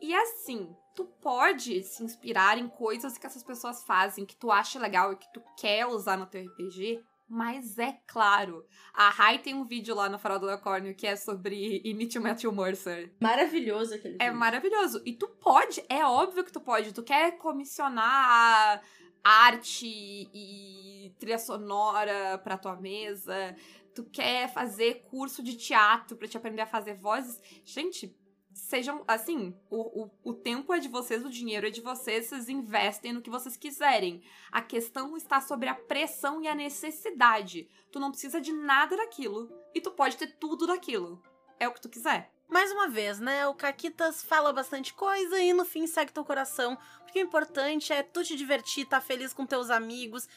E 0.00 0.14
assim, 0.14 0.68
tu 0.94 1.04
pode 1.04 1.82
se 1.82 2.02
inspirar 2.02 2.58
em 2.58 2.68
coisas 2.68 3.16
que 3.18 3.26
essas 3.26 3.42
pessoas 3.42 3.84
fazem, 3.84 4.24
que 4.26 4.36
tu 4.36 4.50
acha 4.50 4.78
legal 4.78 5.12
e 5.12 5.16
que 5.16 5.32
tu 5.32 5.42
quer 5.56 5.86
usar 5.86 6.16
no 6.16 6.26
teu 6.26 6.44
RPG, 6.46 7.02
mas 7.28 7.78
é 7.78 7.96
claro, 8.08 8.66
a 8.92 9.08
Rai 9.08 9.38
tem 9.38 9.54
um 9.54 9.64
vídeo 9.64 9.94
lá 9.94 10.08
no 10.08 10.18
Farol 10.18 10.40
do 10.40 10.48
Unicórnio 10.48 10.94
que 10.96 11.06
é 11.06 11.14
sobre 11.14 11.80
Imite 11.84 12.18
o 12.18 12.22
Matthew 12.22 12.50
Mercer. 12.50 13.14
Maravilhoso 13.20 13.94
aquele 13.94 14.16
É 14.18 14.24
vídeo. 14.26 14.36
maravilhoso. 14.40 15.00
E 15.06 15.12
tu 15.12 15.28
pode, 15.28 15.80
é 15.88 16.04
óbvio 16.04 16.42
que 16.42 16.50
tu 16.52 16.60
pode. 16.60 16.92
Tu 16.92 17.02
quer 17.04 17.38
comissionar 17.38 18.82
arte 19.22 19.86
e 20.34 21.14
trilha 21.18 21.38
sonora 21.38 22.38
pra 22.38 22.58
tua 22.58 22.74
mesa. 22.76 23.54
Tu 23.94 24.02
quer 24.04 24.52
fazer 24.52 25.02
curso 25.10 25.42
de 25.42 25.56
teatro 25.56 26.16
pra 26.16 26.26
te 26.26 26.36
aprender 26.36 26.62
a 26.62 26.66
fazer 26.66 26.94
vozes. 26.94 27.40
Gente, 27.64 28.12
sejam 28.60 29.02
assim, 29.06 29.54
o, 29.68 30.04
o, 30.04 30.10
o 30.22 30.34
tempo 30.34 30.72
é 30.72 30.78
de 30.78 30.88
vocês, 30.88 31.24
o 31.24 31.30
dinheiro 31.30 31.66
é 31.66 31.70
de 31.70 31.80
vocês, 31.80 32.26
vocês 32.26 32.48
investem 32.48 33.12
no 33.12 33.22
que 33.22 33.30
vocês 33.30 33.56
quiserem. 33.56 34.22
A 34.50 34.62
questão 34.62 35.16
está 35.16 35.40
sobre 35.40 35.68
a 35.68 35.74
pressão 35.74 36.40
e 36.40 36.48
a 36.48 36.54
necessidade. 36.54 37.68
Tu 37.90 37.98
não 37.98 38.10
precisa 38.10 38.40
de 38.40 38.52
nada 38.52 38.96
daquilo 38.96 39.50
e 39.74 39.80
tu 39.80 39.90
pode 39.90 40.16
ter 40.16 40.28
tudo 40.38 40.66
daquilo. 40.66 41.22
É 41.58 41.66
o 41.66 41.72
que 41.72 41.80
tu 41.80 41.88
quiser. 41.88 42.32
Mais 42.48 42.72
uma 42.72 42.88
vez, 42.88 43.20
né? 43.20 43.46
O 43.46 43.54
Caquitas 43.54 44.24
fala 44.24 44.52
bastante 44.52 44.92
coisa 44.92 45.40
e 45.40 45.52
no 45.52 45.64
fim 45.64 45.86
segue 45.86 46.12
teu 46.12 46.24
coração. 46.24 46.76
Porque 47.02 47.22
o 47.22 47.26
importante 47.26 47.92
é 47.92 48.02
tu 48.02 48.24
te 48.24 48.34
divertir, 48.34 48.86
tá 48.86 49.00
feliz 49.00 49.32
com 49.32 49.46
teus 49.46 49.70
amigos 49.70 50.28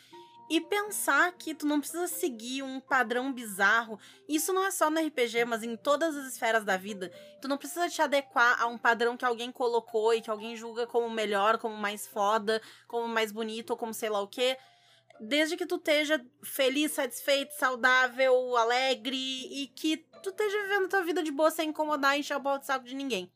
e 0.49 0.59
pensar 0.61 1.31
que 1.33 1.55
tu 1.55 1.65
não 1.65 1.79
precisa 1.79 2.07
seguir 2.07 2.63
um 2.63 2.79
padrão 2.79 3.31
bizarro. 3.31 3.99
Isso 4.27 4.53
não 4.53 4.65
é 4.65 4.71
só 4.71 4.89
no 4.89 4.99
RPG, 4.99 5.45
mas 5.45 5.63
em 5.63 5.75
todas 5.75 6.15
as 6.15 6.27
esferas 6.27 6.63
da 6.63 6.77
vida. 6.77 7.11
Tu 7.41 7.47
não 7.47 7.57
precisa 7.57 7.89
te 7.89 8.01
adequar 8.01 8.61
a 8.61 8.67
um 8.67 8.77
padrão 8.77 9.15
que 9.17 9.25
alguém 9.25 9.51
colocou 9.51 10.13
e 10.13 10.21
que 10.21 10.29
alguém 10.29 10.55
julga 10.55 10.85
como 10.85 11.09
melhor, 11.09 11.57
como 11.57 11.75
mais 11.75 12.05
foda, 12.07 12.61
como 12.87 13.07
mais 13.07 13.31
bonito 13.31 13.71
ou 13.71 13.77
como 13.77 13.93
sei 13.93 14.09
lá 14.09 14.21
o 14.21 14.27
quê. 14.27 14.57
Desde 15.19 15.55
que 15.55 15.65
tu 15.65 15.75
esteja 15.75 16.23
feliz, 16.43 16.91
satisfeito, 16.91 17.53
saudável, 17.53 18.57
alegre 18.57 19.15
e 19.15 19.67
que 19.67 19.97
tu 20.21 20.29
esteja 20.29 20.61
vivendo 20.63 20.89
tua 20.89 21.03
vida 21.03 21.23
de 21.23 21.31
boa 21.31 21.51
sem 21.51 21.69
incomodar 21.69 22.17
e 22.17 22.19
encher 22.19 22.37
o 22.37 22.57
de 22.57 22.65
saco 22.65 22.85
de 22.85 22.95
ninguém. 22.95 23.31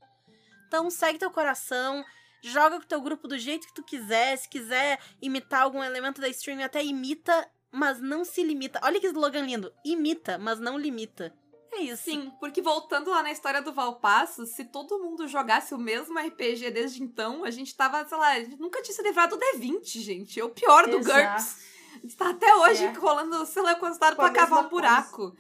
Então 0.68 0.90
segue 0.90 1.20
teu 1.20 1.32
coração, 1.32 2.04
joga 2.42 2.80
com 2.80 2.86
teu 2.88 3.02
grupo 3.02 3.28
do 3.28 3.38
jeito 3.38 3.68
que 3.68 3.74
tu 3.74 3.84
quiser. 3.84 4.36
Se 4.38 4.48
quiser 4.50 5.00
imitar 5.22 5.62
algum 5.64 5.84
elemento 5.84 6.22
da 6.22 6.28
stream, 6.30 6.64
até 6.64 6.84
imita, 6.84 7.50
mas 7.72 8.00
não 8.02 8.24
se 8.26 8.44
limita. 8.44 8.80
Olha 8.84 9.00
que 9.00 9.08
slogan 9.08 9.42
lindo. 9.46 9.72
Imita, 9.86 10.38
mas 10.38 10.60
não 10.60 10.78
limita. 10.78 11.34
É 11.74 11.82
isso. 11.82 12.04
Sim, 12.04 12.32
porque 12.40 12.62
voltando 12.62 13.10
lá 13.12 13.22
na 13.22 13.32
história 13.32 13.62
do 13.62 13.74
Valpasso, 13.74 14.46
se 14.46 14.64
todo 14.66 14.98
mundo 15.00 15.28
jogasse 15.28 15.74
o 15.74 15.78
mesmo 15.78 16.18
RPG 16.18 16.72
desde 16.72 17.04
então, 17.04 17.44
a 17.44 17.52
gente 17.52 17.76
tava, 17.76 18.08
sei 18.08 18.18
lá, 18.18 18.30
a 18.30 18.40
gente 18.40 18.60
nunca 18.60 18.82
tinha 18.82 18.96
se 18.96 19.02
livrado 19.04 19.36
do 19.38 19.42
D20, 19.58 19.84
gente. 20.00 20.40
É 20.40 20.44
o 20.44 20.50
pior 20.50 20.88
do 20.88 20.98
Exato. 20.98 21.20
GURPS. 21.22 21.78
A 21.98 22.00
gente 22.00 22.16
tá 22.16 22.30
até 22.30 22.56
hoje 22.56 22.84
É. 22.86 22.92
rolando, 22.94 23.46
sei 23.46 23.62
lá, 23.62 23.76
Com 23.76 23.86
a 23.86 23.92
pra 24.16 24.30
cavar 24.32 24.66
um 24.66 24.70
buraco. 24.70 25.36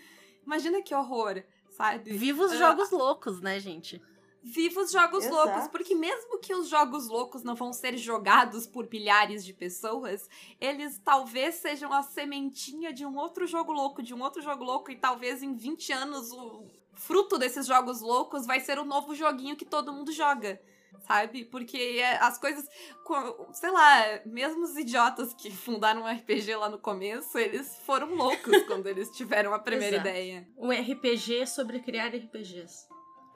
Imagina 0.45 0.81
que 0.81 0.93
horror, 0.93 1.43
sabe? 1.69 2.11
Viva 2.17 2.43
os 2.43 2.51
Ah, 2.53 2.57
jogos 2.57 2.89
loucos, 2.91 3.41
né, 3.41 3.59
gente? 3.59 4.01
Viva 4.49 4.81
os 4.81 4.91
jogos 4.91 5.25
Exato. 5.25 5.35
loucos, 5.47 5.67
porque 5.67 5.93
mesmo 5.93 6.39
que 6.39 6.53
os 6.55 6.69
jogos 6.69 7.07
loucos 7.07 7.43
não 7.43 7.53
vão 7.55 7.73
ser 7.73 7.97
jogados 7.97 8.65
por 8.65 8.87
milhares 8.89 9.43
de 9.43 9.53
pessoas, 9.53 10.29
eles 10.61 10.99
talvez 11.03 11.55
sejam 11.55 11.91
a 11.91 12.01
sementinha 12.01 12.93
de 12.93 13.05
um 13.05 13.17
outro 13.17 13.45
jogo 13.45 13.71
louco, 13.73 14.01
de 14.01 14.13
um 14.13 14.21
outro 14.21 14.41
jogo 14.41 14.63
louco, 14.63 14.89
e 14.91 14.95
talvez 14.95 15.43
em 15.43 15.53
20 15.55 15.91
anos 15.91 16.31
o 16.31 16.65
fruto 16.93 17.37
desses 17.37 17.65
jogos 17.67 18.01
loucos 18.01 18.45
vai 18.45 18.59
ser 18.59 18.79
o 18.79 18.85
novo 18.85 19.13
joguinho 19.13 19.55
que 19.57 19.65
todo 19.65 19.91
mundo 19.91 20.11
joga. 20.11 20.61
Sabe? 21.05 21.45
Porque 21.45 21.77
é, 21.77 22.17
as 22.17 22.37
coisas. 22.37 22.65
co- 23.03 23.47
Sei 23.53 23.69
lá, 23.69 24.19
mesmo 24.25 24.63
os 24.63 24.75
idiotas 24.75 25.33
que 25.33 25.51
fundaram 25.51 26.01
um 26.03 26.07
RPG 26.07 26.55
lá 26.55 26.69
no 26.69 26.79
começo, 26.79 27.37
eles 27.37 27.77
foram 27.85 28.15
loucos 28.15 28.63
quando 28.65 28.87
eles 28.87 29.09
tiveram 29.11 29.53
a 29.53 29.59
primeira 29.59 29.97
Exato. 29.97 30.09
ideia. 30.09 30.47
Um 30.57 30.69
RPG 30.71 31.45
sobre 31.47 31.79
criar 31.81 32.07
RPGs. 32.15 32.87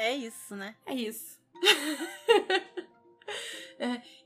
É 0.02 0.16
isso, 0.16 0.56
né? 0.56 0.76
É 0.86 0.96
isso. 0.96 1.40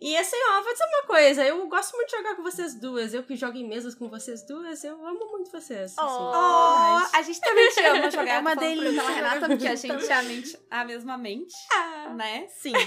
E 0.02 0.18
assim, 0.18 0.36
ó, 0.52 0.62
vou 0.62 0.74
dizer 0.74 0.86
uma 0.86 1.04
coisa, 1.04 1.46
eu 1.46 1.66
gosto 1.68 1.96
muito 1.96 2.10
de 2.10 2.18
jogar 2.18 2.36
com 2.36 2.44
vocês 2.44 2.76
duas. 2.76 3.14
Eu 3.14 3.24
que 3.24 3.36
jogo 3.38 3.58
em 3.58 3.66
mesas 3.66 3.96
com 3.96 4.10
vocês 4.10 4.46
duas, 4.46 4.84
eu 4.84 4.94
amo 5.06 5.32
muito 5.32 5.50
vocês. 5.50 5.98
assim, 5.98 6.02
Oh, 6.02 6.32
Oh, 6.34 7.16
a 7.18 7.22
gente 7.22 7.40
também 7.40 7.70
te 7.70 7.80
ama 7.80 8.12
jogar. 8.12 8.26
É 8.36 8.40
uma 8.40 8.56
delícia 8.56 8.92
pela 8.92 9.14
jogar 9.16 9.30
Renata, 9.34 9.48
com 9.48 9.54
porque 9.54 9.68
a 9.68 9.72
a 9.72 9.76
gente 9.76 10.06
é 10.12 10.14
a, 10.14 10.24
mente, 10.24 10.60
a 10.70 10.86
mesma 10.86 11.18
mente, 11.18 11.56
Ah, 11.72 12.10
né? 12.16 12.48
Sim. 12.50 12.74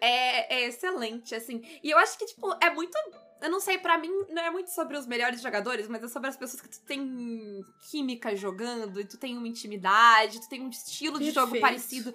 É, 0.00 0.56
é 0.56 0.66
excelente, 0.68 1.34
assim. 1.34 1.62
E 1.82 1.90
eu 1.90 1.98
acho 1.98 2.18
que, 2.18 2.26
tipo, 2.26 2.54
é 2.60 2.70
muito. 2.70 2.96
Eu 3.40 3.50
não 3.50 3.60
sei, 3.60 3.78
pra 3.78 3.96
mim, 3.98 4.10
não 4.30 4.42
é 4.42 4.50
muito 4.50 4.70
sobre 4.70 4.96
os 4.96 5.06
melhores 5.06 5.40
jogadores, 5.40 5.86
mas 5.88 6.02
é 6.02 6.08
sobre 6.08 6.28
as 6.28 6.36
pessoas 6.36 6.60
que 6.60 6.68
tu 6.68 6.80
tem 6.80 7.64
química 7.90 8.34
jogando, 8.34 9.00
e 9.00 9.04
tu 9.04 9.16
tem 9.16 9.36
uma 9.38 9.46
intimidade, 9.46 10.40
tu 10.40 10.48
tem 10.48 10.60
um 10.62 10.68
estilo 10.70 11.18
de 11.18 11.30
jogo 11.30 11.52
Perfeito. 11.52 11.60
parecido. 11.62 12.14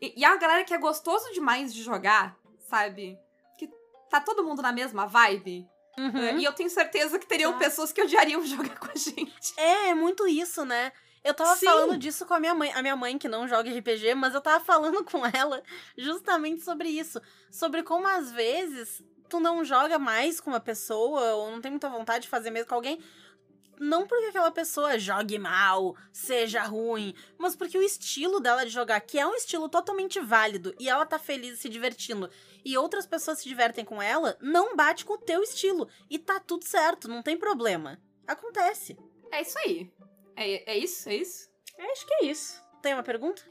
E, 0.00 0.20
e 0.20 0.24
a 0.24 0.36
galera 0.36 0.64
que 0.64 0.72
é 0.72 0.78
gostoso 0.78 1.32
demais 1.32 1.74
de 1.74 1.82
jogar, 1.82 2.36
sabe? 2.68 3.18
Que 3.58 3.68
tá 4.08 4.20
todo 4.20 4.44
mundo 4.44 4.62
na 4.62 4.72
mesma 4.72 5.06
vibe. 5.06 5.66
Uhum. 5.98 6.38
E 6.38 6.44
eu 6.44 6.52
tenho 6.52 6.70
certeza 6.70 7.18
que 7.18 7.26
teriam 7.26 7.52
Tá. 7.52 7.58
pessoas 7.58 7.92
que 7.92 8.00
odiariam 8.00 8.42
jogar 8.46 8.78
com 8.78 8.90
a 8.90 8.94
gente. 8.96 9.52
É, 9.56 9.88
é 9.88 9.94
muito 9.94 10.26
isso, 10.26 10.64
né? 10.64 10.92
Eu 11.22 11.34
tava 11.34 11.54
Sim. 11.56 11.66
falando 11.66 11.98
disso 11.98 12.24
com 12.24 12.32
a 12.32 12.40
minha 12.40 12.54
mãe. 12.54 12.72
A 12.72 12.80
minha 12.80 12.96
mãe, 12.96 13.18
que 13.18 13.28
não 13.28 13.46
joga 13.46 13.68
RPG, 13.70 14.14
mas 14.14 14.34
eu 14.34 14.40
tava 14.40 14.64
falando 14.64 15.04
com 15.04 15.20
ela 15.26 15.62
justamente 15.98 16.62
sobre 16.62 16.88
isso. 16.88 17.20
Sobre 17.50 17.82
como, 17.82 18.06
às 18.06 18.30
vezes, 18.32 19.02
tu 19.30 19.40
não 19.40 19.64
joga 19.64 19.98
mais 19.98 20.40
com 20.40 20.50
uma 20.50 20.60
pessoa, 20.60 21.34
ou 21.36 21.50
não 21.50 21.60
tem 21.60 21.70
muita 21.70 21.88
vontade 21.88 22.24
de 22.24 22.28
fazer 22.28 22.50
mesmo 22.50 22.68
com 22.68 22.74
alguém. 22.74 23.00
Não 23.78 24.06
porque 24.06 24.26
aquela 24.26 24.50
pessoa 24.50 24.98
jogue 24.98 25.38
mal, 25.38 25.96
seja 26.12 26.62
ruim, 26.64 27.14
mas 27.38 27.56
porque 27.56 27.78
o 27.78 27.82
estilo 27.82 28.38
dela 28.38 28.66
de 28.66 28.70
jogar, 28.70 29.00
que 29.00 29.18
é 29.18 29.26
um 29.26 29.34
estilo 29.34 29.70
totalmente 29.70 30.20
válido, 30.20 30.74
e 30.78 30.86
ela 30.86 31.06
tá 31.06 31.18
feliz 31.18 31.60
se 31.60 31.68
divertindo, 31.70 32.28
e 32.62 32.76
outras 32.76 33.06
pessoas 33.06 33.38
se 33.38 33.48
divertem 33.48 33.82
com 33.82 34.02
ela, 34.02 34.36
não 34.42 34.76
bate 34.76 35.06
com 35.06 35.14
o 35.14 35.18
teu 35.18 35.42
estilo. 35.42 35.88
E 36.10 36.18
tá 36.18 36.38
tudo 36.38 36.64
certo, 36.64 37.08
não 37.08 37.22
tem 37.22 37.38
problema. 37.38 37.98
Acontece. 38.26 38.98
É 39.32 39.40
isso 39.40 39.58
aí. 39.60 39.90
É, 40.36 40.72
é 40.72 40.76
isso? 40.76 41.08
É 41.08 41.14
isso? 41.14 41.48
eu 41.78 41.90
acho 41.92 42.06
que 42.06 42.14
é 42.14 42.24
isso. 42.26 42.69
Tem 42.82 42.94
uma 42.94 43.02
pergunta? 43.02 43.42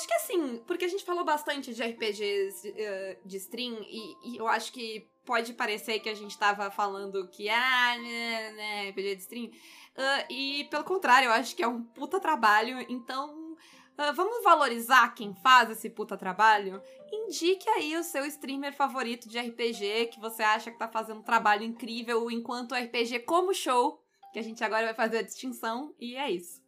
Acho 0.00 0.08
que 0.08 0.14
assim, 0.14 0.56
porque 0.66 0.86
a 0.86 0.88
gente 0.88 1.04
falou 1.04 1.24
bastante 1.24 1.74
de 1.74 1.82
RPGs 1.82 2.72
eh, 2.74 3.18
de 3.22 3.36
stream 3.36 3.82
e, 3.82 4.32
e 4.32 4.36
eu 4.38 4.48
acho 4.48 4.72
que 4.72 5.06
pode 5.26 5.52
parecer 5.52 6.00
que 6.00 6.08
a 6.08 6.14
gente 6.14 6.38
tava 6.38 6.70
falando 6.70 7.28
que, 7.28 7.50
ah, 7.50 7.98
né, 7.98 8.52
né, 8.52 8.88
RPG 8.88 9.16
de 9.16 9.22
stream. 9.22 9.50
Ah, 9.94 10.24
e 10.30 10.64
pelo 10.70 10.84
contrário, 10.84 11.26
eu 11.26 11.32
acho 11.32 11.54
que 11.54 11.62
é 11.62 11.68
um 11.68 11.82
puta 11.82 12.18
trabalho, 12.18 12.80
então 12.88 13.56
ah, 13.98 14.12
vamos 14.12 14.42
valorizar 14.42 15.14
quem 15.14 15.34
faz 15.34 15.68
esse 15.68 15.90
puta 15.90 16.16
trabalho. 16.16 16.80
Indique 17.12 17.68
aí 17.68 17.96
o 17.98 18.02
seu 18.02 18.24
streamer 18.24 18.72
favorito 18.72 19.28
de 19.28 19.38
RPG 19.38 20.06
que 20.12 20.18
você 20.18 20.42
acha 20.42 20.70
que 20.70 20.78
tá 20.78 20.88
fazendo 20.88 21.20
um 21.20 21.24
trabalho 21.24 21.62
incrível 21.62 22.30
enquanto 22.30 22.74
RPG 22.74 23.20
como 23.20 23.52
show, 23.52 24.02
que 24.32 24.38
a 24.38 24.42
gente 24.42 24.64
agora 24.64 24.86
vai 24.86 24.94
fazer 24.94 25.18
a 25.18 25.22
distinção, 25.22 25.94
e 26.00 26.16
é 26.16 26.30
isso. 26.30 26.62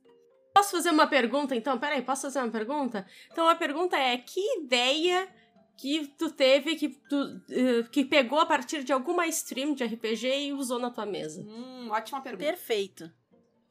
Posso 0.54 0.70
fazer 0.70 0.90
uma 0.90 1.06
pergunta, 1.06 1.54
então? 1.54 1.78
Peraí, 1.78 2.02
posso 2.02 2.22
fazer 2.22 2.40
uma 2.40 2.50
pergunta? 2.50 3.06
Então, 3.30 3.48
a 3.48 3.54
pergunta 3.54 3.96
é, 3.96 4.18
que 4.18 4.40
ideia 4.58 5.28
que 5.76 6.06
tu 6.18 6.30
teve, 6.30 6.76
que 6.76 6.88
tu 6.88 7.42
eh, 7.50 7.82
que 7.90 8.04
pegou 8.04 8.38
a 8.38 8.46
partir 8.46 8.84
de 8.84 8.92
alguma 8.92 9.26
stream 9.26 9.74
de 9.74 9.84
RPG 9.84 10.46
e 10.46 10.52
usou 10.52 10.78
na 10.78 10.90
tua 10.90 11.06
mesa? 11.06 11.42
Hum, 11.42 11.88
ótima 11.90 12.20
pergunta. 12.20 12.44
Perfeito. 12.44 13.10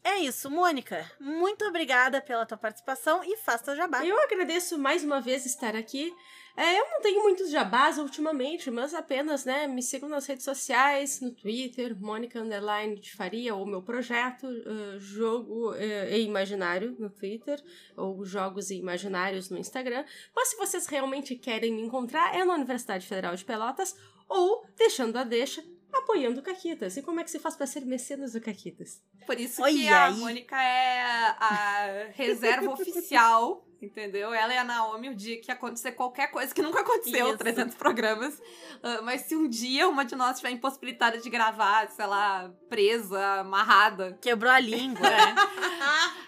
É 0.03 0.17
isso, 0.17 0.49
Mônica. 0.49 1.09
Muito 1.19 1.63
obrigada 1.65 2.19
pela 2.19 2.45
tua 2.45 2.57
participação 2.57 3.23
e 3.23 3.37
faça 3.37 3.65
teu 3.65 3.75
jabá. 3.75 4.03
Eu 4.03 4.19
agradeço 4.19 4.77
mais 4.77 5.03
uma 5.03 5.21
vez 5.21 5.45
estar 5.45 5.75
aqui. 5.75 6.13
É, 6.55 6.79
eu 6.79 6.85
não 6.89 7.01
tenho 7.01 7.23
muitos 7.23 7.49
jabás 7.49 7.97
ultimamente, 7.97 8.69
mas 8.69 8.93
apenas, 8.93 9.45
né, 9.45 9.67
me 9.67 9.81
sigam 9.81 10.09
nas 10.09 10.25
redes 10.25 10.43
sociais, 10.43 11.21
no 11.21 11.31
Twitter, 11.31 11.95
Mônica 11.99 12.39
Underline 12.39 12.99
de 12.99 13.11
Faria, 13.13 13.55
ou 13.55 13.65
meu 13.65 13.81
projeto, 13.81 14.47
eh, 14.47 14.99
Jogo 14.99 15.73
eh, 15.75 16.17
e 16.17 16.23
Imaginário 16.23 16.95
no 16.99 17.09
Twitter, 17.09 17.61
ou 17.95 18.23
Jogos 18.25 18.69
e 18.69 18.75
Imaginários 18.75 19.49
no 19.49 19.57
Instagram. 19.57 20.03
Mas 20.35 20.49
se 20.49 20.57
vocês 20.57 20.85
realmente 20.87 21.35
querem 21.35 21.73
me 21.73 21.81
encontrar, 21.81 22.35
é 22.35 22.43
na 22.43 22.53
Universidade 22.53 23.07
Federal 23.07 23.35
de 23.35 23.45
Pelotas, 23.45 23.95
ou, 24.27 24.65
deixando 24.77 25.17
a 25.17 25.23
deixa, 25.23 25.63
apoiando 26.01 26.39
o 26.39 26.43
Caquitas. 26.43 26.97
E 26.97 27.01
como 27.01 27.19
é 27.19 27.23
que 27.23 27.31
se 27.31 27.39
faz 27.39 27.55
pra 27.55 27.65
ser 27.67 27.85
mecenas 27.85 28.33
do 28.33 28.41
Caquitas? 28.41 29.01
Por 29.25 29.39
isso 29.39 29.63
que 29.63 29.87
a 29.87 30.05
aí. 30.07 30.15
Mônica 30.17 30.55
é 30.61 31.01
a 31.39 32.07
reserva 32.13 32.69
oficial, 32.73 33.65
entendeu? 33.81 34.33
Ela 34.33 34.53
e 34.53 34.57
a 34.57 34.63
Naomi, 34.63 35.09
o 35.09 35.15
dia 35.15 35.39
que 35.41 35.51
acontecer 35.51 35.91
qualquer 35.93 36.27
coisa 36.31 36.53
que 36.53 36.61
nunca 36.61 36.81
aconteceu, 36.81 37.29
Isso. 37.29 37.37
300 37.37 37.75
programas. 37.75 38.39
Ah, 38.83 39.01
mas 39.03 39.21
se 39.21 39.35
um 39.35 39.47
dia 39.47 39.87
uma 39.87 40.03
de 40.03 40.15
nós 40.15 40.31
estiver 40.31 40.51
impossibilitada 40.51 41.17
de 41.19 41.29
gravar, 41.29 41.87
sei 41.89 42.05
lá, 42.05 42.51
presa, 42.69 43.23
amarrada, 43.41 44.17
Quebrou 44.21 44.51
a 44.51 44.59
língua. 44.59 45.07
é, 45.07 45.35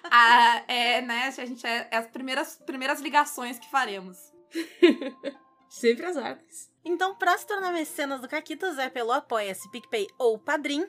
a- 0.09 0.63
é, 0.71 1.01
né, 1.01 1.27
a 1.37 1.45
gente 1.45 1.65
é, 1.65 1.87
é 1.91 1.97
as 1.97 2.07
primeiras, 2.07 2.59
primeiras 2.65 2.99
ligações 3.01 3.57
que 3.59 3.69
faremos. 3.69 4.17
Sempre 5.73 6.05
as 6.05 6.15
ordens. 6.15 6.71
Então, 6.85 7.15
pra 7.15 7.35
se 7.35 7.47
tornar 7.47 7.73
mecenas 7.73 8.21
do 8.21 8.27
Caquitas 8.27 8.77
é 8.77 8.91
pelo 8.91 9.11
Apoia-se, 9.11 9.71
PicPay 9.71 10.07
ou 10.19 10.37
Padrim. 10.37 10.87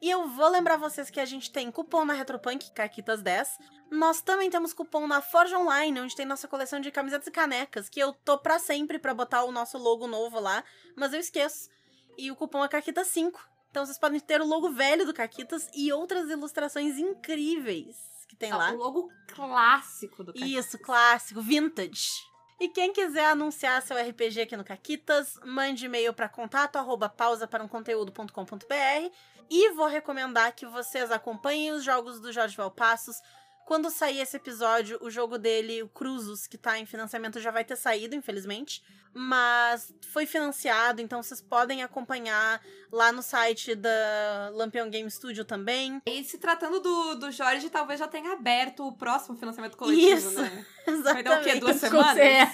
E 0.00 0.08
eu 0.08 0.28
vou 0.28 0.48
lembrar 0.48 0.76
vocês 0.76 1.10
que 1.10 1.18
a 1.18 1.24
gente 1.24 1.50
tem 1.50 1.72
cupom 1.72 2.04
na 2.04 2.12
Retropunk, 2.12 2.70
Caquitas10. 2.70 3.48
Nós 3.90 4.22
também 4.22 4.48
temos 4.48 4.72
cupom 4.72 5.08
na 5.08 5.20
Forge 5.20 5.56
Online, 5.56 6.02
onde 6.02 6.14
tem 6.14 6.24
nossa 6.24 6.46
coleção 6.46 6.78
de 6.78 6.92
camisetas 6.92 7.26
e 7.26 7.32
canecas, 7.32 7.88
que 7.88 7.98
eu 7.98 8.12
tô 8.12 8.38
pra 8.38 8.60
sempre 8.60 8.96
pra 8.96 9.12
botar 9.12 9.42
o 9.42 9.50
nosso 9.50 9.76
logo 9.76 10.06
novo 10.06 10.38
lá, 10.38 10.62
mas 10.96 11.12
eu 11.12 11.18
esqueço. 11.18 11.68
E 12.16 12.30
o 12.30 12.36
cupom 12.36 12.64
é 12.64 12.68
Caquitas5. 12.68 13.32
Então 13.72 13.84
vocês 13.84 13.98
podem 13.98 14.20
ter 14.20 14.40
o 14.40 14.46
logo 14.46 14.70
velho 14.70 15.04
do 15.04 15.12
Caquitas 15.12 15.68
e 15.74 15.92
outras 15.92 16.30
ilustrações 16.30 16.96
incríveis 16.96 17.96
que 18.28 18.36
tem 18.36 18.52
lá. 18.52 18.70
O 18.70 18.76
logo 18.76 19.10
clássico 19.34 20.22
do 20.22 20.32
Isso, 20.36 20.78
clássico, 20.78 21.42
vintage. 21.42 22.30
E 22.62 22.68
quem 22.68 22.92
quiser 22.92 23.24
anunciar 23.24 23.82
seu 23.82 23.96
RPG 23.96 24.42
aqui 24.42 24.56
no 24.56 24.62
Caquitas, 24.62 25.36
mande 25.44 25.86
e-mail 25.86 26.14
para 26.14 26.28
contato 26.28 26.76
arroba 26.76 27.08
pausa 27.08 27.44
para 27.44 27.64
um 27.64 27.66
conteúdo.com.br 27.66 29.10
e 29.50 29.72
vou 29.72 29.88
recomendar 29.88 30.54
que 30.54 30.64
vocês 30.64 31.10
acompanhem 31.10 31.72
os 31.72 31.82
jogos 31.82 32.20
do 32.20 32.32
Jorge 32.32 32.56
Valpassos. 32.56 33.20
Quando 33.66 33.90
sair 33.90 34.20
esse 34.20 34.36
episódio, 34.36 34.98
o 35.00 35.10
jogo 35.10 35.38
dele, 35.38 35.82
o 35.82 35.88
Cruzos, 35.88 36.46
que 36.46 36.58
tá 36.58 36.78
em 36.78 36.86
financiamento, 36.86 37.40
já 37.40 37.50
vai 37.50 37.64
ter 37.64 37.76
saído, 37.76 38.14
infelizmente. 38.14 38.82
Mas 39.14 39.94
foi 40.10 40.24
financiado, 40.24 41.02
então 41.02 41.22
vocês 41.22 41.40
podem 41.40 41.82
acompanhar 41.82 42.62
lá 42.90 43.12
no 43.12 43.22
site 43.22 43.74
da 43.74 44.50
Lampion 44.54 44.88
Game 44.88 45.10
Studio 45.10 45.44
também. 45.44 46.00
E 46.06 46.24
se 46.24 46.38
tratando 46.38 46.80
do, 46.80 47.14
do 47.16 47.30
Jorge, 47.30 47.68
talvez 47.68 48.00
já 48.00 48.08
tenha 48.08 48.32
aberto 48.32 48.86
o 48.86 48.92
próximo 48.92 49.36
financiamento 49.36 49.76
coletivo, 49.76 50.16
Isso. 50.16 50.40
né? 50.40 50.66
Exatamente. 50.86 51.12
Vai 51.12 51.22
dar 51.22 51.40
o 51.40 51.44
quê? 51.44 51.54
Duas 51.56 51.76
semanas? 51.76 52.16
É. 52.16 52.48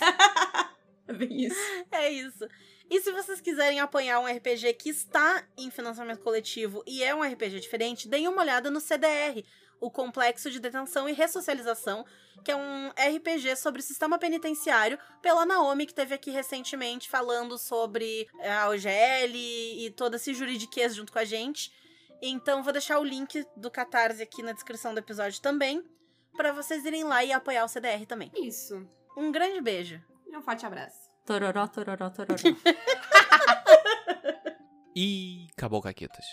É 1.07 1.13
bem 1.15 1.45
isso. 1.45 1.61
É 1.93 2.11
isso. 2.11 2.47
E 2.91 3.01
se 3.01 3.13
vocês 3.13 3.41
quiserem 3.41 3.81
apoiar 3.81 4.19
um 4.19 4.27
RPG 4.27 4.73
que 4.75 4.89
está 4.89 5.45
em 5.57 5.71
financiamento 5.71 6.21
coletivo 6.21 6.83
e 6.87 7.05
é 7.05 7.15
um 7.15 7.23
RPG 7.23 7.61
diferente, 7.61 8.09
deem 8.09 8.27
uma 8.27 8.41
olhada 8.43 8.71
no 8.71 8.81
CDR, 8.81 9.45
o 9.81 9.91
Complexo 9.91 10.51
de 10.51 10.61
Detenção 10.61 11.09
e 11.09 11.13
Ressocialização, 11.13 12.05
que 12.45 12.51
é 12.51 12.57
um 12.57 12.89
RPG 12.91 13.57
sobre 13.57 13.81
o 13.81 13.85
sistema 13.85 14.19
penitenciário, 14.19 14.99
pela 15.21 15.45
Naomi, 15.45 15.87
que 15.87 15.95
teve 15.95 16.15
aqui 16.15 16.31
recentemente 16.31 17.09
falando 17.09 17.59
sobre 17.59 18.29
é, 18.41 18.53
a 18.53 18.69
OGL 18.69 19.35
e 19.35 19.93
todo 19.97 20.15
esse 20.15 20.35
juridiquês 20.35 20.95
junto 20.95 21.13
com 21.13 21.19
a 21.19 21.25
gente. 21.25 21.73
Então 22.23 22.63
vou 22.63 22.73
deixar 22.73 22.99
o 22.99 23.05
link 23.05 23.47
do 23.57 23.71
Catarse 23.71 24.23
aqui 24.23 24.43
na 24.43 24.53
descrição 24.53 24.93
do 24.93 24.99
episódio 24.99 25.41
também, 25.41 25.85
para 26.37 26.53
vocês 26.53 26.85
irem 26.85 27.05
lá 27.05 27.25
e 27.25 27.33
apoiar 27.33 27.65
o 27.65 27.69
CDR 27.69 28.07
também. 28.07 28.31
Isso. 28.35 28.87
Um 29.17 29.33
grande 29.33 29.61
beijo. 29.61 30.01
E 30.27 30.37
um 30.37 30.43
forte 30.43 30.67
abraço. 30.67 31.09
Tororó, 31.25 31.67
tororó, 31.67 32.11
tororó. 32.11 32.37
E 35.01 35.47
acabou, 35.57 35.81
Caquetas. 35.81 36.27